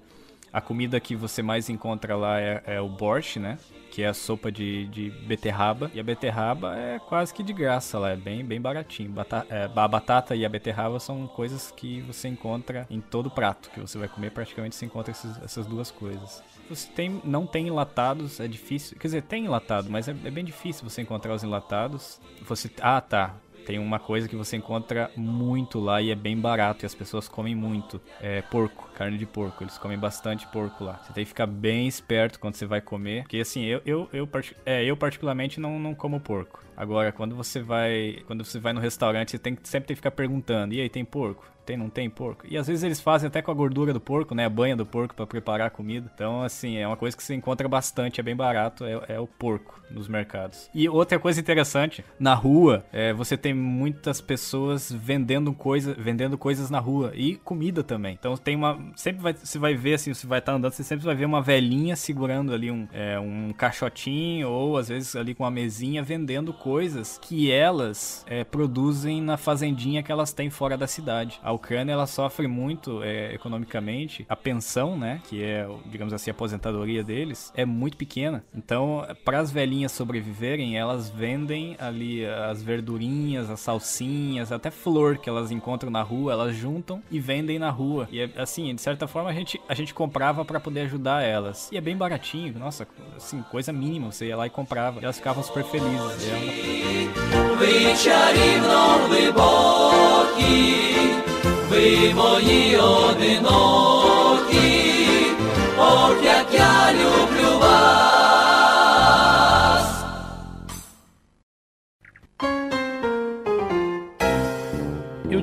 a 0.51 0.62
comida 0.62 0.99
que 0.99 1.15
você 1.15 1.41
mais 1.41 1.69
encontra 1.69 2.15
lá 2.15 2.39
é, 2.39 2.63
é 2.65 2.81
o 2.81 2.89
borscht, 2.89 3.39
né? 3.39 3.57
que 3.97 4.03
é 4.03 4.07
a 4.07 4.13
sopa 4.13 4.51
de, 4.51 4.86
de 4.89 5.10
beterraba. 5.10 5.89
E 5.91 5.99
a 5.99 6.03
beterraba 6.03 6.77
é 6.77 6.99
quase 6.99 7.33
que 7.33 7.41
de 7.41 7.51
graça 7.51 7.97
lá, 7.97 8.12
é 8.12 8.15
bem, 8.15 8.45
bem 8.45 8.62
baratinho. 8.62 9.10
Bata 9.10 9.43
é, 9.49 9.63
a 9.63 9.88
batata 9.88 10.36
e 10.36 10.45
a 10.45 10.49
beterraba 10.49 10.99
são 10.99 11.25
coisas 11.25 11.71
que 11.75 12.01
você 12.01 12.27
encontra 12.27 12.86
em 12.91 13.01
todo 13.01 13.31
prato 13.31 13.71
que 13.71 13.79
você 13.79 13.97
vai 13.97 14.07
comer, 14.07 14.29
praticamente 14.29 14.75
você 14.75 14.86
encontra 14.86 15.12
esses, 15.12 15.41
essas 15.41 15.65
duas 15.65 15.89
coisas. 15.89 16.43
Você 16.69 16.88
tem, 16.91 17.21
não 17.23 17.47
tem 17.47 17.67
enlatados, 17.67 18.39
é 18.39 18.47
difícil. 18.47 18.97
Quer 18.99 19.07
dizer, 19.07 19.21
tem 19.23 19.45
enlatado, 19.45 19.89
mas 19.89 20.07
é, 20.07 20.12
é 20.12 20.29
bem 20.29 20.45
difícil 20.45 20.88
você 20.88 21.01
encontrar 21.01 21.33
os 21.33 21.43
enlatados. 21.43 22.19
Você, 22.43 22.69
ah, 22.81 23.01
tá. 23.01 23.36
Tem 23.67 23.80
uma 23.80 23.99
coisa 23.99 24.30
que 24.30 24.36
você 24.38 24.56
encontra 24.56 25.12
muito 25.13 25.77
lá 25.77 26.01
e 26.01 26.10
é 26.10 26.15
bem 26.15 26.39
barato 26.39 26.86
e 26.86 26.88
as 26.88 26.95
pessoas 26.95 27.27
comem 27.27 27.53
muito. 27.53 27.99
É 28.21 28.41
porco, 28.41 28.89
carne 28.95 29.17
de 29.17 29.25
porco. 29.25 29.62
Eles 29.62 29.77
comem 29.77 29.99
bastante 29.99 30.47
porco 30.47 30.86
lá. 30.86 31.01
Você 31.03 31.12
tem 31.12 31.25
que 31.25 31.27
ficar 31.27 31.47
bem 31.47 31.86
esperto 31.86 32.39
quando 32.39 32.56
você 32.56 32.65
vai 32.65 32.80
comer. 32.80 33.23
Porque 33.23 33.41
assim, 33.41 33.65
eu, 33.65 33.82
eu, 33.86 34.10
eu, 34.13 34.30
é, 34.65 34.86
eu 34.86 34.95
particularmente 34.95 35.60
não, 35.60 35.77
não 35.77 35.93
como 35.93 36.17
porco. 36.17 36.63
Agora, 36.78 37.12
quando 37.12 37.36
você 37.36 37.60
vai. 37.60 38.20
Quando 38.28 38.46
você 38.46 38.60
vai 38.60 38.72
no 38.72 38.80
restaurante, 38.80 39.32
você 39.32 39.40
tem 39.40 39.58
sempre 39.63 39.88
tem 39.88 39.96
que 39.96 40.00
ficar 40.00 40.12
perguntando, 40.12 40.74
e 40.76 40.80
aí, 40.80 40.90
tem 40.90 41.04
porco? 41.04 41.46
tem, 41.68 41.76
não 41.76 41.90
tem 41.90 42.10
porco. 42.10 42.46
E 42.50 42.58
às 42.58 42.66
vezes 42.66 42.82
eles 42.82 43.02
fazem 43.02 43.28
até 43.28 43.42
com 43.42 43.52
a 43.52 43.54
gordura 43.54 43.94
do 43.94 44.00
porco, 44.00 44.34
né? 44.34 44.46
A 44.46 44.50
banha 44.50 44.76
do 44.76 44.86
porco 44.86 45.13
para 45.13 45.28
preparar 45.28 45.68
a 45.68 45.70
comida. 45.70 46.10
Então, 46.16 46.42
assim, 46.42 46.78
é 46.78 46.88
uma 46.88 46.96
coisa 46.96 47.16
que 47.16 47.22
se 47.22 47.36
encontra 47.36 47.68
bastante, 47.68 48.22
é 48.22 48.24
bem 48.24 48.36
barato, 48.36 48.86
é, 48.86 49.16
é 49.16 49.20
o 49.20 49.28
porco 49.28 49.82
nos 49.92 50.08
mercados. 50.08 50.70
E 50.74 50.88
outra 50.88 51.20
coisa 51.20 51.40
interessante, 51.40 52.04
na 52.18 52.34
rua, 52.34 52.86
é, 52.94 53.12
você 53.12 53.36
tem 53.36 53.54
muitas 53.54 54.22
pessoas 54.22 54.90
vendendo, 54.90 55.52
coisa, 55.54 55.94
vendendo 55.94 56.38
coisas 56.38 56.70
na 56.70 56.80
rua 56.80 57.12
e 57.13 57.36
comida 57.36 57.84
também. 57.84 58.16
Então 58.18 58.38
tem 58.38 58.56
uma. 58.56 58.80
Sempre 58.96 59.22
vai, 59.22 59.34
você 59.34 59.60
vai 59.60 59.76
ver, 59.76 59.96
assim, 59.96 60.13
você 60.13 60.26
vai 60.26 60.40
estar 60.40 60.54
andando, 60.54 60.72
você 60.72 60.84
sempre 60.84 61.06
vai 61.06 61.16
ver 61.16 61.26
uma 61.26 61.42
velhinha 61.42 61.98
segurando 61.98 62.54
ali 62.54 62.72
um, 62.72 62.88
é, 62.94 63.20
um 63.20 63.52
caixotinho 63.52 64.50
ou 64.50 64.78
às 64.78 64.88
vezes 64.88 65.16
ali 65.18 65.36
com 65.36 65.44
uma 65.44 65.52
mesinha 65.52 66.02
vendendo 66.02 66.54
coisas 66.67 67.17
que 67.21 67.49
elas 67.49 68.25
é, 68.27 68.43
produzem 68.43 69.21
na 69.21 69.38
fazendinha 69.38 70.03
que 70.03 70.12
elas 70.12 70.34
têm 70.34 70.49
fora 70.49 70.75
da 70.75 70.86
cidade. 70.86 71.39
A 71.41 71.53
Ucrânia 71.53 71.93
ela 71.93 72.06
sofre 72.06 72.45
muito 72.45 73.01
é, 73.03 73.34
economicamente. 73.34 74.25
A 74.27 74.36
pensão, 74.36 74.97
né, 74.97 75.21
que 75.30 75.41
é, 75.41 75.65
digamos 75.86 76.13
assim, 76.13 76.30
a 76.30 76.34
aposentadoria 76.34 77.01
deles, 77.01 77.53
é 77.56 77.63
muito 77.63 77.95
pequena. 77.95 78.43
Então, 78.53 79.08
para 79.23 79.39
as 79.39 79.49
velhinhas 79.49 79.93
sobreviverem, 79.93 80.77
elas 80.77 81.10
vendem 81.10 81.77
ali 81.80 82.25
as 82.25 82.62
verdurinhas, 82.62 83.49
as 83.49 83.62
salsinhas, 83.62 84.51
até 84.51 84.69
flor 84.69 85.19
que 85.19 85.30
elas 85.30 85.51
encontram 85.51 85.89
na 85.89 86.01
rua, 86.01 86.34
elas 86.34 86.53
juntam 86.53 87.01
e 87.10 87.17
vendem 87.17 87.58
na 87.58 87.69
rua. 87.69 88.10
E 88.12 88.21
assim, 88.36 88.75
de 88.75 88.82
certa 88.82 89.08
forma 89.08 89.30
a 89.30 89.34
gente 89.34 89.58
a 89.69 89.73
gente 89.73 89.93
comprava 89.93 90.43
para 90.43 90.60
poder 90.60 90.82
ajudar 90.82 91.23
elas. 91.23 91.71
E 91.71 91.77
é 91.77 91.82
bem 91.82 91.95
baratinho, 91.95 92.60
nossa, 92.60 92.86
assim, 93.15 93.41
coisa 93.43 93.71
mínima, 93.71 94.12
você 94.12 94.25
ia 94.27 94.36
lá 94.36 94.45
e 94.45 94.49
comprava. 94.49 94.99
E 94.99 95.06
elas 95.06 95.15
ficavam 95.15 95.41
super 95.41 95.63
felizes. 95.63 96.57
ви 97.60 97.96
чарівно 98.04 99.00
глибокі, 99.08 100.76
ви 101.70 102.13
мої 102.15 102.78
одинокі. 102.78 103.96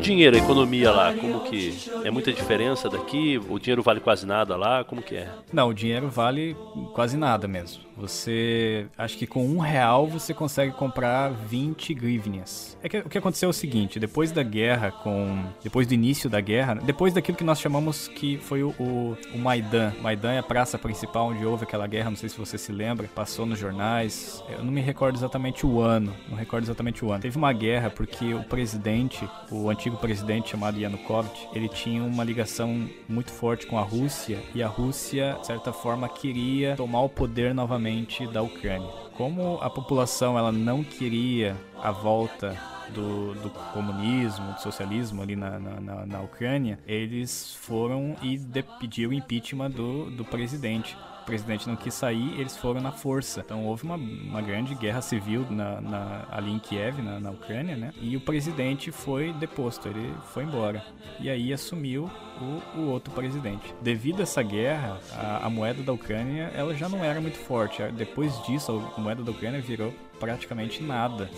Dinheiro, 0.05 0.37
a 0.37 0.39
economia 0.39 0.91
lá, 0.91 1.15
como 1.15 1.41
que 1.41 1.75
é 2.05 2.11
muita 2.11 2.31
diferença 2.31 2.91
daqui? 2.91 3.41
O 3.49 3.59
dinheiro 3.59 3.83
vale 3.83 4.01
quase 4.01 4.27
nada 4.27 4.55
lá? 4.55 4.85
Como 4.85 5.03
que 5.03 5.17
é? 5.17 5.31
Não, 5.51 5.69
o 5.69 5.75
dinheiro 5.75 6.09
vale 6.11 6.55
quase 6.93 7.17
nada 7.17 7.49
mesmo. 7.49 7.83
Você, 7.97 8.87
acho 8.99 9.17
que 9.17 9.27
com 9.27 9.47
um 9.47 9.59
real 9.59 10.07
você 10.07 10.35
consegue 10.35 10.73
comprar 10.73 11.31
20 11.31 11.95
grivnias. 11.95 12.77
É 12.83 12.89
que, 12.89 12.99
o 12.99 13.09
que 13.09 13.17
aconteceu 13.17 13.49
é 13.49 13.51
o 13.51 13.53
seguinte, 13.53 14.01
depois 14.01 14.33
da 14.33 14.43
guerra 14.43 14.91
com, 14.91 15.45
depois 15.63 15.87
do 15.87 15.95
início 15.95 16.29
da 16.29 16.41
guerra, 16.41 16.75
depois 16.75 17.15
daquilo 17.15 17.39
que 17.39 17.45
nós 17.45 17.61
chamamos 17.61 18.09
que 18.09 18.37
foi 18.39 18.63
o, 18.63 18.71
o, 18.81 19.17
o 19.33 19.39
Maidan. 19.39 19.93
Maidan 20.03 20.33
é 20.33 20.39
a 20.39 20.43
praça 20.43 20.77
principal 20.77 21.29
onde 21.29 21.47
houve 21.47 21.65
aquela 21.65 21.87
guerra, 21.87 22.11
não 22.11 22.17
sei 22.17 22.29
se 22.29 22.37
você 22.37 22.59
se 22.59 22.73
lembra, 22.73 23.09
passou 23.15 23.47
nos 23.47 23.59
jornais. 23.59 24.43
Eu 24.49 24.65
não 24.65 24.73
me 24.73 24.81
recordo 24.81 25.17
exatamente 25.17 25.65
o 25.65 25.81
ano, 25.81 26.13
não 26.29 26.37
recordo 26.37 26.65
exatamente 26.65 27.05
o 27.05 27.13
ano. 27.13 27.23
Teve 27.23 27.39
uma 27.39 27.53
guerra 27.53 27.91
porque 27.91 28.35
o 28.35 28.43
presidente, 28.43 29.29
o 29.51 29.71
antigo 29.71 29.94
presidente 29.97 30.51
chamado 30.51 30.79
Yanukovych, 30.79 31.49
ele 31.55 31.69
tinha 31.69 32.03
uma 32.03 32.25
ligação 32.25 32.89
muito 33.09 33.31
forte 33.31 33.67
com 33.67 33.79
a 33.79 33.83
Rússia 33.83 34.39
e 34.55 34.63
a 34.63 34.69
Rússia, 34.69 35.37
de 35.41 35.47
certa 35.47 35.73
forma, 35.73 36.09
queria 36.09 36.77
tomar 36.77 37.03
o 37.03 37.09
poder 37.09 37.55
novamente 37.55 38.27
da 38.27 38.43
Ucrânia. 38.43 38.89
Como 39.17 39.59
a 39.61 39.71
população 39.71 40.39
ela 40.39 40.51
não 40.51 40.83
queria 40.83 41.57
a 41.83 41.91
volta 41.91 42.57
do, 42.93 43.35
do, 43.35 43.51
comunismo, 43.73 44.53
do 44.53 44.61
socialismo 44.61 45.23
ali 45.23 45.37
na, 45.37 45.59
na, 45.59 46.07
na 46.07 46.21
Ucrânia, 46.21 46.79
eles 46.87 47.55
foram 47.55 48.17
e 48.23 48.39
pediram 48.79 49.11
o 49.11 49.15
impeachment 49.15 49.71
do, 49.71 50.11
do 50.11 50.25
presidente 50.25 50.97
presidente 51.25 51.69
não 51.69 51.77
quis 51.77 51.95
sair, 51.95 52.39
eles 52.39 52.57
foram 52.57 52.81
na 52.81 52.93
força. 52.93 53.43
Então 53.45 53.65
houve 53.65 53.85
uma, 53.85 53.97
uma 53.97 54.43
grande 54.43 54.75
guerra 54.75 55.01
civil 55.01 55.47
na, 55.51 55.81
na, 55.81 56.27
ali 56.31 56.53
em 56.53 56.59
Kiev, 56.59 57.01
na, 57.03 57.21
na 57.21 57.31
Ucrânia, 57.31 57.77
né? 57.77 57.93
E 58.01 58.17
o 58.17 58.21
presidente 58.21 58.91
foi 58.91 59.33
deposto, 59.33 59.89
ele 59.89 60.13
foi 60.33 60.45
embora. 60.45 60.85
E 61.21 61.31
aí 61.31 61.53
assumiu 61.53 62.11
o, 62.41 62.81
o 62.81 62.91
outro 62.91 63.13
presidente. 63.13 63.75
Devido 63.81 64.21
a 64.21 64.23
essa 64.23 64.43
guerra, 64.43 64.99
a, 65.13 65.47
a 65.47 65.51
moeda 65.51 65.83
da 65.83 65.93
Ucrânia 65.93 66.51
ela 66.55 66.75
já 66.75 66.89
não 66.89 67.05
era 67.05 67.21
muito 67.21 67.39
forte. 67.39 67.83
Depois 67.93 68.41
disso, 68.45 68.93
a 68.97 69.01
moeda 69.01 69.23
da 69.23 69.31
Ucrânia 69.31 69.61
virou 69.61 69.93
praticamente 70.19 70.83
nada. 70.83 71.29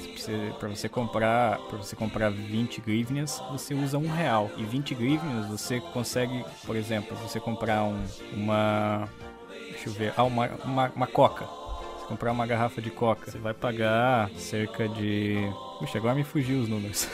Para 0.58 0.68
você 0.68 0.88
comprar, 0.88 1.58
para 1.58 1.78
você 1.78 1.96
comprar 1.96 2.30
20 2.30 2.80
grivnias, 2.80 3.42
você 3.50 3.74
usa 3.74 3.98
um 3.98 4.08
real. 4.08 4.50
E 4.56 4.64
20 4.64 4.94
grivnias 4.94 5.46
você 5.46 5.80
consegue, 5.80 6.44
por 6.64 6.76
exemplo, 6.76 7.16
você 7.16 7.40
comprar 7.40 7.84
um, 7.84 8.02
uma 8.32 9.08
Deixa 9.86 9.88
eu 9.88 9.92
ver. 9.92 10.12
Ah, 10.16 10.24
uma, 10.24 10.48
uma, 10.64 10.92
uma 10.94 11.06
coca. 11.06 11.46
Se 12.00 12.06
comprar 12.06 12.32
uma 12.32 12.46
garrafa 12.46 12.82
de 12.82 12.90
coca, 12.90 13.30
você 13.30 13.38
vai 13.38 13.54
pagar 13.54 14.28
cerca 14.30 14.88
de. 14.88 15.36
Puxa, 15.78 15.98
agora 15.98 16.14
me 16.14 16.24
fugiu 16.24 16.60
os 16.60 16.68
números. 16.68 17.08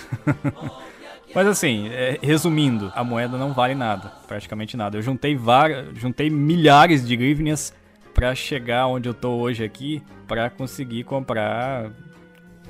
Mas 1.35 1.47
assim, 1.47 1.89
é, 1.89 2.19
resumindo, 2.23 2.93
a 2.95 3.03
moeda 3.03 3.39
não 3.39 3.53
vale 3.55 3.75
nada, 3.75 4.13
praticamente 4.27 4.77
nada. 4.77 4.99
Eu 4.99 5.03
juntei 5.03 5.35
várias, 5.35 5.97
juntei 5.99 6.29
milhares 6.29 7.07
de 7.07 7.17
grivnias 7.17 7.73
para 8.13 8.35
chegar 8.35 8.87
onde 8.87 9.09
eu 9.09 9.15
tô 9.15 9.31
hoje 9.37 9.65
aqui, 9.65 10.03
para 10.29 10.51
conseguir 10.51 11.05
comprar 11.05 11.91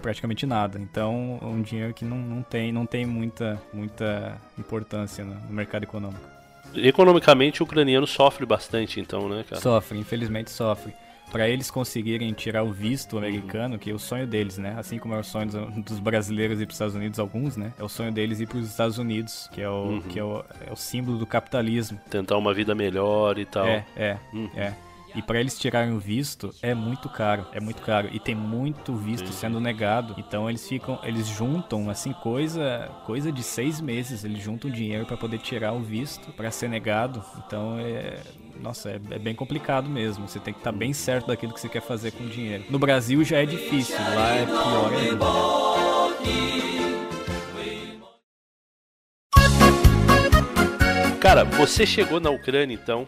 praticamente 0.00 0.46
nada. 0.46 0.78
Então, 0.78 1.40
um 1.42 1.60
dinheiro 1.60 1.92
que 1.92 2.04
não, 2.04 2.18
não 2.18 2.42
tem, 2.42 2.70
não 2.70 2.86
tem 2.86 3.04
muita, 3.04 3.60
muita 3.72 4.40
importância 4.56 5.24
no 5.24 5.52
mercado 5.52 5.82
econômico. 5.82 6.31
Economicamente, 6.74 7.62
o 7.62 7.64
ucraniano 7.64 8.06
sofre 8.06 8.46
bastante, 8.46 9.00
então, 9.00 9.28
né, 9.28 9.44
cara? 9.48 9.60
Sofre, 9.60 9.98
infelizmente 9.98 10.50
sofre. 10.50 10.94
Para 11.30 11.48
eles 11.48 11.70
conseguirem 11.70 12.30
tirar 12.34 12.62
o 12.62 12.70
visto 12.70 13.16
americano, 13.16 13.78
que 13.78 13.90
é 13.90 13.94
o 13.94 13.98
sonho 13.98 14.26
deles, 14.26 14.58
né? 14.58 14.74
Assim 14.78 14.98
como 14.98 15.14
é 15.14 15.18
o 15.18 15.24
sonho 15.24 15.48
dos 15.78 15.98
brasileiros 15.98 16.60
ir 16.60 16.66
para 16.66 16.72
os 16.72 16.74
Estados 16.74 16.94
Unidos, 16.94 17.18
alguns, 17.18 17.56
né? 17.56 17.72
É 17.78 17.82
o 17.82 17.88
sonho 17.88 18.12
deles 18.12 18.38
ir 18.38 18.46
para 18.46 18.58
os 18.58 18.68
Estados 18.68 18.98
Unidos, 18.98 19.48
que 19.50 19.62
é 19.62 19.68
o, 19.68 19.84
uhum. 19.84 20.00
que 20.02 20.18
é 20.18 20.24
o, 20.24 20.44
é 20.66 20.70
o 20.70 20.76
símbolo 20.76 21.16
do 21.16 21.26
capitalismo. 21.26 21.98
Tentar 22.10 22.36
uma 22.36 22.52
vida 22.52 22.74
melhor 22.74 23.38
e 23.38 23.46
tal. 23.46 23.66
É, 23.66 23.86
é, 23.96 24.18
uhum. 24.34 24.50
é. 24.54 24.74
E 25.14 25.20
para 25.22 25.38
eles 25.40 25.58
tirarem 25.58 25.92
o 25.92 25.98
visto 25.98 26.54
é 26.62 26.74
muito 26.74 27.08
caro, 27.08 27.46
é 27.52 27.60
muito 27.60 27.82
caro 27.82 28.08
e 28.12 28.18
tem 28.18 28.34
muito 28.34 28.94
visto 28.94 29.26
Sim. 29.26 29.32
sendo 29.32 29.60
negado. 29.60 30.14
Então 30.16 30.48
eles 30.48 30.66
ficam, 30.66 30.98
eles 31.02 31.26
juntam 31.26 31.90
assim 31.90 32.12
coisa, 32.12 32.90
coisa 33.04 33.30
de 33.30 33.42
seis 33.42 33.80
meses, 33.80 34.24
eles 34.24 34.42
juntam 34.42 34.70
dinheiro 34.70 35.04
para 35.04 35.16
poder 35.16 35.38
tirar 35.38 35.72
o 35.72 35.80
visto 35.80 36.32
para 36.32 36.50
ser 36.50 36.68
negado. 36.68 37.22
Então 37.46 37.78
é, 37.78 38.20
nossa, 38.60 38.90
é, 38.90 39.00
é, 39.10 39.18
bem 39.18 39.34
complicado 39.34 39.88
mesmo. 39.88 40.26
Você 40.28 40.38
tem 40.38 40.54
que 40.54 40.60
estar 40.60 40.72
tá 40.72 40.78
bem 40.78 40.92
certo 40.92 41.26
daquilo 41.26 41.52
que 41.52 41.60
você 41.60 41.68
quer 41.68 41.82
fazer 41.82 42.12
com 42.12 42.24
o 42.24 42.28
dinheiro. 42.28 42.64
No 42.70 42.78
Brasil 42.78 43.22
já 43.24 43.38
é 43.38 43.46
difícil, 43.46 43.96
lá 43.96 44.34
é 44.34 44.46
pior 44.46 44.92
ainda. 44.94 45.26
Cara, 51.20 51.44
você 51.44 51.86
chegou 51.86 52.18
na 52.18 52.30
Ucrânia 52.30 52.74
então 52.74 53.06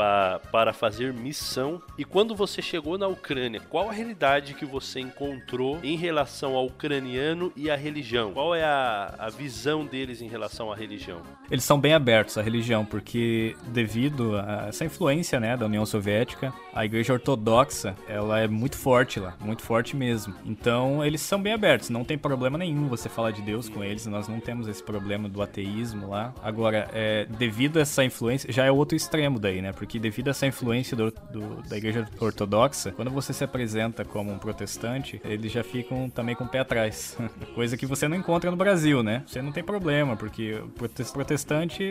pa, 0.00 0.40
para 0.50 0.72
fazer 0.72 1.12
missão. 1.12 1.82
E 1.98 2.04
quando 2.04 2.34
você 2.34 2.62
chegou 2.62 2.96
na 2.96 3.06
Ucrânia, 3.06 3.60
qual 3.60 3.90
a 3.90 3.92
realidade 3.92 4.54
que 4.54 4.64
você 4.64 4.98
encontrou 4.98 5.78
em 5.82 5.96
relação 5.96 6.56
ao 6.56 6.66
ucraniano 6.66 7.52
e 7.54 7.70
à 7.70 7.76
religião? 7.76 8.32
Qual 8.32 8.54
é 8.54 8.64
a, 8.64 9.14
a 9.18 9.28
visão 9.28 9.84
deles 9.84 10.22
em 10.22 10.28
relação 10.28 10.72
à 10.72 10.76
religião? 10.76 11.20
Eles 11.50 11.64
são 11.64 11.78
bem 11.78 11.92
abertos 11.92 12.38
à 12.38 12.42
religião, 12.42 12.84
porque 12.84 13.54
devido 13.68 14.38
a 14.38 14.68
essa 14.68 14.84
influência 14.84 15.38
né, 15.38 15.54
da 15.56 15.66
União 15.66 15.84
Soviética, 15.84 16.52
a 16.72 16.84
igreja 16.84 17.12
ortodoxa 17.12 17.94
ela 18.08 18.40
é 18.40 18.48
muito 18.48 18.78
forte 18.78 19.20
lá, 19.20 19.36
muito 19.40 19.62
forte 19.62 19.94
mesmo. 19.94 20.34
Então 20.46 21.04
eles 21.04 21.20
são 21.20 21.42
bem 21.42 21.52
abertos, 21.52 21.90
não 21.90 22.04
tem 22.04 22.16
problema 22.16 22.56
nenhum 22.56 22.88
você 22.88 23.08
falar 23.08 23.32
de 23.32 23.42
Deus 23.42 23.68
com 23.68 23.84
eles, 23.84 24.06
nós 24.06 24.28
não 24.28 24.40
temos 24.40 24.66
esse 24.66 24.82
problema 24.82 25.28
do 25.28 25.42
ateísmo 25.42 26.08
lá. 26.08 26.32
Agora, 26.42 26.88
é, 26.92 27.26
devido 27.26 27.78
a 27.78 27.82
essa 27.82 28.02
influência, 28.04 28.50
já 28.50 28.64
é 28.64 28.70
outro 28.70 28.96
extremo 28.96 29.38
daí, 29.38 29.60
né? 29.60 29.72
Porque 29.72 29.89
que 29.90 29.98
devido 29.98 30.28
a 30.28 30.30
essa 30.30 30.46
influência 30.46 30.96
do, 30.96 31.12
do, 31.32 31.68
da 31.68 31.76
igreja 31.76 32.06
ortodoxa, 32.20 32.92
quando 32.92 33.10
você 33.10 33.32
se 33.32 33.42
apresenta 33.42 34.04
como 34.04 34.30
um 34.30 34.38
protestante, 34.38 35.20
eles 35.24 35.50
já 35.50 35.64
ficam 35.64 36.08
também 36.08 36.36
com 36.36 36.44
o 36.44 36.48
pé 36.48 36.60
atrás. 36.60 37.18
Coisa 37.56 37.76
que 37.76 37.86
você 37.86 38.06
não 38.06 38.16
encontra 38.16 38.52
no 38.52 38.56
Brasil, 38.56 39.02
né? 39.02 39.24
Você 39.26 39.42
não 39.42 39.50
tem 39.50 39.64
problema, 39.64 40.16
porque 40.16 40.62
protestante, 41.12 41.84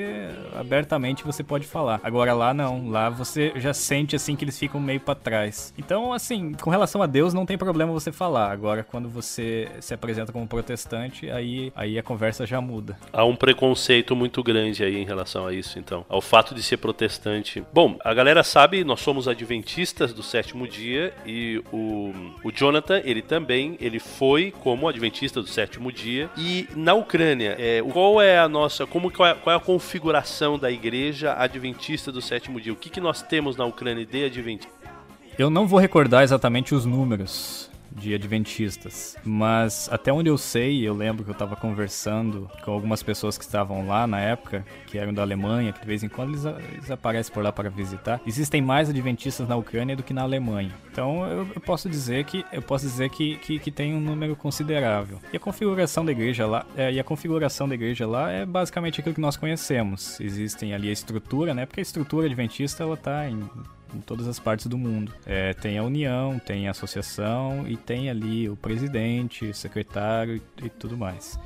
abertamente 0.57 1.25
você 1.25 1.43
pode 1.43 1.67
falar. 1.67 1.99
Agora 2.01 2.33
lá 2.33 2.53
não, 2.53 2.89
lá 2.89 3.09
você 3.09 3.51
já 3.57 3.73
sente 3.73 4.15
assim 4.15 4.33
que 4.33 4.45
eles 4.45 4.57
ficam 4.57 4.79
meio 4.79 5.01
para 5.01 5.15
trás. 5.15 5.73
Então, 5.77 6.13
assim, 6.13 6.53
com 6.53 6.69
relação 6.69 7.01
a 7.01 7.05
Deus 7.05 7.33
não 7.33 7.45
tem 7.45 7.57
problema 7.57 7.91
você 7.91 8.13
falar. 8.13 8.49
Agora, 8.49 8.81
quando 8.81 9.09
você 9.09 9.69
se 9.81 9.93
apresenta 9.93 10.31
como 10.31 10.47
protestante, 10.47 11.29
aí, 11.29 11.73
aí 11.75 11.99
a 11.99 12.03
conversa 12.03 12.45
já 12.45 12.61
muda. 12.61 12.97
Há 13.11 13.25
um 13.25 13.35
preconceito 13.35 14.15
muito 14.15 14.41
grande 14.41 14.85
aí 14.85 14.95
em 14.95 15.05
relação 15.05 15.45
a 15.45 15.53
isso, 15.53 15.77
então. 15.77 16.05
Ao 16.07 16.21
fato 16.21 16.55
de 16.55 16.63
ser 16.63 16.77
protestante. 16.77 17.61
Bom, 17.73 17.88
Bom, 17.89 17.97
a 18.03 18.13
galera 18.13 18.43
sabe, 18.43 18.83
nós 18.83 18.99
somos 18.99 19.27
adventistas 19.27 20.13
do 20.13 20.21
sétimo 20.21 20.67
dia 20.67 21.11
e 21.25 21.59
o, 21.71 22.13
o 22.43 22.51
Jonathan, 22.51 23.01
ele 23.03 23.21
também, 23.21 23.77
ele 23.81 23.99
foi 23.99 24.53
como 24.59 24.87
adventista 24.87 25.41
do 25.41 25.47
sétimo 25.47 25.91
dia. 25.91 26.29
E 26.37 26.67
na 26.75 26.93
Ucrânia, 26.93 27.55
é, 27.57 27.81
qual 27.81 28.21
é 28.21 28.37
a 28.37 28.47
nossa, 28.47 28.85
como 28.85 29.11
qual 29.11 29.29
é, 29.29 29.33
qual 29.33 29.53
é, 29.55 29.57
a 29.57 29.59
configuração 29.59 30.59
da 30.59 30.69
igreja 30.69 31.33
adventista 31.33 32.11
do 32.11 32.21
sétimo 32.21 32.61
dia? 32.61 32.71
O 32.71 32.75
que, 32.75 32.89
que 32.89 33.01
nós 33.01 33.23
temos 33.23 33.57
na 33.57 33.65
Ucrânia 33.65 34.05
de 34.05 34.25
adventista? 34.25 34.71
Eu 35.37 35.49
não 35.49 35.65
vou 35.65 35.79
recordar 35.79 36.23
exatamente 36.23 36.75
os 36.75 36.85
números, 36.85 37.68
de 37.91 38.13
adventistas. 38.13 39.15
Mas 39.23 39.89
até 39.91 40.11
onde 40.11 40.29
eu 40.29 40.37
sei, 40.37 40.87
eu 40.87 40.93
lembro 40.93 41.23
que 41.23 41.29
eu 41.29 41.33
estava 41.33 41.55
conversando 41.55 42.49
com 42.63 42.71
algumas 42.71 43.03
pessoas 43.03 43.37
que 43.37 43.43
estavam 43.43 43.87
lá 43.87 44.05
na 44.05 44.19
época, 44.19 44.65
que 44.87 44.97
eram 44.97 45.13
da 45.13 45.21
Alemanha, 45.21 45.73
que 45.73 45.81
de 45.81 45.87
vez 45.87 46.03
em 46.03 46.09
quando 46.09 46.29
eles, 46.29 46.45
eles 46.45 46.91
aparecem 46.91 47.33
por 47.33 47.43
lá 47.43 47.51
para 47.51 47.69
visitar. 47.69 48.21
Existem 48.25 48.61
mais 48.61 48.89
adventistas 48.89 49.47
na 49.47 49.55
Ucrânia 49.55 49.95
do 49.95 50.03
que 50.03 50.13
na 50.13 50.23
Alemanha. 50.23 50.71
Então 50.91 51.25
eu, 51.25 51.47
eu 51.55 51.61
posso 51.61 51.89
dizer 51.89 52.25
que 52.25 52.45
eu 52.51 52.61
posso 52.61 52.85
dizer 52.85 53.09
que, 53.09 53.37
que, 53.37 53.59
que, 53.59 53.71
tem 53.71 53.93
um 53.93 53.99
número 53.99 54.35
considerável. 54.35 55.19
E 55.31 55.37
a 55.37 55.39
configuração 55.39 56.03
da 56.03 56.11
igreja 56.11 56.45
lá, 56.45 56.65
é, 56.75 56.91
e 56.91 56.99
a 56.99 57.03
configuração 57.03 57.67
da 57.67 57.75
igreja 57.75 58.05
lá 58.07 58.31
é 58.31 58.45
basicamente 58.45 58.99
aquilo 58.99 59.15
que 59.15 59.21
nós 59.21 59.37
conhecemos. 59.37 60.19
Existem 60.19 60.73
ali 60.73 60.89
a 60.89 60.91
estrutura, 60.91 61.53
né? 61.53 61.65
Porque 61.65 61.79
a 61.79 61.83
estrutura 61.83 62.25
adventista 62.25 62.83
ela 62.83 62.97
tá 62.97 63.29
em 63.29 63.49
em 63.93 64.01
todas 64.01 64.27
as 64.27 64.39
partes 64.39 64.67
do 64.67 64.77
mundo. 64.77 65.13
É, 65.25 65.53
tem 65.53 65.77
a 65.77 65.83
união, 65.83 66.39
tem 66.39 66.67
a 66.67 66.71
associação 66.71 67.67
e 67.67 67.77
tem 67.77 68.09
ali 68.09 68.49
o 68.49 68.55
presidente, 68.55 69.45
o 69.45 69.53
secretário 69.53 70.35
e, 70.35 70.65
e 70.65 70.69
tudo 70.69 70.97
mais. 70.97 71.39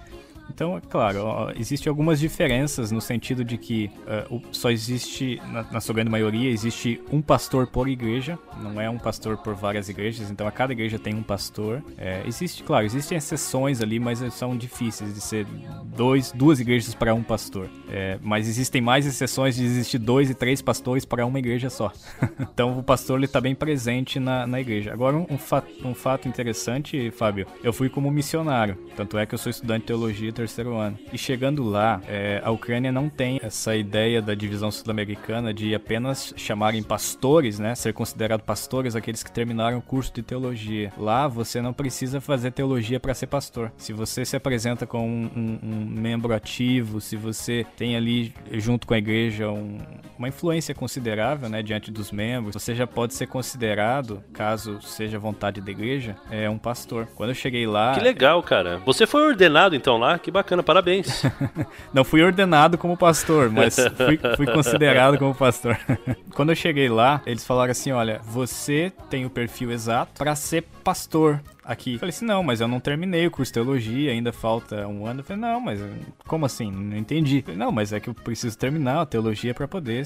Então, 0.53 0.77
é 0.77 0.81
claro, 0.81 1.51
existem 1.57 1.89
algumas 1.89 2.19
diferenças 2.19 2.91
no 2.91 3.01
sentido 3.01 3.43
de 3.43 3.57
que 3.57 3.89
uh, 4.29 4.41
só 4.51 4.69
existe, 4.69 5.41
na, 5.51 5.63
na, 5.63 5.81
sua 5.81 5.95
grande 5.95 6.11
maioria, 6.11 6.49
existe 6.51 7.01
um 7.11 7.23
pastor 7.23 7.65
por 7.65 7.87
igreja, 7.87 8.37
não 8.61 8.79
é 8.79 8.87
um 8.87 8.99
pastor 8.99 9.37
por 9.37 9.55
várias 9.55 9.89
igrejas, 9.89 10.29
então 10.29 10.47
a 10.47 10.51
cada 10.51 10.71
igreja 10.71 10.99
tem 10.99 11.15
um 11.15 11.23
pastor. 11.23 11.81
É, 11.97 12.21
existe, 12.27 12.61
claro, 12.61 12.85
existem 12.85 13.17
exceções 13.17 13.81
ali, 13.81 13.99
mas 13.99 14.19
são 14.33 14.55
difíceis 14.55 15.15
de 15.15 15.21
ser 15.21 15.47
dois, 15.95 16.31
duas 16.31 16.59
igrejas 16.59 16.93
para 16.93 17.15
um 17.15 17.23
pastor. 17.23 17.67
É, 17.89 18.19
mas 18.21 18.47
existem 18.47 18.79
mais 18.79 19.07
exceções 19.07 19.55
de 19.55 19.63
existir 19.63 19.97
dois 19.97 20.29
e 20.29 20.35
três 20.35 20.61
pastores 20.61 21.03
para 21.03 21.25
uma 21.25 21.39
igreja 21.39 21.69
só. 21.69 21.91
então 22.53 22.77
o 22.77 22.83
pastor 22.83 23.23
está 23.23 23.41
bem 23.41 23.55
presente 23.55 24.19
na, 24.19 24.45
na 24.45 24.61
igreja. 24.61 24.93
Agora, 24.93 25.17
um, 25.17 25.25
um, 25.31 25.37
fato, 25.37 25.67
um 25.83 25.95
fato 25.95 26.27
interessante, 26.27 27.09
Fábio, 27.09 27.47
eu 27.63 27.73
fui 27.73 27.89
como 27.89 28.11
missionário, 28.11 28.77
tanto 28.95 29.17
é 29.17 29.25
que 29.25 29.33
eu 29.33 29.39
sou 29.39 29.49
estudante 29.49 29.81
de 29.81 29.87
teologia 29.87 30.31
terceiro 30.43 30.75
ano. 30.75 30.97
E 31.11 31.17
chegando 31.17 31.63
lá, 31.63 32.01
é, 32.07 32.41
a 32.43 32.51
Ucrânia 32.51 32.91
não 32.91 33.09
tem 33.09 33.39
essa 33.41 33.75
ideia 33.75 34.21
da 34.21 34.35
divisão 34.35 34.69
sul-americana 34.69 35.53
de 35.53 35.73
apenas 35.73 36.33
chamarem 36.35 36.83
pastores, 36.83 37.59
né? 37.59 37.75
Ser 37.75 37.93
considerado 37.93 38.41
pastores 38.41 38.95
aqueles 38.95 39.23
que 39.23 39.31
terminaram 39.31 39.77
o 39.77 39.81
curso 39.81 40.11
de 40.13 40.21
teologia. 40.21 40.91
Lá 40.97 41.27
você 41.27 41.61
não 41.61 41.71
precisa 41.71 42.19
fazer 42.19 42.51
teologia 42.51 42.99
para 42.99 43.13
ser 43.13 43.27
pastor. 43.27 43.71
Se 43.77 43.93
você 43.93 44.25
se 44.25 44.35
apresenta 44.35 44.85
como 44.85 45.05
um, 45.05 45.29
um, 45.35 45.59
um, 45.63 45.85
membro 45.85 46.33
ativo, 46.33 46.99
se 46.99 47.15
você 47.15 47.65
tem 47.77 47.95
ali 47.95 48.33
junto 48.51 48.85
com 48.85 48.93
a 48.93 48.97
igreja 48.97 49.49
um, 49.49 49.77
uma 50.17 50.27
influência 50.27 50.75
considerável, 50.75 51.47
né, 51.47 51.63
diante 51.63 51.89
dos 51.89 52.11
membros, 52.11 52.53
você 52.53 52.75
já 52.75 52.85
pode 52.85 53.13
ser 53.13 53.27
considerado, 53.27 54.21
caso 54.33 54.81
seja 54.81 55.17
vontade 55.17 55.61
da 55.61 55.71
igreja, 55.71 56.17
é 56.29 56.49
um 56.49 56.57
pastor. 56.57 57.07
Quando 57.15 57.29
eu 57.29 57.35
cheguei 57.35 57.65
lá, 57.65 57.93
que 57.93 58.01
legal, 58.01 58.43
cara. 58.43 58.81
Você 58.85 59.07
foi 59.07 59.21
ordenado 59.21 59.75
então 59.75 59.97
lá? 59.97 60.19
Que 60.19 60.32
bacana, 60.33 60.61
parabéns. 60.61 61.23
não 61.93 62.03
fui 62.03 62.21
ordenado 62.21 62.77
como 62.77 62.97
pastor, 62.97 63.49
mas 63.49 63.75
fui, 63.75 64.19
fui 64.35 64.45
considerado 64.45 65.17
como 65.17 65.33
pastor. 65.33 65.79
Quando 66.35 66.51
eu 66.51 66.55
cheguei 66.55 66.89
lá, 66.89 67.21
eles 67.25 67.45
falaram 67.45 67.71
assim: 67.71 67.91
olha, 67.91 68.19
você 68.25 68.91
tem 69.09 69.25
o 69.25 69.29
perfil 69.29 69.71
exato 69.71 70.11
para 70.17 70.35
ser 70.35 70.63
pastor 70.83 71.39
aqui. 71.63 71.97
Falei 71.97 72.09
assim, 72.09 72.25
não, 72.25 72.43
mas 72.43 72.59
eu 72.59 72.67
não 72.67 72.79
terminei 72.79 73.25
o 73.25 73.31
curso 73.31 73.49
de 73.49 73.53
teologia, 73.53 74.11
ainda 74.11 74.33
falta 74.33 74.87
um 74.87 75.05
ano. 75.05 75.21
Eu 75.21 75.23
falei, 75.23 75.41
não, 75.41 75.59
mas 75.59 75.79
como 76.27 76.45
assim? 76.45 76.69
Não 76.69 76.97
entendi. 76.97 77.41
Falei, 77.41 77.57
não, 77.57 77.71
mas 77.71 77.93
é 77.93 77.99
que 77.99 78.09
eu 78.09 78.13
preciso 78.13 78.57
terminar 78.57 79.01
a 79.01 79.05
teologia 79.05 79.53
para 79.53 79.67
poder 79.67 80.05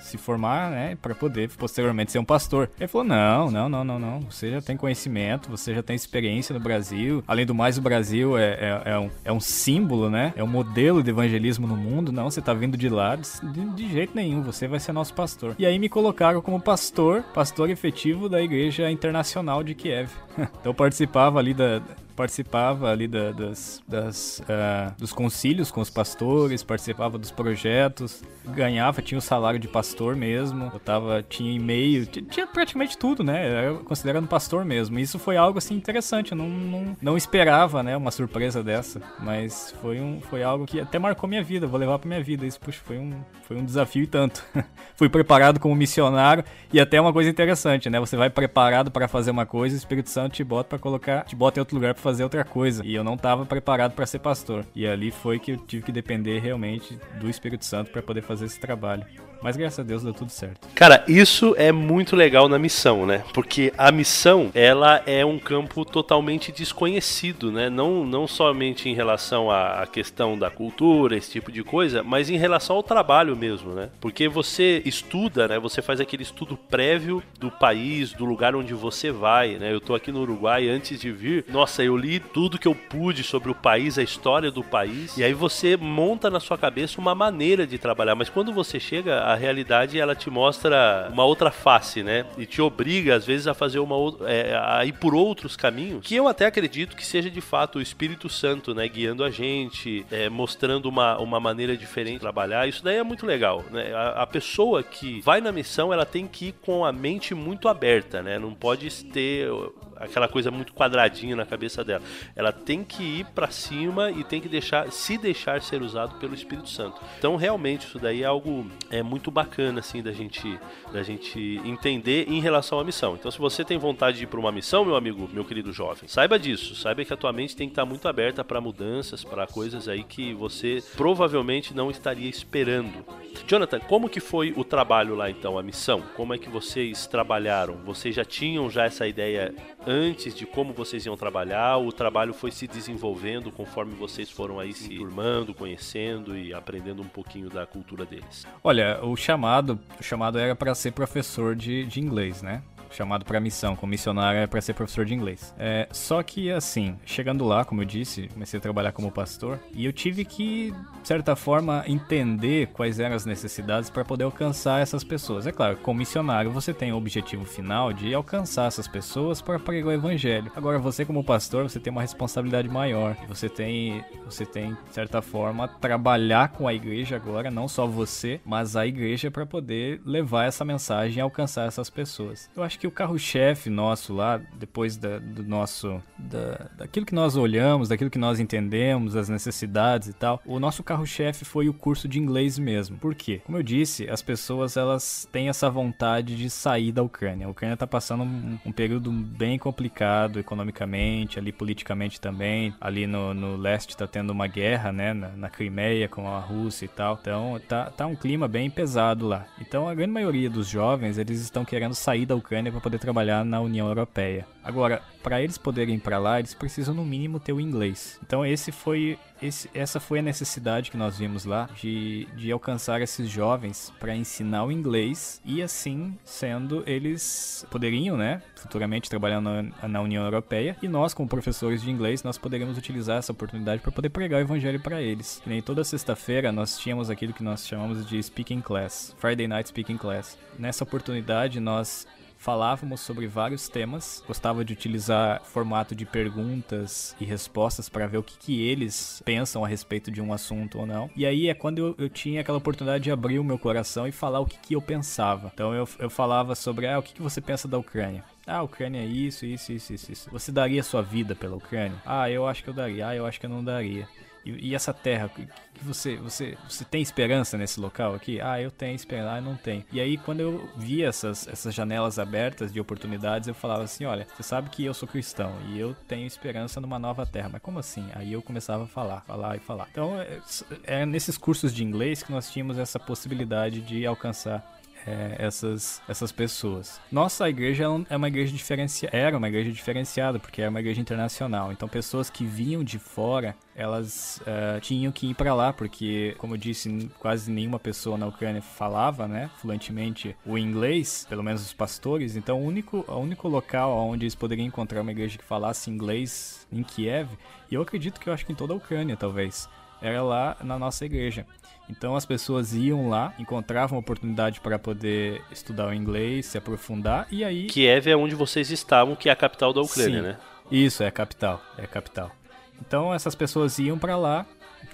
se 0.00 0.16
formar, 0.16 0.70
né, 0.70 0.96
para 1.00 1.14
poder 1.14 1.50
posteriormente 1.50 2.12
ser 2.12 2.18
um 2.18 2.24
pastor. 2.24 2.70
Ele 2.78 2.88
falou: 2.88 3.06
"Não, 3.06 3.50
não, 3.50 3.68
não, 3.68 3.84
não, 3.84 3.98
não. 3.98 4.20
Você 4.22 4.50
já 4.50 4.60
tem 4.60 4.76
conhecimento, 4.76 5.50
você 5.50 5.74
já 5.74 5.82
tem 5.82 5.96
experiência 5.96 6.52
no 6.52 6.60
Brasil. 6.60 7.22
Além 7.26 7.46
do 7.46 7.54
mais, 7.54 7.78
o 7.78 7.82
Brasil 7.82 8.36
é, 8.36 8.52
é, 8.54 8.82
é 8.92 8.98
um, 8.98 9.10
é 9.24 9.32
um 9.32 9.40
símbolo, 9.40 10.10
né? 10.10 10.32
É 10.36 10.42
um 10.42 10.46
modelo 10.46 11.02
de 11.02 11.10
evangelismo 11.10 11.66
no 11.66 11.76
mundo. 11.76 12.12
Não, 12.12 12.30
você 12.30 12.40
tá 12.40 12.54
vindo 12.54 12.76
de 12.76 12.88
lá 12.88 13.16
de, 13.16 13.74
de 13.74 13.88
jeito 13.90 14.14
nenhum. 14.14 14.42
Você 14.42 14.66
vai 14.68 14.80
ser 14.80 14.92
nosso 14.92 15.14
pastor." 15.14 15.54
E 15.58 15.66
aí 15.66 15.78
me 15.78 15.88
colocaram 15.88 16.40
como 16.40 16.60
pastor, 16.60 17.22
pastor 17.34 17.70
efetivo 17.70 18.28
da 18.28 18.42
Igreja 18.42 18.90
Internacional 18.90 19.62
de 19.62 19.74
Kiev. 19.74 20.10
então 20.36 20.50
eu 20.64 20.74
participava 20.74 21.38
ali 21.38 21.54
da 21.54 21.82
participava 22.16 22.90
ali 22.90 23.06
da, 23.06 23.30
das, 23.30 23.82
das 23.86 24.40
uh, 24.40 24.94
dos 24.98 25.12
concílios 25.12 25.70
com 25.70 25.80
os 25.80 25.90
pastores, 25.90 26.62
participava 26.62 27.18
dos 27.18 27.30
projetos, 27.30 28.24
ganhava, 28.46 29.02
tinha 29.02 29.18
o 29.18 29.22
salário 29.22 29.58
de 29.58 29.68
pastor 29.68 30.16
mesmo, 30.16 30.70
eu 30.72 30.80
tava, 30.80 31.22
tinha 31.22 31.52
e-mail, 31.52 32.06
tinha 32.06 32.46
praticamente 32.46 32.96
tudo, 32.96 33.22
né? 33.22 33.46
Era 33.46 33.74
considerando 33.74 34.26
pastor 34.26 34.64
mesmo. 34.64 34.98
Isso 34.98 35.18
foi 35.18 35.36
algo 35.36 35.58
assim 35.58 35.74
interessante, 35.74 36.32
eu 36.32 36.38
não, 36.38 36.48
não, 36.48 36.96
não 37.00 37.16
esperava, 37.16 37.82
né, 37.82 37.96
uma 37.96 38.10
surpresa 38.10 38.62
dessa, 38.62 39.00
mas 39.20 39.74
foi, 39.82 40.00
um, 40.00 40.20
foi 40.20 40.42
algo 40.42 40.66
que 40.66 40.80
até 40.80 40.98
marcou 40.98 41.28
minha 41.28 41.42
vida, 41.42 41.66
vou 41.66 41.78
levar 41.78 41.98
pra 41.98 42.08
minha 42.08 42.22
vida. 42.22 42.46
Isso, 42.46 42.58
puxa, 42.58 42.80
foi 42.82 42.98
um, 42.98 43.12
foi 43.46 43.56
um 43.56 43.64
desafio 43.64 44.04
e 44.04 44.06
tanto. 44.06 44.42
Fui 44.96 45.08
preparado 45.08 45.60
como 45.60 45.74
missionário 45.74 46.42
e 46.72 46.80
até 46.80 46.98
uma 47.00 47.12
coisa 47.12 47.28
interessante, 47.28 47.90
né? 47.90 48.00
Você 48.00 48.16
vai 48.16 48.30
preparado 48.30 48.90
para 48.90 49.06
fazer 49.06 49.30
uma 49.30 49.44
coisa, 49.44 49.74
o 49.74 49.78
Espírito 49.78 50.08
Santo 50.08 50.32
te 50.32 50.44
bota 50.44 50.70
para 50.70 50.78
colocar, 50.78 51.24
te 51.24 51.36
bota 51.36 51.58
em 51.58 51.60
outro 51.60 51.76
lugar 51.76 51.92
pra 51.92 52.02
fazer 52.06 52.22
outra 52.22 52.44
coisa. 52.44 52.84
E 52.86 52.94
eu 52.94 53.02
não 53.02 53.14
estava 53.14 53.44
preparado 53.44 53.92
para 53.92 54.06
ser 54.06 54.20
pastor. 54.20 54.64
E 54.76 54.86
ali 54.86 55.10
foi 55.10 55.40
que 55.40 55.52
eu 55.52 55.56
tive 55.56 55.82
que 55.82 55.90
depender 55.90 56.38
realmente 56.38 56.96
do 57.18 57.28
Espírito 57.28 57.64
Santo 57.64 57.90
para 57.90 58.00
poder 58.00 58.22
fazer 58.22 58.44
esse 58.44 58.60
trabalho. 58.60 59.04
Mas 59.42 59.56
graças 59.56 59.78
a 59.78 59.82
Deus 59.82 60.02
deu 60.02 60.12
tudo 60.12 60.30
certo. 60.30 60.68
Cara, 60.74 61.04
isso 61.06 61.54
é 61.58 61.70
muito 61.72 62.16
legal 62.16 62.48
na 62.48 62.58
missão, 62.58 63.06
né? 63.06 63.22
Porque 63.32 63.72
a 63.76 63.92
missão, 63.92 64.50
ela 64.54 65.02
é 65.06 65.24
um 65.24 65.38
campo 65.38 65.84
totalmente 65.84 66.50
desconhecido, 66.52 67.52
né? 67.52 67.68
Não, 67.70 68.04
não 68.04 68.26
somente 68.26 68.88
em 68.88 68.94
relação 68.94 69.50
à 69.50 69.86
questão 69.86 70.38
da 70.38 70.50
cultura, 70.50 71.16
esse 71.16 71.30
tipo 71.30 71.52
de 71.52 71.62
coisa, 71.62 72.02
mas 72.02 72.30
em 72.30 72.36
relação 72.36 72.76
ao 72.76 72.82
trabalho 72.82 73.36
mesmo, 73.36 73.72
né? 73.72 73.90
Porque 74.00 74.28
você 74.28 74.82
estuda, 74.84 75.48
né? 75.48 75.58
Você 75.58 75.80
faz 75.82 76.00
aquele 76.00 76.22
estudo 76.22 76.56
prévio 76.56 77.22
do 77.38 77.50
país, 77.50 78.12
do 78.12 78.24
lugar 78.24 78.54
onde 78.54 78.74
você 78.74 79.10
vai, 79.10 79.56
né? 79.56 79.72
Eu 79.72 79.80
tô 79.80 79.94
aqui 79.94 80.10
no 80.10 80.20
Uruguai 80.20 80.68
antes 80.68 81.00
de 81.00 81.10
vir. 81.10 81.44
Nossa, 81.48 81.82
eu 81.82 81.96
li 81.96 82.20
tudo 82.20 82.58
que 82.58 82.68
eu 82.68 82.74
pude 82.74 83.22
sobre 83.22 83.50
o 83.50 83.54
país, 83.54 83.98
a 83.98 84.02
história 84.02 84.50
do 84.50 84.62
país, 84.62 85.16
e 85.16 85.24
aí 85.24 85.32
você 85.32 85.76
monta 85.76 86.30
na 86.30 86.40
sua 86.40 86.58
cabeça 86.58 87.00
uma 87.00 87.14
maneira 87.14 87.66
de 87.66 87.78
trabalhar, 87.78 88.14
mas 88.14 88.28
quando 88.28 88.52
você 88.52 88.78
chega 88.80 89.25
a 89.26 89.34
realidade 89.34 89.98
ela 89.98 90.14
te 90.14 90.30
mostra 90.30 91.10
uma 91.12 91.24
outra 91.24 91.50
face, 91.50 92.00
né? 92.00 92.24
E 92.38 92.46
te 92.46 92.62
obriga, 92.62 93.16
às 93.16 93.26
vezes, 93.26 93.48
a 93.48 93.54
fazer 93.54 93.80
uma. 93.80 93.96
É, 94.24 94.56
a 94.56 94.84
ir 94.84 94.92
por 94.92 95.16
outros 95.16 95.56
caminhos, 95.56 96.06
que 96.06 96.14
eu 96.14 96.28
até 96.28 96.46
acredito 96.46 96.94
que 96.94 97.04
seja 97.04 97.28
de 97.28 97.40
fato 97.40 97.80
o 97.80 97.82
Espírito 97.82 98.28
Santo, 98.28 98.72
né? 98.72 98.86
Guiando 98.86 99.24
a 99.24 99.30
gente, 99.30 100.06
é, 100.12 100.28
mostrando 100.28 100.86
uma, 100.86 101.18
uma 101.18 101.40
maneira 101.40 101.76
diferente 101.76 102.14
de 102.14 102.20
trabalhar. 102.20 102.68
Isso 102.68 102.84
daí 102.84 102.98
é 102.98 103.02
muito 103.02 103.26
legal, 103.26 103.64
né? 103.72 103.92
A, 103.92 104.22
a, 104.22 104.26
pessoa 104.28 104.84
que 104.84 105.20
vai 105.22 105.40
na 105.40 105.50
missão, 105.50 105.92
ela 105.92 106.06
tem 106.06 106.28
que 106.28 106.46
ir 106.46 106.52
com 106.62 106.84
a 106.84 106.92
mente 106.92 107.34
muito 107.34 107.68
aberta, 107.68 108.22
né? 108.22 108.38
Não 108.38 108.54
pode 108.54 109.04
ter 109.06 109.50
aquela 109.96 110.28
coisa 110.28 110.50
muito 110.50 110.72
quadradinha 110.72 111.34
na 111.36 111.46
cabeça 111.46 111.84
dela. 111.84 112.02
Ela 112.34 112.52
tem 112.52 112.84
que 112.84 113.02
ir 113.02 113.26
para 113.26 113.50
cima 113.50 114.10
e 114.10 114.24
tem 114.24 114.40
que 114.40 114.48
deixar 114.48 114.90
se 114.90 115.18
deixar 115.18 115.62
ser 115.62 115.82
usado 115.82 116.18
pelo 116.18 116.34
Espírito 116.34 116.68
Santo. 116.68 117.00
Então, 117.18 117.36
realmente, 117.36 117.86
isso 117.86 117.98
daí 117.98 118.22
é 118.22 118.26
algo 118.26 118.66
é 118.90 119.02
muito 119.02 119.30
bacana 119.30 119.80
assim 119.80 120.02
da 120.02 120.12
gente 120.12 120.58
da 120.92 121.02
gente 121.02 121.60
entender 121.64 122.26
em 122.28 122.40
relação 122.40 122.78
à 122.78 122.84
missão. 122.84 123.14
Então, 123.14 123.30
se 123.30 123.38
você 123.38 123.64
tem 123.64 123.78
vontade 123.78 124.18
de 124.18 124.24
ir 124.24 124.26
para 124.26 124.40
uma 124.40 124.52
missão, 124.52 124.84
meu 124.84 124.96
amigo, 124.96 125.28
meu 125.32 125.44
querido 125.44 125.72
jovem, 125.72 126.08
saiba 126.08 126.38
disso. 126.38 126.74
Saiba 126.74 127.04
que 127.04 127.12
a 127.12 127.16
tua 127.16 127.32
mente 127.32 127.56
tem 127.56 127.68
que 127.68 127.72
estar 127.72 127.84
muito 127.84 128.08
aberta 128.08 128.44
para 128.44 128.60
mudanças, 128.60 129.24
para 129.24 129.46
coisas 129.46 129.88
aí 129.88 130.02
que 130.02 130.32
você 130.34 130.82
provavelmente 130.96 131.74
não 131.74 131.90
estaria 131.90 132.28
esperando. 132.28 133.04
Jonathan, 133.46 133.80
como 133.80 134.08
que 134.08 134.20
foi 134.20 134.52
o 134.56 134.64
trabalho 134.64 135.14
lá 135.14 135.30
então, 135.30 135.58
a 135.58 135.62
missão? 135.62 136.02
Como 136.16 136.34
é 136.34 136.38
que 136.38 136.48
vocês 136.48 137.06
trabalharam? 137.06 137.76
Vocês 137.84 138.14
já 138.14 138.24
tinham 138.24 138.70
já 138.70 138.84
essa 138.84 139.06
ideia 139.06 139.54
antes 139.86 140.34
de 140.34 140.44
como 140.44 140.72
vocês 140.72 141.06
iam 141.06 141.16
trabalhar? 141.16 141.78
O 141.78 141.92
trabalho 141.92 142.34
foi 142.34 142.50
se 142.50 142.66
desenvolvendo 142.66 143.52
conforme 143.52 143.94
vocês 143.94 144.30
foram 144.30 144.58
aí 144.58 144.72
se 144.72 144.96
turmando, 144.96 145.54
conhecendo 145.54 146.36
e 146.36 146.52
aprendendo 146.52 147.02
um 147.02 147.08
pouquinho 147.08 147.48
da 147.48 147.64
cultura 147.66 148.04
deles? 148.04 148.46
Olha, 148.62 148.98
o 149.02 149.16
chamado, 149.16 149.78
o 149.98 150.02
chamado 150.02 150.38
era 150.38 150.56
para 150.56 150.74
ser 150.74 150.92
professor 150.92 151.54
de, 151.54 151.84
de 151.86 152.00
inglês, 152.00 152.42
né? 152.42 152.62
Chamado 152.90 153.24
para 153.24 153.40
missão, 153.40 153.76
como 153.76 153.90
missionário 153.90 154.40
é 154.40 154.46
para 154.46 154.60
ser 154.60 154.74
professor 154.74 155.04
de 155.04 155.14
inglês. 155.14 155.54
É, 155.58 155.88
só 155.90 156.22
que 156.22 156.50
assim, 156.50 156.96
chegando 157.04 157.44
lá, 157.44 157.64
como 157.64 157.82
eu 157.82 157.84
disse, 157.86 158.28
comecei 158.28 158.58
a 158.58 158.60
trabalhar 158.60 158.92
como 158.92 159.10
pastor 159.10 159.58
e 159.72 159.84
eu 159.84 159.92
tive 159.92 160.24
que, 160.24 160.72
de 161.00 161.08
certa 161.08 161.36
forma, 161.36 161.84
entender 161.86 162.68
quais 162.68 163.00
eram 163.00 163.14
as 163.14 163.26
necessidades 163.26 163.90
para 163.90 164.04
poder 164.04 164.24
alcançar 164.24 164.80
essas 164.80 165.04
pessoas. 165.04 165.46
É 165.46 165.52
claro, 165.52 165.76
como 165.78 165.98
missionário 165.98 166.50
você 166.50 166.72
tem 166.72 166.92
o 166.92 166.96
objetivo 166.96 167.44
final 167.44 167.92
de 167.92 168.14
alcançar 168.14 168.66
essas 168.66 168.86
pessoas 168.86 169.40
para 169.40 169.58
pregar 169.58 169.88
o 169.88 169.92
evangelho. 169.92 170.50
Agora 170.54 170.78
você 170.78 171.04
como 171.04 171.24
pastor, 171.24 171.64
você 171.64 171.80
tem 171.80 171.90
uma 171.90 172.02
responsabilidade 172.02 172.68
maior. 172.68 173.16
Você 173.28 173.48
tem, 173.48 174.04
você 174.24 174.44
tem, 174.44 174.74
de 174.88 174.94
certa 174.94 175.20
forma, 175.20 175.68
trabalhar 175.68 176.48
com 176.48 176.68
a 176.68 176.74
igreja 176.74 177.16
agora, 177.16 177.50
não 177.50 177.68
só 177.68 177.86
você, 177.86 178.40
mas 178.44 178.76
a 178.76 178.86
igreja 178.86 179.30
para 179.30 179.46
poder 179.46 180.00
levar 180.04 180.44
essa 180.44 180.64
mensagem 180.64 181.18
e 181.18 181.20
alcançar 181.20 181.66
essas 181.66 181.90
pessoas. 181.90 182.50
Eu 182.56 182.62
acho 182.62 182.75
que 182.78 182.86
que 182.86 182.88
o 182.88 182.90
carro-chefe 182.90 183.68
nosso 183.68 184.14
lá, 184.14 184.40
depois 184.54 184.96
da, 184.96 185.18
do 185.18 185.42
nosso. 185.42 186.00
Da, 186.16 186.70
daquilo 186.78 187.04
que 187.04 187.14
nós 187.14 187.36
olhamos, 187.36 187.88
daquilo 187.88 188.10
que 188.10 188.18
nós 188.18 188.38
entendemos, 188.38 189.16
as 189.16 189.28
necessidades 189.28 190.08
e 190.08 190.12
tal, 190.12 190.40
o 190.46 190.60
nosso 190.60 190.82
carro-chefe 190.82 191.44
foi 191.44 191.68
o 191.68 191.74
curso 191.74 192.08
de 192.08 192.18
inglês 192.18 192.58
mesmo. 192.58 192.96
Por 192.98 193.14
quê? 193.14 193.42
Como 193.44 193.58
eu 193.58 193.62
disse, 193.62 194.08
as 194.08 194.22
pessoas 194.22 194.76
elas 194.76 195.28
têm 195.32 195.48
essa 195.48 195.68
vontade 195.68 196.36
de 196.36 196.48
sair 196.48 196.92
da 196.92 197.02
Ucrânia. 197.02 197.46
A 197.46 197.50
Ucrânia 197.50 197.74
está 197.74 197.86
passando 197.86 198.22
um, 198.22 198.58
um, 198.64 198.72
período 198.72 199.10
bem 199.10 199.58
complicado 199.58 200.38
economicamente, 200.38 201.38
ali 201.38 201.52
politicamente 201.52 202.20
também. 202.20 202.72
Ali 202.80 203.06
no, 203.06 203.34
no 203.34 203.56
leste 203.56 203.90
está 203.90 204.06
tendo 204.06 204.30
uma 204.30 204.46
guerra, 204.46 204.92
né? 204.92 205.12
Na, 205.12 205.28
na 205.30 205.50
Crimeia 205.50 206.08
com 206.08 206.28
a 206.28 206.38
Rússia 206.38 206.84
e 206.84 206.88
tal. 206.88 207.18
Então 207.20 207.60
tá, 207.66 207.90
tá 207.90 208.06
um 208.06 208.14
clima 208.14 208.46
bem 208.46 208.70
pesado 208.70 209.26
lá. 209.26 209.46
Então 209.60 209.88
a 209.88 209.94
grande 209.94 210.12
maioria 210.12 210.48
dos 210.48 210.68
jovens 210.68 211.18
eles 211.18 211.40
estão 211.40 211.64
querendo 211.64 211.94
sair 211.94 212.26
da 212.26 212.36
Ucrânia 212.36 212.65
para 212.70 212.80
poder 212.80 212.98
trabalhar 212.98 213.44
na 213.44 213.60
União 213.60 213.86
Europeia. 213.88 214.46
Agora, 214.62 215.00
para 215.22 215.40
eles 215.40 215.56
poderem 215.56 215.94
ir 215.94 216.00
para 216.00 216.18
lá, 216.18 216.38
eles 216.38 216.54
precisam 216.54 216.94
no 216.94 217.04
mínimo 217.04 217.38
ter 217.38 217.52
o 217.52 217.60
inglês. 217.60 218.18
Então 218.24 218.44
esse 218.44 218.72
foi 218.72 219.18
esse, 219.40 219.70
essa 219.74 220.00
foi 220.00 220.20
a 220.20 220.22
necessidade 220.22 220.90
que 220.90 220.96
nós 220.96 221.18
vimos 221.18 221.44
lá 221.44 221.68
de, 221.80 222.26
de 222.36 222.50
alcançar 222.50 223.00
esses 223.02 223.28
jovens 223.28 223.92
para 224.00 224.16
ensinar 224.16 224.64
o 224.64 224.72
inglês 224.72 225.40
e 225.44 225.62
assim 225.62 226.16
sendo 226.24 226.82
eles 226.86 227.66
poderiam, 227.70 228.16
né, 228.16 228.42
futuramente 228.56 229.10
trabalhar 229.10 229.40
na, 229.40 229.64
na 229.86 230.00
União 230.00 230.24
Europeia 230.24 230.76
e 230.82 230.88
nós 230.88 231.12
como 231.12 231.28
professores 231.28 231.82
de 231.82 231.90
inglês 231.90 232.22
nós 232.22 232.38
poderíamos 232.38 232.78
utilizar 232.78 233.18
essa 233.18 233.32
oportunidade 233.32 233.82
para 233.82 233.92
poder 233.92 234.08
pregar 234.08 234.40
o 234.40 234.44
evangelho 234.44 234.80
para 234.80 235.02
eles. 235.02 235.40
Que 235.44 235.48
nem 235.48 235.60
toda 235.60 235.84
sexta-feira 235.84 236.50
nós 236.50 236.78
tínhamos 236.78 237.10
aquilo 237.10 237.32
que 237.32 237.42
nós 237.42 237.66
chamamos 237.66 238.06
de 238.06 238.22
speaking 238.22 238.60
class, 238.60 239.14
Friday 239.18 239.46
night 239.46 239.68
speaking 239.68 239.98
class. 239.98 240.38
Nessa 240.58 240.84
oportunidade 240.84 241.60
nós 241.60 242.06
falávamos 242.36 243.00
sobre 243.00 243.26
vários 243.26 243.68
temas. 243.68 244.22
Gostava 244.26 244.64
de 244.64 244.72
utilizar 244.72 245.42
formato 245.44 245.94
de 245.94 246.04
perguntas 246.04 247.16
e 247.20 247.24
respostas 247.24 247.88
para 247.88 248.06
ver 248.06 248.18
o 248.18 248.22
que, 248.22 248.38
que 248.38 248.66
eles 248.66 249.22
pensam 249.24 249.64
a 249.64 249.68
respeito 249.68 250.10
de 250.10 250.20
um 250.20 250.32
assunto 250.32 250.78
ou 250.78 250.86
não. 250.86 251.10
E 251.16 251.26
aí 251.26 251.48
é 251.48 251.54
quando 251.54 251.78
eu, 251.78 251.94
eu 251.98 252.08
tinha 252.08 252.40
aquela 252.40 252.58
oportunidade 252.58 253.04
de 253.04 253.10
abrir 253.10 253.38
o 253.38 253.44
meu 253.44 253.58
coração 253.58 254.06
e 254.06 254.12
falar 254.12 254.40
o 254.40 254.46
que, 254.46 254.58
que 254.58 254.74
eu 254.74 254.82
pensava. 254.82 255.50
Então 255.52 255.74
eu, 255.74 255.88
eu 255.98 256.10
falava 256.10 256.54
sobre 256.54 256.86
ah, 256.86 256.98
o 256.98 257.02
que, 257.02 257.14
que 257.14 257.22
você 257.22 257.40
pensa 257.40 257.66
da 257.66 257.78
Ucrânia. 257.78 258.24
Ah, 258.46 258.58
a 258.58 258.62
Ucrânia 258.62 259.00
é 259.00 259.04
isso, 259.04 259.44
isso, 259.44 259.72
isso, 259.72 259.92
isso, 259.92 260.12
isso. 260.12 260.30
Você 260.30 260.52
daria 260.52 260.82
sua 260.82 261.02
vida 261.02 261.34
pela 261.34 261.56
Ucrânia? 261.56 262.00
Ah, 262.06 262.30
eu 262.30 262.46
acho 262.46 262.62
que 262.62 262.70
eu 262.70 262.74
daria. 262.74 263.08
Ah, 263.08 263.16
eu 263.16 263.26
acho 263.26 263.40
que 263.40 263.46
eu 263.46 263.50
não 263.50 263.64
daria. 263.64 264.08
E, 264.46 264.68
e 264.68 264.74
essa 264.74 264.94
terra, 264.94 265.28
que 265.28 265.84
você, 265.84 266.16
você, 266.16 266.56
você 266.68 266.84
tem 266.84 267.02
esperança 267.02 267.58
nesse 267.58 267.80
local 267.80 268.14
aqui? 268.14 268.40
Ah, 268.40 268.60
eu 268.60 268.70
tenho 268.70 268.94
esperança, 268.94 269.32
ah, 269.32 269.40
não 269.40 269.56
tenho. 269.56 269.84
E 269.92 270.00
aí, 270.00 270.16
quando 270.16 270.40
eu 270.40 270.68
via 270.76 271.08
essas, 271.08 271.48
essas 271.48 271.74
janelas 271.74 272.18
abertas 272.18 272.72
de 272.72 272.80
oportunidades, 272.80 273.48
eu 273.48 273.54
falava 273.54 273.82
assim: 273.82 274.04
olha, 274.04 274.26
você 274.34 274.42
sabe 274.42 274.70
que 274.70 274.84
eu 274.84 274.94
sou 274.94 275.08
cristão 275.08 275.52
e 275.68 275.78
eu 275.78 275.94
tenho 276.06 276.26
esperança 276.26 276.80
numa 276.80 276.98
nova 276.98 277.26
terra, 277.26 277.50
mas 277.52 277.62
como 277.62 277.78
assim? 277.78 278.08
Aí 278.14 278.32
eu 278.32 278.40
começava 278.40 278.84
a 278.84 278.86
falar, 278.86 279.22
falar 279.22 279.56
e 279.56 279.60
falar. 279.60 279.88
Então, 279.90 280.20
é, 280.20 280.38
é 280.84 281.06
nesses 281.06 281.36
cursos 281.36 281.74
de 281.74 281.82
inglês 281.84 282.22
que 282.22 282.30
nós 282.30 282.50
tínhamos 282.50 282.78
essa 282.78 282.98
possibilidade 282.98 283.80
de 283.80 284.06
alcançar 284.06 284.75
é, 285.06 285.36
essas, 285.38 286.02
essas 286.08 286.32
pessoas. 286.32 287.00
Nossa 287.10 287.48
igreja 287.48 287.84
é 288.10 288.16
uma 288.16 288.28
igreja 288.28 288.52
diferenciada, 288.52 289.16
era 289.16 289.36
uma 289.36 289.48
igreja 289.48 289.70
diferenciada, 289.70 290.38
porque 290.38 290.60
era 290.60 290.70
uma 290.70 290.80
igreja 290.80 291.00
internacional. 291.00 291.70
Então, 291.70 291.88
pessoas 291.88 292.28
que 292.28 292.44
vinham 292.44 292.82
de 292.82 292.98
fora, 292.98 293.54
elas 293.74 294.40
uh, 294.42 294.80
tinham 294.80 295.12
que 295.12 295.30
ir 295.30 295.34
para 295.34 295.54
lá, 295.54 295.72
porque, 295.72 296.34
como 296.38 296.54
eu 296.54 296.58
disse, 296.58 297.10
quase 297.18 297.50
nenhuma 297.50 297.78
pessoa 297.78 298.18
na 298.18 298.26
Ucrânia 298.26 298.62
falava, 298.62 299.28
né, 299.28 299.50
fluentemente 299.60 300.34
o 300.44 300.58
inglês, 300.58 301.26
pelo 301.28 301.42
menos 301.42 301.62
os 301.62 301.72
pastores. 301.72 302.36
Então, 302.36 302.60
o 302.60 302.64
único, 302.64 303.04
o 303.06 303.18
único 303.18 303.48
local 303.48 303.96
onde 303.96 304.24
eles 304.24 304.34
poderiam 304.34 304.66
encontrar 304.66 305.02
uma 305.02 305.12
igreja 305.12 305.38
que 305.38 305.44
falasse 305.44 305.90
inglês 305.90 306.66
em 306.72 306.82
Kiev, 306.82 307.28
e 307.70 307.74
eu 307.74 307.82
acredito 307.82 308.20
que 308.20 308.28
eu 308.28 308.32
acho 308.32 308.46
que 308.46 308.52
em 308.52 308.56
toda 308.56 308.72
a 308.72 308.76
Ucrânia, 308.76 309.16
talvez, 309.16 309.68
era 310.00 310.22
lá 310.22 310.56
na 310.62 310.78
nossa 310.78 311.04
igreja. 311.04 311.46
Então 311.88 312.16
as 312.16 312.26
pessoas 312.26 312.74
iam 312.74 313.08
lá, 313.08 313.32
encontravam 313.38 313.98
oportunidade 313.98 314.60
para 314.60 314.78
poder 314.78 315.42
estudar 315.50 315.88
o 315.88 315.94
inglês, 315.94 316.46
se 316.46 316.58
aprofundar 316.58 317.26
e 317.30 317.44
aí. 317.44 317.66
Kiev 317.66 318.08
é 318.08 318.16
onde 318.16 318.34
vocês 318.34 318.70
estavam, 318.70 319.14
que 319.14 319.28
é 319.28 319.32
a 319.32 319.36
capital 319.36 319.72
da 319.72 319.80
Ucrânia, 319.80 320.20
Sim, 320.20 320.26
né? 320.28 320.36
Isso, 320.70 321.02
é 321.02 321.06
a 321.06 321.12
capital, 321.12 321.62
é 321.78 321.84
a 321.84 321.86
capital. 321.86 322.32
Então 322.80 323.14
essas 323.14 323.34
pessoas 323.34 323.78
iam 323.78 323.98
para 323.98 324.16
lá, 324.16 324.44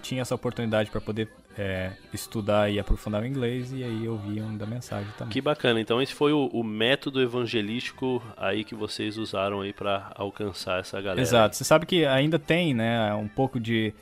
tinham 0.03 0.21
essa 0.21 0.35
oportunidade 0.35 0.91
para 0.91 1.01
poder 1.01 1.29
é, 1.57 1.93
estudar 2.13 2.71
e 2.71 2.79
aprofundar 2.79 3.23
o 3.23 3.27
inglês 3.27 3.73
e 3.73 3.83
aí 3.83 4.09
ouviam 4.09 4.57
da 4.57 4.67
mensagem 4.67 5.11
também. 5.17 5.33
Que 5.33 5.41
bacana. 5.41 5.81
Então 5.81 6.01
esse 6.01 6.15
foi 6.15 6.33
o, 6.33 6.47
o 6.49 6.63
método 6.63 7.21
evangelístico 7.21 8.23
aí 8.37 8.65
que 8.65 8.75
vocês 8.75 9.17
usaram 9.17 9.63
aí 9.63 9.73
para 9.73 10.13
alcançar 10.15 10.81
essa 10.81 11.01
galera. 11.01 11.21
Exato. 11.21 11.57
Você 11.57 11.65
sabe 11.65 11.87
que 11.87 12.05
ainda 12.05 12.39
tem, 12.39 12.75
né, 12.75 13.15
um 13.15 13.29
pouco 13.29 13.59
de 13.59 13.95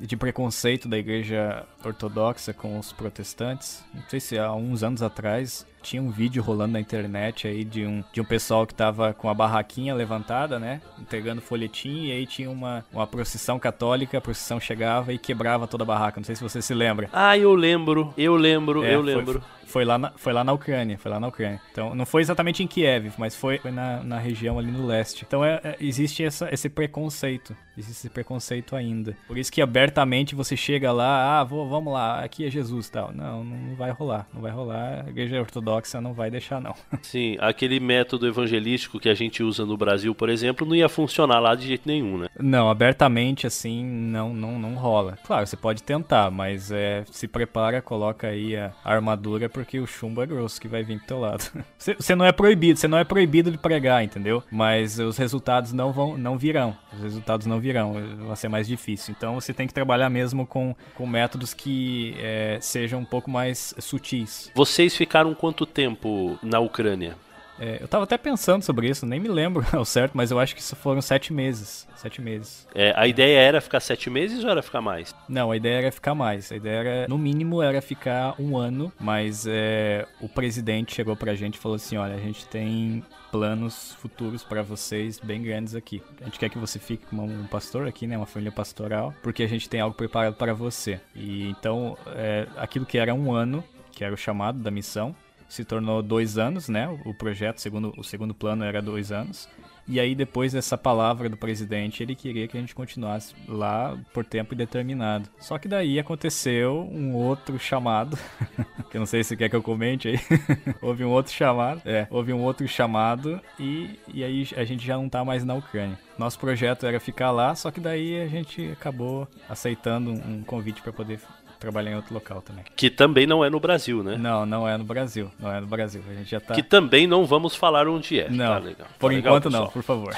de 0.00 0.16
preconceito 0.16 0.88
da 0.88 0.96
igreja 0.98 1.66
ortodoxa 1.84 2.52
com 2.52 2.78
os 2.78 2.92
protestantes. 2.92 3.84
Não 3.94 4.02
sei 4.08 4.20
se 4.20 4.38
há 4.38 4.52
uns 4.52 4.82
anos 4.82 5.02
atrás 5.02 5.66
tinha 5.82 6.02
um 6.02 6.10
vídeo 6.10 6.42
rolando 6.42 6.72
na 6.72 6.80
internet 6.80 7.46
aí 7.46 7.64
de 7.64 7.86
um, 7.86 8.02
de 8.12 8.20
um 8.20 8.24
pessoal 8.24 8.66
que 8.66 8.74
tava 8.74 9.12
com 9.12 9.28
a 9.28 9.34
barraquinha 9.34 9.94
levantada, 9.94 10.58
né? 10.58 10.80
Entregando 10.98 11.40
folhetim 11.40 12.06
e 12.06 12.12
aí 12.12 12.26
tinha 12.26 12.50
uma, 12.50 12.84
uma 12.92 13.06
procissão 13.06 13.58
católica, 13.58 14.18
a 14.18 14.20
procissão 14.20 14.60
chegava 14.60 15.12
e 15.12 15.18
quebrava 15.18 15.66
toda 15.66 15.84
a 15.84 15.86
barraca. 15.86 16.20
Não 16.20 16.24
sei 16.24 16.36
se 16.36 16.42
você 16.42 16.60
se 16.60 16.74
lembra. 16.74 17.08
Ah, 17.12 17.36
eu 17.36 17.54
lembro, 17.54 18.12
eu 18.16 18.36
lembro, 18.36 18.84
é, 18.84 18.94
eu 18.94 19.02
foi, 19.02 19.14
lembro. 19.14 19.42
Foi 19.70 19.84
lá, 19.84 19.96
na, 19.96 20.12
foi 20.16 20.32
lá 20.32 20.42
na 20.42 20.52
Ucrânia, 20.52 20.98
foi 20.98 21.10
lá 21.10 21.20
na 21.20 21.28
Ucrânia. 21.28 21.60
Então, 21.70 21.94
não 21.94 22.04
foi 22.04 22.22
exatamente 22.22 22.60
em 22.60 22.66
Kiev, 22.66 23.12
mas 23.16 23.36
foi, 23.36 23.58
foi 23.58 23.70
na, 23.70 24.02
na 24.02 24.18
região 24.18 24.58
ali 24.58 24.68
no 24.68 24.84
leste. 24.84 25.24
Então, 25.24 25.44
é, 25.44 25.60
é, 25.62 25.76
existe 25.80 26.24
essa, 26.24 26.52
esse 26.52 26.68
preconceito, 26.68 27.56
existe 27.78 28.00
esse 28.00 28.10
preconceito 28.10 28.74
ainda. 28.74 29.16
Por 29.28 29.38
isso 29.38 29.52
que 29.52 29.62
abertamente 29.62 30.34
você 30.34 30.56
chega 30.56 30.90
lá, 30.90 31.38
ah, 31.38 31.44
vou, 31.44 31.68
vamos 31.68 31.92
lá, 31.92 32.18
aqui 32.18 32.44
é 32.44 32.50
Jesus 32.50 32.88
e 32.88 32.92
tal. 32.92 33.12
Não, 33.14 33.44
não 33.44 33.76
vai 33.76 33.92
rolar, 33.92 34.26
não 34.34 34.42
vai 34.42 34.50
rolar. 34.50 35.04
A 35.06 35.08
igreja 35.08 35.38
ortodoxa 35.38 35.69
não 36.00 36.12
vai 36.12 36.30
deixar, 36.30 36.60
não. 36.60 36.74
Sim, 37.02 37.36
aquele 37.40 37.80
método 37.80 38.26
evangelístico 38.26 38.98
que 38.98 39.08
a 39.08 39.14
gente 39.14 39.42
usa 39.42 39.64
no 39.64 39.76
Brasil, 39.76 40.14
por 40.14 40.28
exemplo, 40.28 40.66
não 40.66 40.74
ia 40.74 40.88
funcionar 40.88 41.38
lá 41.38 41.54
de 41.54 41.66
jeito 41.66 41.86
nenhum, 41.86 42.18
né? 42.18 42.28
Não, 42.38 42.70
abertamente 42.70 43.46
assim, 43.46 43.84
não, 43.84 44.32
não, 44.32 44.58
não 44.58 44.74
rola. 44.74 45.18
Claro, 45.24 45.46
você 45.46 45.56
pode 45.56 45.82
tentar, 45.82 46.30
mas 46.30 46.70
é, 46.70 47.04
se 47.10 47.28
prepara, 47.28 47.82
coloca 47.82 48.28
aí 48.28 48.56
a 48.56 48.72
armadura, 48.84 49.48
porque 49.48 49.78
o 49.78 49.86
chumbo 49.86 50.22
é 50.22 50.26
grosso 50.26 50.60
que 50.60 50.68
vai 50.68 50.82
vir 50.82 50.98
pro 50.98 51.06
teu 51.06 51.20
lado. 51.20 51.44
Você 51.78 52.14
não 52.14 52.24
é 52.24 52.32
proibido, 52.32 52.78
você 52.78 52.86
não 52.86 52.98
é 52.98 53.04
proibido 53.04 53.50
de 53.50 53.56
pregar, 53.56 54.04
entendeu? 54.04 54.42
Mas 54.50 54.98
os 54.98 55.16
resultados 55.16 55.72
não 55.72 55.92
vão, 55.92 56.16
não 56.16 56.36
virão. 56.36 56.76
Os 56.92 57.00
resultados 57.00 57.46
não 57.46 57.58
virão, 57.58 57.94
vai 58.26 58.36
ser 58.36 58.48
mais 58.48 58.66
difícil. 58.66 59.14
Então 59.16 59.34
você 59.34 59.52
tem 59.52 59.66
que 59.66 59.72
trabalhar 59.72 60.10
mesmo 60.10 60.46
com, 60.46 60.74
com 60.94 61.06
métodos 61.06 61.54
que 61.54 62.14
é, 62.18 62.58
sejam 62.60 63.00
um 63.00 63.04
pouco 63.04 63.30
mais 63.30 63.74
sutis. 63.78 64.50
Vocês 64.54 64.96
ficaram 64.96 65.34
quanto 65.34 65.59
tempo 65.66 66.38
na 66.42 66.60
Ucrânia? 66.60 67.16
É, 67.60 67.76
eu 67.78 67.86
tava 67.86 68.04
até 68.04 68.16
pensando 68.16 68.62
sobre 68.62 68.88
isso, 68.88 69.04
nem 69.04 69.20
me 69.20 69.28
lembro 69.28 69.64
ao 69.76 69.84
certo, 69.84 70.12
mas 70.14 70.30
eu 70.30 70.40
acho 70.40 70.54
que 70.54 70.62
isso 70.62 70.74
foram 70.74 71.02
sete 71.02 71.30
meses. 71.30 71.86
Sete 71.94 72.22
meses. 72.22 72.66
É, 72.74 72.94
a 72.96 73.06
ideia 73.06 73.38
era 73.38 73.60
ficar 73.60 73.80
sete 73.80 74.08
meses 74.08 74.42
ou 74.42 74.50
era 74.50 74.62
ficar 74.62 74.80
mais? 74.80 75.14
Não, 75.28 75.50
a 75.50 75.56
ideia 75.56 75.80
era 75.82 75.92
ficar 75.92 76.14
mais. 76.14 76.50
A 76.50 76.56
ideia 76.56 76.78
era, 76.78 77.08
no 77.08 77.18
mínimo, 77.18 77.60
era 77.60 77.82
ficar 77.82 78.34
um 78.40 78.56
ano, 78.56 78.90
mas 78.98 79.46
é, 79.46 80.06
o 80.22 80.28
presidente 80.28 80.94
chegou 80.94 81.14
pra 81.14 81.34
gente 81.34 81.56
e 81.56 81.58
falou 81.58 81.76
assim: 81.76 81.98
olha, 81.98 82.14
a 82.14 82.20
gente 82.20 82.46
tem 82.46 83.04
planos 83.30 83.92
futuros 84.00 84.42
para 84.42 84.62
vocês 84.62 85.20
bem 85.20 85.42
grandes 85.42 85.74
aqui. 85.74 86.02
A 86.22 86.24
gente 86.24 86.38
quer 86.38 86.48
que 86.48 86.58
você 86.58 86.78
fique 86.78 87.04
como 87.06 87.22
um 87.24 87.46
pastor 87.46 87.86
aqui, 87.86 88.06
né, 88.06 88.16
uma 88.16 88.26
família 88.26 88.50
pastoral, 88.50 89.12
porque 89.22 89.42
a 89.42 89.46
gente 89.46 89.68
tem 89.68 89.80
algo 89.80 89.94
preparado 89.94 90.34
para 90.34 90.54
você. 90.54 90.98
E 91.14 91.50
então, 91.50 91.98
é, 92.06 92.46
aquilo 92.56 92.86
que 92.86 92.96
era 92.96 93.14
um 93.14 93.32
ano, 93.32 93.62
que 93.92 94.02
era 94.02 94.14
o 94.14 94.16
chamado 94.16 94.58
da 94.58 94.70
missão, 94.70 95.14
se 95.50 95.64
tornou 95.64 96.00
dois 96.00 96.38
anos, 96.38 96.68
né? 96.68 96.88
O 97.04 97.12
projeto, 97.12 97.58
segundo, 97.58 97.92
o 97.98 98.04
segundo 98.04 98.32
plano 98.32 98.64
era 98.64 98.80
dois 98.80 99.10
anos. 99.10 99.48
E 99.88 99.98
aí, 99.98 100.14
depois 100.14 100.52
dessa 100.52 100.78
palavra 100.78 101.28
do 101.28 101.36
presidente, 101.36 102.00
ele 102.00 102.14
queria 102.14 102.46
que 102.46 102.56
a 102.56 102.60
gente 102.60 102.76
continuasse 102.76 103.34
lá 103.48 103.98
por 104.14 104.24
tempo 104.24 104.54
indeterminado. 104.54 105.28
Só 105.40 105.58
que 105.58 105.66
daí 105.66 105.98
aconteceu 105.98 106.88
um 106.92 107.12
outro 107.16 107.58
chamado, 107.58 108.16
que 108.88 108.96
eu 108.96 109.00
não 109.00 109.06
sei 109.06 109.24
se 109.24 109.36
quer 109.36 109.48
que 109.48 109.56
eu 109.56 109.62
comente 109.62 110.06
aí. 110.06 110.20
houve 110.80 111.04
um 111.04 111.10
outro 111.10 111.32
chamado, 111.32 111.82
é, 111.84 112.06
houve 112.08 112.32
um 112.32 112.40
outro 112.42 112.68
chamado 112.68 113.40
e, 113.58 113.98
e 114.14 114.22
aí 114.22 114.46
a 114.56 114.62
gente 114.62 114.86
já 114.86 114.96
não 114.96 115.08
tá 115.08 115.24
mais 115.24 115.44
na 115.44 115.54
Ucrânia. 115.54 115.98
Nosso 116.20 116.38
projeto 116.38 116.84
era 116.84 117.00
ficar 117.00 117.30
lá, 117.30 117.54
só 117.54 117.70
que 117.70 117.80
daí 117.80 118.20
a 118.20 118.26
gente 118.26 118.70
acabou 118.72 119.26
aceitando 119.48 120.10
um 120.10 120.42
convite 120.42 120.82
para 120.82 120.92
poder 120.92 121.18
trabalhar 121.58 121.92
em 121.92 121.94
outro 121.94 122.12
local 122.12 122.42
também. 122.42 122.62
Que 122.76 122.90
também 122.90 123.26
não 123.26 123.42
é 123.42 123.48
no 123.48 123.58
Brasil, 123.58 124.02
né? 124.02 124.18
Não, 124.18 124.44
não 124.44 124.68
é 124.68 124.76
no 124.76 124.84
Brasil. 124.84 125.30
Não 125.38 125.50
é 125.50 125.58
no 125.62 125.66
Brasil. 125.66 126.02
A 126.10 126.12
gente 126.12 126.30
já 126.30 126.38
tá. 126.38 126.52
Que 126.52 126.62
também 126.62 127.06
não 127.06 127.24
vamos 127.24 127.56
falar 127.56 127.88
onde 127.88 128.20
é. 128.20 128.28
Não. 128.28 128.48
Tá 128.48 128.58
legal. 128.58 128.86
Por 128.98 129.12
tá 129.12 129.18
enquanto 129.18 129.46
legal, 129.46 129.62
não, 129.62 129.70
por 129.70 129.82
favor. 129.82 130.14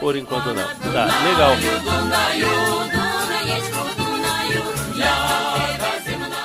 por 0.00 0.16
enquanto 0.16 0.46
não. 0.54 0.64
Tá, 0.64 1.04
legal. 1.22 1.52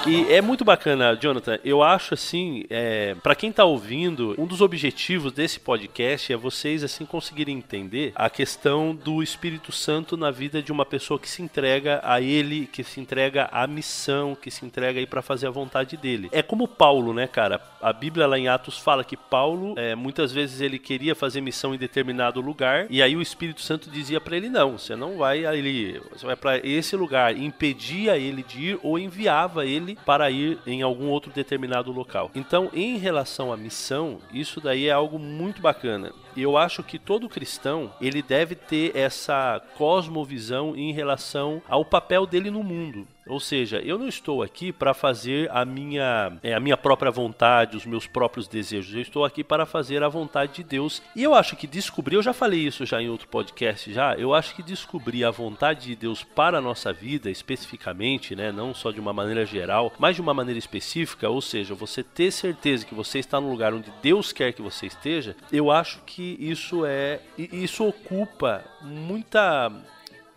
E 0.09 0.33
é 0.33 0.41
muito 0.41 0.65
bacana, 0.65 1.15
Jonathan. 1.15 1.59
Eu 1.63 1.83
acho 1.83 2.15
assim, 2.15 2.63
é, 2.67 3.13
para 3.21 3.35
quem 3.35 3.51
tá 3.51 3.63
ouvindo, 3.63 4.33
um 4.39 4.47
dos 4.47 4.59
objetivos 4.59 5.31
desse 5.31 5.59
podcast 5.59 6.33
é 6.33 6.35
vocês 6.35 6.83
assim 6.83 7.05
conseguirem 7.05 7.55
entender 7.55 8.11
a 8.15 8.27
questão 8.27 8.95
do 8.95 9.21
Espírito 9.21 9.71
Santo 9.71 10.17
na 10.17 10.31
vida 10.31 10.63
de 10.63 10.71
uma 10.71 10.83
pessoa 10.83 11.19
que 11.19 11.29
se 11.29 11.43
entrega 11.43 12.01
a 12.03 12.19
ele, 12.19 12.65
que 12.65 12.83
se 12.83 12.99
entrega 12.99 13.49
à 13.51 13.67
missão, 13.67 14.33
que 14.33 14.49
se 14.49 14.65
entrega 14.65 14.99
aí 14.99 15.05
para 15.05 15.21
fazer 15.21 15.45
a 15.45 15.51
vontade 15.51 15.95
dele. 15.95 16.27
É 16.31 16.41
como 16.41 16.67
Paulo, 16.67 17.13
né, 17.13 17.27
cara? 17.27 17.61
A 17.79 17.93
Bíblia 17.93 18.25
lá 18.25 18.39
em 18.39 18.47
Atos 18.47 18.79
fala 18.79 19.03
que 19.03 19.15
Paulo, 19.15 19.75
é, 19.77 19.93
muitas 19.93 20.31
vezes 20.31 20.59
ele 20.59 20.79
queria 20.79 21.13
fazer 21.13 21.39
missão 21.39 21.75
em 21.75 21.77
determinado 21.77 22.41
lugar 22.41 22.87
e 22.89 23.03
aí 23.03 23.15
o 23.15 23.21
Espírito 23.21 23.61
Santo 23.61 23.91
dizia 23.91 24.19
para 24.19 24.35
ele 24.35 24.49
não, 24.49 24.75
você 24.79 24.95
não 24.95 25.17
vai 25.17 25.45
ali, 25.45 26.01
você 26.11 26.25
vai 26.25 26.35
para 26.35 26.57
esse 26.67 26.95
lugar, 26.95 27.37
impedia 27.37 28.17
ele 28.17 28.41
de 28.41 28.71
ir 28.71 28.79
ou 28.81 28.97
enviava 28.97 29.67
ele 29.67 29.98
para 30.05 30.29
ir 30.31 30.57
em 30.65 30.81
algum 30.81 31.07
outro 31.09 31.31
determinado 31.31 31.91
local. 31.91 32.31
Então, 32.33 32.69
em 32.73 32.97
relação 32.97 33.51
à 33.53 33.57
missão, 33.57 34.19
isso 34.33 34.59
daí 34.59 34.87
é 34.87 34.91
algo 34.91 35.19
muito 35.19 35.61
bacana. 35.61 36.11
Eu 36.35 36.57
acho 36.57 36.83
que 36.83 36.99
todo 36.99 37.29
cristão 37.29 37.91
ele 38.01 38.21
deve 38.21 38.55
ter 38.55 38.95
essa 38.95 39.61
cosmovisão 39.77 40.75
em 40.75 40.91
relação 40.91 41.61
ao 41.67 41.85
papel 41.85 42.25
dele 42.25 42.51
no 42.51 42.63
mundo. 42.63 43.07
Ou 43.29 43.39
seja, 43.39 43.77
eu 43.85 43.99
não 43.99 44.07
estou 44.07 44.41
aqui 44.41 44.73
para 44.73 44.91
fazer 44.91 45.49
a 45.51 45.63
minha, 45.63 46.33
é, 46.41 46.55
a 46.55 46.59
minha 46.59 46.75
própria 46.75 47.11
vontade, 47.11 47.77
os 47.77 47.85
meus 47.85 48.07
próprios 48.07 48.47
desejos. 48.47 48.95
Eu 48.95 49.01
estou 49.01 49.23
aqui 49.23 49.43
para 49.43 49.67
fazer 49.67 50.01
a 50.03 50.09
vontade 50.09 50.55
de 50.55 50.63
Deus. 50.63 50.99
E 51.15 51.21
eu 51.21 51.35
acho 51.35 51.55
que 51.55 51.67
descobrir, 51.67 52.15
eu 52.15 52.23
já 52.23 52.33
falei 52.33 52.61
isso 52.61 52.87
já 52.87 52.99
em 52.99 53.07
outro 53.07 53.27
podcast 53.27 53.93
já, 53.93 54.15
eu 54.15 54.33
acho 54.33 54.55
que 54.55 54.63
descobrir 54.63 55.23
a 55.23 55.29
vontade 55.29 55.85
de 55.85 55.95
Deus 55.95 56.23
para 56.23 56.57
a 56.57 56.61
nossa 56.61 56.91
vida 56.91 57.29
especificamente, 57.29 58.35
né, 58.35 58.51
não 58.51 58.73
só 58.73 58.89
de 58.89 58.99
uma 58.99 59.13
maneira 59.13 59.45
geral, 59.45 59.93
mas 59.99 60.15
de 60.15 60.21
uma 60.21 60.33
maneira 60.33 60.57
específica, 60.57 61.29
ou 61.29 61.39
seja, 61.39 61.75
você 61.75 62.01
ter 62.01 62.31
certeza 62.31 62.85
que 62.85 62.95
você 62.95 63.19
está 63.19 63.39
no 63.39 63.51
lugar 63.51 63.73
onde 63.73 63.93
Deus 64.01 64.31
quer 64.31 64.53
que 64.53 64.61
você 64.61 64.87
esteja, 64.87 65.35
eu 65.51 65.69
acho 65.69 66.01
que 66.05 66.18
isso 66.21 66.85
é 66.85 67.19
isso 67.37 67.85
ocupa 67.87 68.63
muita 68.81 69.71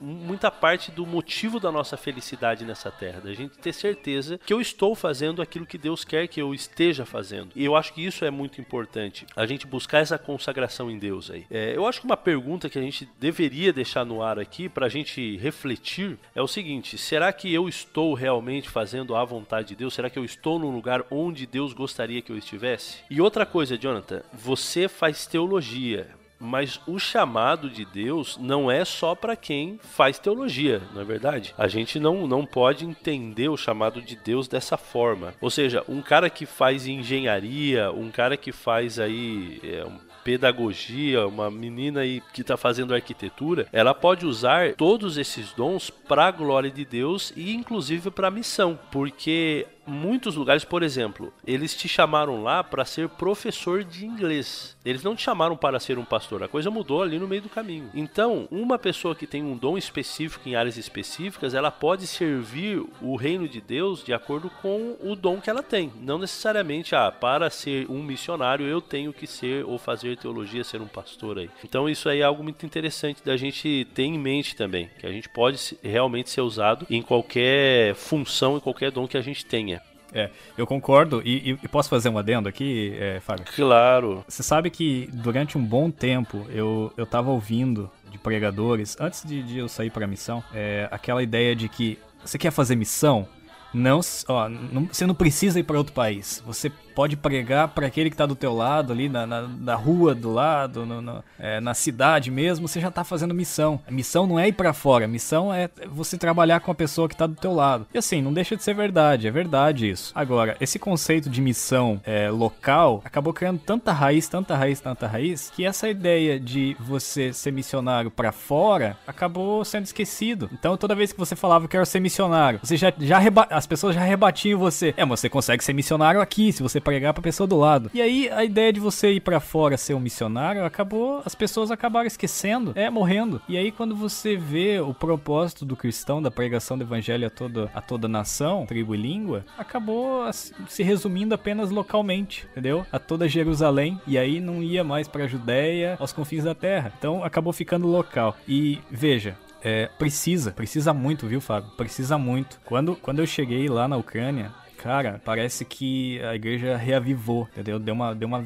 muita 0.03 0.51
parte 0.51 0.91
do 0.91 1.07
motivo 1.07 1.61
da 1.61 1.71
nossa 1.71 1.97
felicidade 1.97 2.65
nessa 2.65 2.91
terra, 2.91 3.21
da 3.21 3.33
gente 3.33 3.57
ter 3.59 3.73
certeza 3.73 4.39
que 4.39 4.53
eu 4.53 4.61
estou 4.61 4.95
fazendo 4.95 5.41
aquilo 5.41 5.65
que 5.65 5.79
Deus 5.79 6.05
quer 6.05 6.27
que 6.27 6.43
eu 6.43 6.53
esteja 6.53 7.07
fazendo. 7.07 7.51
E 7.55 7.65
eu 7.65 7.77
acho 7.77 7.93
que 7.95 8.05
isso 8.05 8.25
é 8.25 8.31
muito 8.31 8.61
importante, 8.61 9.27
a 9.37 9.47
gente 9.47 9.67
buscar 9.67 9.99
essa 9.99 10.19
consagração 10.19 10.91
em 10.91 10.99
Deus 10.99 11.31
aí. 11.31 11.47
É, 11.51 11.77
eu 11.77 11.87
acho 11.87 12.01
que 12.01 12.07
uma 12.07 12.17
pergunta 12.17 12.69
que 12.69 12.79
a 12.79 12.83
gente 12.83 13.09
deveria 13.19 13.73
deixar 13.73 14.05
no 14.05 14.23
ar 14.23 14.39
aqui 14.39 14.69
para 14.69 14.87
a 14.87 14.89
gente 14.89 15.37
refletir 15.37 16.19
é 16.35 16.43
o 16.43 16.49
seguinte: 16.49 16.99
será 16.99 17.33
que 17.33 17.53
eu 17.53 17.69
estou 17.69 18.15
realmente 18.15 18.69
fazendo 18.69 19.15
a 19.15 19.25
vontade 19.25 19.69
de 19.69 19.77
Deus? 19.77 19.95
Será 19.95 20.11
que 20.11 20.19
eu 20.19 20.25
estou 20.25 20.59
no 20.59 20.71
lugar 20.71 21.05
onde 21.11 21.47
Deus 21.47 21.73
gostaria 21.73 22.23
que 22.23 22.33
eu 22.33 22.39
estivesse? 22.39 22.99
E 23.09 23.21
outra 23.21 23.47
coisa, 23.47 23.79
Jonathan, 23.79 24.23
você 24.33 24.89
faz 24.89 25.27
teologia. 25.27 26.22
Mas 26.45 26.81
o 26.89 26.99
chamado 26.99 27.71
de 27.71 27.85
Deus 27.85 28.37
não 28.37 28.69
é 28.69 28.85
só 28.85 29.15
para 29.15 29.37
quem 29.37 29.79
faz 29.81 30.19
teologia, 30.19 30.83
não 30.93 31.01
é 31.01 31.05
verdade? 31.05 31.55
A 31.57 31.69
gente 31.69 32.01
não, 32.01 32.27
não 32.27 32.45
pode 32.45 32.85
entender 32.85 33.49
o 33.49 33.57
chamado 33.57 34.03
de 34.03 34.17
Deus 34.17 34.49
dessa 34.49 34.77
forma. 34.77 35.35
Ou 35.41 35.51
seja, 35.51 35.85
um 35.89 36.03
cara 36.03 36.29
que 36.29 36.45
faz 36.45 36.87
engenharia, 36.89 37.93
um 37.93 38.11
cara 38.11 38.37
que 38.37 38.51
faz 38.51 38.99
aí 38.99 39.61
é, 39.63 39.85
um 39.85 39.99
pedagogia, 40.25 41.27
uma 41.27 41.51
menina 41.51 42.01
aí 42.01 42.23
que 42.33 42.41
está 42.41 42.57
fazendo 42.57 42.95
arquitetura, 42.95 43.67
ela 43.73 43.95
pode 43.95 44.27
usar 44.27 44.75
todos 44.75 45.17
esses 45.17 45.53
dons 45.53 45.91
para 45.91 46.27
a 46.27 46.31
glória 46.31 46.71
de 46.71 46.85
Deus 46.85 47.33
e 47.37 47.53
inclusive 47.55 48.11
para 48.11 48.29
a 48.29 48.31
missão, 48.31 48.79
porque 48.91 49.67
muitos 49.87 50.37
lugares, 50.37 50.65
por 50.65 50.83
exemplo, 50.83 51.33
eles 51.47 51.75
te 51.75 51.89
chamaram 51.89 52.43
lá 52.43 52.63
para 52.63 52.85
ser 52.85 53.09
professor 53.09 53.85
de 53.85 54.07
inglês. 54.07 54.77
Eles 54.85 55.03
não 55.03 55.15
te 55.15 55.23
chamaram 55.23 55.57
para 55.57 55.79
ser 55.79 55.99
um 55.99 56.05
pastor. 56.05 56.43
A 56.43 56.49
coisa 56.49 56.71
mudou 56.71 57.03
ali 57.03 57.19
no 57.19 57.29
meio 57.29 57.43
do 57.43 57.49
caminho. 57.49 57.91
Então, 57.95 58.49
uma 58.51 58.79
pessoa 58.79 59.15
que 59.15 59.27
tem 59.27 59.43
um 59.43 59.57
dom 59.57 59.79
específico 59.79 60.49
em 60.49 60.57
áreas 60.57 60.77
específicas, 60.77 61.55
ela 61.55 61.71
pode 61.71 62.07
servir 62.07 62.83
o 63.01 63.17
reino 63.17 63.49
de 63.49 63.61
Deus 63.61 64.03
de 64.03 64.13
acordo 64.13 64.51
com 64.61 64.97
o 65.01 65.15
dom 65.15 65.41
que 65.41 65.51
ela 65.51 65.63
tem. 65.63 65.93
Não 66.01 66.19
necessariamente, 66.19 66.95
ah, 66.95 67.13
para 67.13 67.49
ser 67.51 67.89
um 67.91 68.03
missionário 68.03 68.67
eu 68.67 68.81
tenho 68.81 69.13
que 69.13 69.27
ser 69.27 69.65
ou 69.65 69.79
fazer 69.79 70.17
teologia, 70.17 70.65
ser 70.65 70.81
um 70.81 70.89
pastor 70.89 71.39
aí. 71.39 71.51
Então, 71.65 71.89
isso 71.89 72.09
aí 72.09 72.21
é 72.21 72.25
algo 72.25 72.43
muito 72.43 72.67
interessante 72.67 73.25
da 73.25 73.37
gente 73.37 73.87
ter 73.95 74.05
em 74.05 74.19
mente 74.19 74.57
também, 74.57 74.91
que 74.99 75.07
a 75.07 75.13
gente 75.13 75.29
pode 75.29 75.77
realmente 75.83 76.31
ser 76.31 76.41
usado 76.41 76.87
em 76.91 77.03
qualquer 77.03 77.95
função, 77.95 78.57
em 78.57 78.61
qualquer 78.61 78.91
dom 78.91 79.07
que 79.07 79.17
a 79.17 79.23
gente 79.23 79.45
tenha. 79.45 79.82
É, 80.15 80.31
eu 80.57 80.67
concordo. 80.67 81.23
E, 81.25 81.59
e, 81.63 81.69
posso 81.69 81.89
fazer 81.89 82.09
um 82.09 82.19
adendo 82.19 82.49
aqui, 82.49 82.95
é, 82.99 83.21
Fábio? 83.21 83.45
Claro. 83.55 84.25
Você 84.29 84.43
sabe 84.43 84.71
que 84.71 85.09
durante 85.13 85.57
um 85.57 85.65
bom 85.65 85.91
tempo 85.91 86.47
eu, 86.51 86.93
eu 86.97 87.07
tava 87.07 87.31
ouvindo 87.31 87.91
de 88.11 88.19
pregadores, 88.19 88.97
antes 89.01 89.25
de, 89.25 89.43
de 89.43 89.59
eu 89.59 89.69
sair 89.69 89.91
para 89.91 90.05
a 90.05 90.09
missão, 90.09 90.45
é, 90.53 90.87
aquela 90.91 91.23
ideia 91.23 91.57
de 91.57 91.69
que 91.69 91.99
você 92.25 92.39
quer 92.39 92.51
fazer 92.51 92.77
missão? 92.77 93.27
Não, 93.75 94.01
ó, 94.29 94.49
não, 94.49 94.85
você 94.85 95.07
não 95.07 95.15
precisa 95.15 95.59
ir 95.59 95.63
para 95.63 95.79
outro 95.79 95.95
país. 95.95 96.43
Você 96.47 96.71
pode 96.95 97.17
pregar 97.17 97.69
para 97.69 97.87
aquele 97.87 98.11
que 98.11 98.15
está 98.15 98.27
do 98.27 98.35
teu 98.35 98.55
lado 98.55 98.93
ali 98.93 99.09
na, 99.09 99.27
na, 99.27 99.43
na 99.43 99.75
rua 99.75 100.15
do 100.15 100.33
lado, 100.33 100.87
no, 100.87 101.01
no, 101.01 101.25
é, 101.39 101.61
na 101.61 101.75
cidade 101.75 102.31
mesmo. 102.31 102.69
Você 102.69 102.81
já 102.81 102.89
está 102.89 103.05
fazendo 103.05 103.35
missão. 103.35 103.81
A 103.87 103.91
missão 103.91 104.27
não 104.27 104.39
é 104.39 104.49
ir 104.49 104.53
para 104.53 104.73
fora. 104.73 105.09
Missão 105.09 105.53
é 105.53 105.69
você 105.91 106.17
trabalhar 106.17 106.61
com 106.61 106.71
a 106.71 106.75
pessoa 106.75 107.09
que 107.09 107.15
está 107.15 107.27
do 107.27 107.35
teu 107.35 107.53
lado. 107.53 107.87
E 107.93 107.99
assim, 107.99 108.23
não 108.23 108.33
deixa 108.33 108.57
de 108.57 108.63
ser 108.63 108.75
verdade. 108.75 109.27
É 109.27 109.31
verdade 109.31 109.89
isso. 109.89 110.13
Agora, 110.15 110.57
esse 110.61 110.79
conceito 110.79 111.29
de 111.29 111.41
missão 111.41 112.01
é, 112.05 112.31
local 112.31 113.03
acabou 113.05 113.33
criando 113.33 113.59
tanta 113.59 113.93
raiz, 113.93 114.29
tanta 114.29 114.57
raiz, 114.57 114.81
tanta 114.81 115.07
raiz 115.07 115.51
que 115.55 115.65
essa 115.65 115.89
ideia 115.89 116.39
de 116.39 116.77
você 116.81 117.33
ser 117.33 117.53
missionário 117.53 118.11
para 118.11 118.33
fora 118.33 118.97
acabou 119.07 119.65
sendo 119.65 119.85
esquecido. 119.85 120.49
Então, 120.53 120.77
toda 120.77 120.95
vez 120.95 121.13
que 121.13 121.19
você 121.19 121.35
falava 121.35 121.67
que 121.67 121.73
quero 121.73 121.87
ser 121.87 122.01
missionário, 122.01 122.61
você 122.63 122.77
já, 122.77 122.93
já 122.99 123.19
as 123.51 123.67
pessoas 123.67 123.95
já 123.95 124.03
rebatiam 124.03 124.59
você. 124.59 124.93
É, 124.97 125.05
mas 125.05 125.21
você 125.21 125.29
consegue 125.29 125.65
ser 125.65 125.73
missionário 125.73 126.21
aqui, 126.21 126.53
se 126.53 126.63
você 126.63 126.81
pregar 126.83 127.15
pra 127.15 127.23
pessoa 127.23 127.47
do 127.47 127.57
lado. 127.57 127.91
E 127.95 128.01
aí, 128.01 128.29
a 128.31 128.45
ideia 128.45 128.73
de 128.73 128.81
você 128.81 129.13
ir 129.13 129.21
para 129.21 129.41
fora 129.41 129.77
ser 129.77 129.95
um 129.95 130.01
missionário, 130.01 130.65
acabou, 130.65 131.23
as 131.25 131.35
pessoas 131.35 131.71
acabaram 131.71 132.07
esquecendo, 132.07 132.73
é, 132.75 132.91
morrendo. 132.91 133.41
E 133.49 133.57
aí, 133.57 133.71
quando 133.73 133.95
você 133.95 134.37
vê 134.37 134.81
o 134.81 134.93
propósito 134.93 135.65
do 135.65 135.77
cristão, 135.77 136.23
da 136.23 136.31
pregação 136.31 136.77
do 136.77 136.85
evangelho 136.85 137.27
a 137.27 137.31
toda, 137.31 137.71
a 137.75 137.81
toda 137.81 138.09
nação, 138.09 138.67
tribo 138.67 138.95
e 138.95 138.99
língua, 138.99 139.45
acabou 139.57 140.31
se 140.33 140.83
resumindo 140.83 141.35
apenas 141.35 141.71
localmente, 141.71 142.47
entendeu? 142.51 142.87
A 142.93 142.99
toda 142.99 143.29
Jerusalém. 143.29 144.01
E 144.07 144.19
aí 144.19 144.41
não 144.41 144.63
ia 144.63 144.85
mais 144.85 145.09
pra 145.09 145.27
Judéia, 145.27 145.97
aos 145.99 146.13
confins 146.13 146.45
da 146.45 146.55
terra. 146.55 146.93
Então, 146.99 147.25
acabou 147.25 147.53
ficando 147.53 147.87
local. 147.87 148.37
E 148.47 148.81
veja, 148.91 149.37
é, 149.63 149.89
precisa, 149.99 150.51
precisa 150.51 150.93
muito, 150.93 151.27
viu, 151.27 151.41
Fábio? 151.41 151.71
Precisa 151.77 152.19
muito. 152.19 152.61
Quando, 152.65 152.97
quando 152.97 153.21
eu 153.21 153.27
cheguei 153.27 153.69
lá 153.69 153.87
na 153.87 153.97
Ucrânia, 153.97 154.51
cara, 154.83 155.21
parece 155.25 155.65
que 155.65 156.21
a 156.23 156.35
igreja 156.35 156.77
reavivou, 156.77 157.49
entendeu? 157.53 157.79
Deu 157.79 157.95
uma, 157.95 158.13
deu 158.15 158.27
uma 158.27 158.45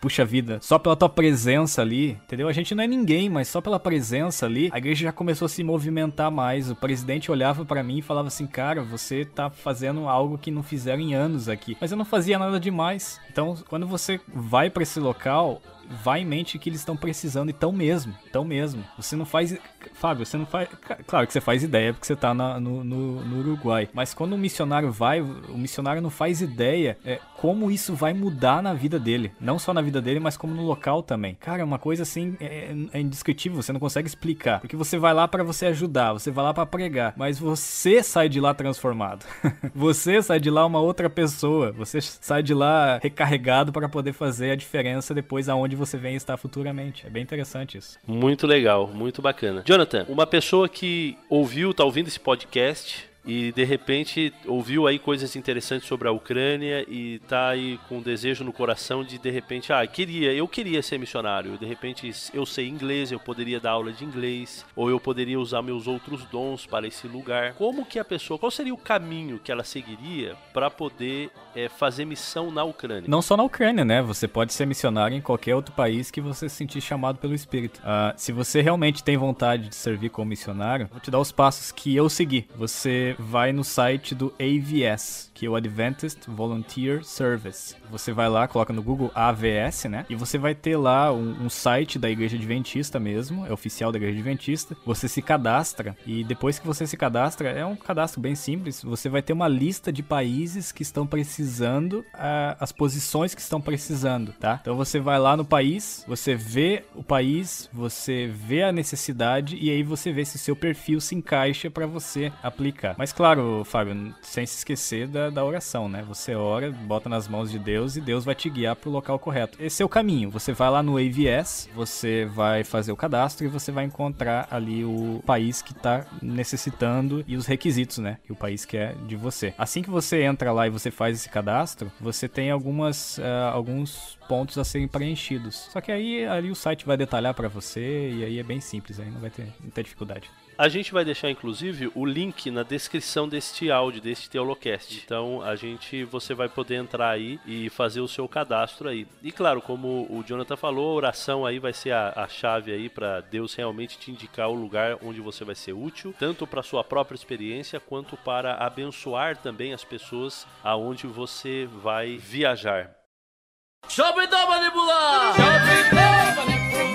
puxa 0.00 0.24
vida, 0.24 0.58
só 0.60 0.78
pela 0.78 0.96
tua 0.96 1.08
presença 1.08 1.82
ali, 1.82 2.12
entendeu? 2.24 2.48
A 2.48 2.52
gente 2.52 2.74
não 2.74 2.82
é 2.82 2.86
ninguém, 2.88 3.28
mas 3.28 3.46
só 3.46 3.60
pela 3.60 3.78
presença 3.78 4.46
ali, 4.46 4.68
a 4.72 4.78
igreja 4.78 5.04
já 5.04 5.12
começou 5.12 5.46
a 5.46 5.48
se 5.48 5.62
movimentar 5.62 6.30
mais. 6.30 6.70
O 6.70 6.74
presidente 6.74 7.30
olhava 7.30 7.64
para 7.64 7.84
mim 7.84 7.98
e 7.98 8.02
falava 8.02 8.26
assim: 8.28 8.46
"Cara, 8.46 8.82
você 8.82 9.24
tá 9.24 9.48
fazendo 9.48 10.08
algo 10.08 10.38
que 10.38 10.50
não 10.50 10.62
fizeram 10.62 11.00
em 11.00 11.14
anos 11.14 11.48
aqui". 11.48 11.76
Mas 11.80 11.92
eu 11.92 11.98
não 11.98 12.04
fazia 12.04 12.38
nada 12.38 12.58
demais. 12.58 13.20
Então, 13.30 13.54
quando 13.68 13.86
você 13.86 14.18
vai 14.26 14.70
para 14.70 14.82
esse 14.82 14.98
local, 14.98 15.62
vai 16.02 16.20
em 16.20 16.24
mente 16.24 16.58
que 16.58 16.68
eles 16.68 16.80
estão 16.80 16.96
precisando 16.96 17.48
e 17.48 17.52
estão 17.52 17.72
mesmo, 17.72 18.14
estão 18.24 18.44
mesmo. 18.44 18.84
Você 18.96 19.16
não 19.16 19.24
faz, 19.24 19.56
Fábio, 19.94 20.24
você 20.24 20.36
não 20.36 20.46
faz, 20.46 20.68
claro 21.06 21.26
que 21.26 21.32
você 21.32 21.40
faz 21.40 21.62
ideia 21.62 21.92
porque 21.92 22.06
você 22.06 22.12
está 22.12 22.32
no, 22.32 22.60
no, 22.60 22.84
no, 22.84 23.38
Uruguai, 23.40 23.88
mas 23.92 24.14
quando 24.14 24.34
o 24.34 24.38
missionário 24.38 24.90
vai, 24.90 25.20
o 25.20 25.58
missionário 25.58 26.00
não 26.00 26.10
faz 26.10 26.40
ideia 26.40 26.96
é, 27.04 27.18
como 27.36 27.70
isso 27.70 27.94
vai 27.94 28.12
mudar 28.12 28.62
na 28.62 28.72
vida 28.72 28.98
dele, 28.98 29.32
não 29.40 29.58
só 29.58 29.74
na 29.74 29.80
vida 29.80 30.00
dele, 30.00 30.20
mas 30.20 30.36
como 30.36 30.54
no 30.54 30.62
local 30.62 31.02
também. 31.02 31.36
Cara, 31.40 31.62
é 31.62 31.64
uma 31.64 31.78
coisa 31.78 32.02
assim 32.02 32.36
é, 32.40 32.74
é 32.92 33.00
indescritível, 33.00 33.60
você 33.60 33.72
não 33.72 33.80
consegue 33.80 34.06
explicar, 34.06 34.60
porque 34.60 34.76
você 34.76 34.98
vai 34.98 35.12
lá 35.12 35.26
para 35.26 35.42
você 35.42 35.66
ajudar, 35.66 36.12
você 36.12 36.30
vai 36.30 36.44
lá 36.44 36.54
para 36.54 36.66
pregar, 36.66 37.14
mas 37.16 37.38
você 37.38 38.02
sai 38.02 38.28
de 38.28 38.40
lá 38.40 38.54
transformado. 38.54 39.24
você 39.74 40.22
sai 40.22 40.38
de 40.38 40.50
lá 40.50 40.64
uma 40.64 40.80
outra 40.80 41.10
pessoa, 41.10 41.72
você 41.72 42.00
sai 42.00 42.42
de 42.42 42.54
lá 42.54 42.98
recarregado 43.02 43.72
para 43.72 43.88
poder 43.88 44.12
fazer 44.12 44.50
a 44.50 44.56
diferença 44.56 45.14
depois 45.14 45.48
aonde 45.48 45.79
você 45.80 45.96
vem 45.98 46.14
estar 46.14 46.36
futuramente. 46.36 47.06
É 47.06 47.10
bem 47.10 47.22
interessante 47.22 47.76
isso. 47.76 47.98
Muito 48.06 48.46
legal, 48.46 48.86
muito 48.86 49.20
bacana. 49.20 49.62
Jonathan, 49.66 50.06
uma 50.08 50.26
pessoa 50.26 50.68
que 50.68 51.18
ouviu, 51.28 51.74
tá 51.74 51.84
ouvindo 51.84 52.06
esse 52.06 52.20
podcast, 52.20 53.09
e 53.24 53.52
de 53.52 53.64
repente 53.64 54.32
ouviu 54.46 54.86
aí 54.86 54.98
coisas 54.98 55.36
interessantes 55.36 55.86
sobre 55.86 56.08
a 56.08 56.12
Ucrânia 56.12 56.84
e 56.88 57.20
tá 57.28 57.48
aí 57.48 57.78
com 57.88 57.98
um 57.98 58.02
desejo 58.02 58.44
no 58.44 58.52
coração 58.52 59.04
de 59.04 59.18
de 59.18 59.30
repente, 59.30 59.72
ah, 59.72 59.86
queria, 59.86 60.32
eu 60.32 60.48
queria 60.48 60.82
ser 60.82 60.98
missionário. 60.98 61.58
De 61.58 61.66
repente 61.66 62.12
eu 62.32 62.46
sei 62.46 62.68
inglês, 62.68 63.12
eu 63.12 63.20
poderia 63.20 63.60
dar 63.60 63.72
aula 63.72 63.92
de 63.92 64.04
inglês, 64.04 64.64
ou 64.74 64.88
eu 64.88 64.98
poderia 64.98 65.38
usar 65.38 65.62
meus 65.62 65.86
outros 65.86 66.24
dons 66.24 66.66
para 66.66 66.86
esse 66.86 67.06
lugar. 67.06 67.54
Como 67.54 67.84
que 67.84 67.98
a 67.98 68.04
pessoa, 68.04 68.38
qual 68.38 68.50
seria 68.50 68.74
o 68.74 68.78
caminho 68.78 69.38
que 69.38 69.52
ela 69.52 69.64
seguiria 69.64 70.36
para 70.52 70.70
poder 70.70 71.30
é, 71.54 71.68
fazer 71.68 72.04
missão 72.04 72.50
na 72.50 72.64
Ucrânia? 72.64 73.04
Não 73.06 73.22
só 73.22 73.36
na 73.36 73.42
Ucrânia, 73.42 73.84
né? 73.84 74.02
Você 74.02 74.26
pode 74.26 74.52
ser 74.52 74.66
missionário 74.66 75.16
em 75.16 75.20
qualquer 75.20 75.54
outro 75.54 75.74
país 75.74 76.10
que 76.10 76.20
você 76.20 76.48
se 76.48 76.56
sentir 76.56 76.80
chamado 76.80 77.18
pelo 77.18 77.34
Espírito. 77.34 77.80
Uh, 77.80 78.14
se 78.16 78.32
você 78.32 78.60
realmente 78.60 79.04
tem 79.04 79.16
vontade 79.16 79.68
de 79.68 79.74
servir 79.74 80.10
como 80.10 80.30
missionário, 80.30 80.88
vou 80.90 81.00
te 81.00 81.10
dar 81.10 81.18
os 81.18 81.32
passos 81.32 81.72
que 81.72 81.94
eu 81.94 82.08
segui. 82.08 82.46
Você 82.56 83.09
vai 83.18 83.52
no 83.52 83.64
site 83.64 84.14
do 84.14 84.32
AVS, 84.38 85.30
que 85.34 85.46
é 85.46 85.48
o 85.48 85.56
Adventist 85.56 86.28
Volunteer 86.28 87.04
Service. 87.04 87.74
Você 87.90 88.12
vai 88.12 88.28
lá, 88.28 88.46
coloca 88.46 88.72
no 88.72 88.82
Google 88.82 89.10
AVS, 89.14 89.84
né? 89.84 90.06
E 90.08 90.14
você 90.14 90.38
vai 90.38 90.54
ter 90.54 90.76
lá 90.76 91.12
um, 91.12 91.44
um 91.44 91.48
site 91.48 91.98
da 91.98 92.10
Igreja 92.10 92.36
Adventista 92.36 93.00
mesmo, 93.00 93.46
é 93.46 93.52
oficial 93.52 93.90
da 93.90 93.98
Igreja 93.98 94.18
Adventista. 94.18 94.76
Você 94.84 95.08
se 95.08 95.22
cadastra 95.22 95.96
e 96.06 96.22
depois 96.24 96.58
que 96.58 96.66
você 96.66 96.86
se 96.86 96.96
cadastra, 96.96 97.50
é 97.50 97.64
um 97.64 97.76
cadastro 97.76 98.20
bem 98.20 98.34
simples. 98.34 98.82
Você 98.82 99.08
vai 99.08 99.22
ter 99.22 99.32
uma 99.32 99.48
lista 99.48 99.92
de 99.92 100.02
países 100.02 100.72
que 100.72 100.82
estão 100.82 101.06
precisando, 101.06 102.00
uh, 102.14 102.56
as 102.58 102.72
posições 102.72 103.34
que 103.34 103.40
estão 103.40 103.60
precisando, 103.60 104.32
tá? 104.32 104.58
Então 104.60 104.76
você 104.76 105.00
vai 105.00 105.18
lá 105.18 105.36
no 105.36 105.44
país, 105.44 106.04
você 106.06 106.34
vê 106.34 106.84
o 106.94 107.02
país, 107.02 107.68
você 107.72 108.26
vê 108.26 108.62
a 108.62 108.72
necessidade 108.72 109.56
e 109.56 109.70
aí 109.70 109.82
você 109.82 110.12
vê 110.12 110.24
se 110.24 110.38
seu 110.38 110.54
perfil 110.54 111.00
se 111.00 111.14
encaixa 111.14 111.70
para 111.70 111.86
você 111.86 112.32
aplicar. 112.42 112.94
Mas 113.00 113.14
claro, 113.14 113.62
Fábio, 113.64 114.14
sem 114.20 114.44
se 114.44 114.58
esquecer 114.58 115.08
da, 115.08 115.30
da 115.30 115.42
oração, 115.42 115.88
né? 115.88 116.04
Você 116.06 116.34
ora, 116.34 116.70
bota 116.70 117.08
nas 117.08 117.26
mãos 117.26 117.50
de 117.50 117.58
Deus 117.58 117.96
e 117.96 118.00
Deus 118.02 118.26
vai 118.26 118.34
te 118.34 118.50
guiar 118.50 118.76
pro 118.76 118.90
local 118.90 119.18
correto. 119.18 119.56
Esse 119.58 119.82
é 119.82 119.86
o 119.86 119.88
caminho. 119.88 120.28
Você 120.28 120.52
vai 120.52 120.68
lá 120.68 120.82
no 120.82 120.98
AVS, 120.98 121.70
você 121.74 122.26
vai 122.26 122.62
fazer 122.62 122.92
o 122.92 122.96
cadastro 122.96 123.46
e 123.46 123.48
você 123.48 123.72
vai 123.72 123.86
encontrar 123.86 124.46
ali 124.50 124.84
o 124.84 125.22
país 125.24 125.62
que 125.62 125.72
tá 125.72 126.04
necessitando 126.20 127.24
e 127.26 127.38
os 127.38 127.46
requisitos, 127.46 127.96
né? 127.96 128.18
Que 128.22 128.32
o 128.32 128.36
país 128.36 128.66
quer 128.66 128.94
de 129.06 129.16
você. 129.16 129.54
Assim 129.56 129.80
que 129.80 129.88
você 129.88 130.20
entra 130.22 130.52
lá 130.52 130.66
e 130.66 130.70
você 130.70 130.90
faz 130.90 131.16
esse 131.16 131.30
cadastro, 131.30 131.90
você 131.98 132.28
tem 132.28 132.50
algumas 132.50 133.16
uh, 133.16 133.22
alguns 133.54 134.18
pontos 134.28 134.58
a 134.58 134.64
serem 134.64 134.86
preenchidos. 134.86 135.70
Só 135.72 135.80
que 135.80 135.90
aí 135.90 136.26
ali 136.26 136.50
o 136.50 136.54
site 136.54 136.84
vai 136.84 136.98
detalhar 136.98 137.32
para 137.32 137.48
você 137.48 138.10
e 138.10 138.24
aí 138.26 138.38
é 138.38 138.42
bem 138.42 138.60
simples, 138.60 139.00
aí 139.00 139.10
não 139.10 139.22
vai 139.22 139.30
ter 139.30 139.48
muita 139.58 139.82
dificuldade. 139.82 140.30
A 140.60 140.68
gente 140.68 140.92
vai 140.92 141.06
deixar 141.06 141.30
inclusive 141.30 141.90
o 141.94 142.04
link 142.04 142.50
na 142.50 142.62
descrição 142.62 143.26
deste 143.26 143.70
áudio, 143.70 144.02
deste 144.02 144.28
Teolocast. 144.28 145.00
Então 145.02 145.40
a 145.40 145.56
gente, 145.56 146.04
você 146.04 146.34
vai 146.34 146.50
poder 146.50 146.74
entrar 146.74 147.08
aí 147.08 147.40
e 147.46 147.70
fazer 147.70 148.02
o 148.02 148.06
seu 148.06 148.28
cadastro 148.28 148.86
aí. 148.86 149.06
E 149.22 149.32
claro, 149.32 149.62
como 149.62 150.06
o 150.10 150.22
Jonathan 150.22 150.58
falou, 150.58 150.90
a 150.90 150.96
oração 150.96 151.46
aí 151.46 151.58
vai 151.58 151.72
ser 151.72 151.92
a, 151.92 152.12
a 152.14 152.28
chave 152.28 152.72
aí 152.72 152.90
para 152.90 153.22
Deus 153.22 153.54
realmente 153.54 153.96
te 153.96 154.10
indicar 154.10 154.50
o 154.50 154.54
lugar 154.54 154.98
onde 155.02 155.18
você 155.22 155.46
vai 155.46 155.54
ser 155.54 155.72
útil, 155.72 156.14
tanto 156.18 156.46
para 156.46 156.62
sua 156.62 156.84
própria 156.84 157.16
experiência 157.16 157.80
quanto 157.80 158.14
para 158.18 158.56
abençoar 158.56 159.38
também 159.38 159.72
as 159.72 159.82
pessoas 159.82 160.46
aonde 160.62 161.06
você 161.06 161.66
vai 161.82 162.18
viajar. 162.18 162.94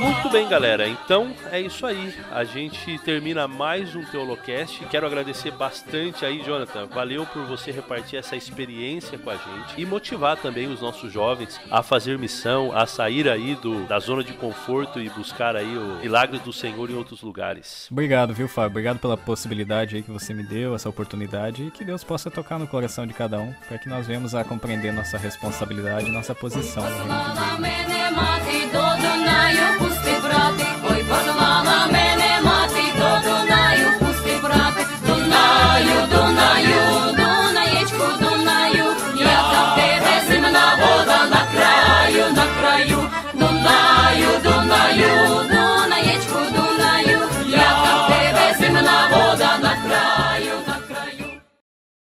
Muito 0.06 0.30
bem, 0.30 0.48
galera. 0.48 0.88
Então 0.88 1.34
é 1.52 1.60
isso 1.60 1.84
aí. 1.84 2.14
A 2.32 2.44
gente 2.44 3.00
termina 3.00 3.48
mais 3.48 3.96
um 3.96 4.04
Teolocast. 4.04 4.86
Quero 4.86 5.08
agradecer 5.08 5.50
bastante 5.50 6.24
aí, 6.24 6.44
Jonathan. 6.44 6.86
Valeu 6.86 7.26
por 7.26 7.44
você 7.46 7.72
repartir 7.72 8.20
essa 8.20 8.36
experiência 8.36 9.18
com 9.18 9.32
a 9.32 9.36
gente 9.36 9.82
e 9.82 9.84
motivar 9.84 10.38
também 10.38 10.68
os 10.68 10.80
nossos 10.80 11.12
jovens 11.12 11.60
a 11.72 11.82
fazer 11.82 12.20
missão, 12.20 12.72
a 12.72 12.86
sair 12.86 13.28
aí 13.28 13.56
do, 13.56 13.88
da 13.88 13.98
zona 13.98 14.24
de 14.24 14.34
conforto 14.34 15.00
e 15.00 15.10
buscar 15.10 15.56
aí 15.56 15.76
o 15.76 15.98
milagre 16.00 16.38
do 16.38 16.54
Senhor 16.54 16.88
em 16.92 16.94
outros 16.94 17.24
lugares. 17.24 17.88
Obrigado, 17.92 18.32
viu, 18.32 18.48
Fábio? 18.48 18.70
Obrigado 18.70 19.00
pela 19.00 19.18
possibilidade 19.18 19.96
aí 19.96 20.04
que 20.04 20.12
você 20.12 20.36
me 20.36 20.44
deu, 20.44 20.76
essa 20.76 20.88
oportunidade 20.88 21.64
e 21.64 21.72
que 21.72 21.84
Deus 21.84 22.04
possa 22.04 22.30
tocar 22.30 22.60
no 22.60 22.68
coração 22.68 23.08
de 23.08 23.14
cada 23.16 23.40
um 23.40 23.52
para 23.68 23.80
que 23.80 23.90
nós 23.90 24.06
venhamos 24.06 24.36
a 24.36 24.44
compreender 24.44 24.94
nossa 24.94 25.18
responsabilidade, 25.18 26.12
nossa 26.12 26.36
posição. 26.36 26.84
пусти 29.96 30.20
брати, 30.24 30.66
ой, 30.90 31.04
позвала 31.04 31.88
мене 31.92 32.40
мати, 32.44 32.84
до 32.98 33.30
Дунаю, 33.30 34.00
пусти 34.00 34.40
брати, 34.44 34.86
Дунаю, 35.08 36.08
Дунаю. 36.12 37.06
Дунаю. 37.06 37.25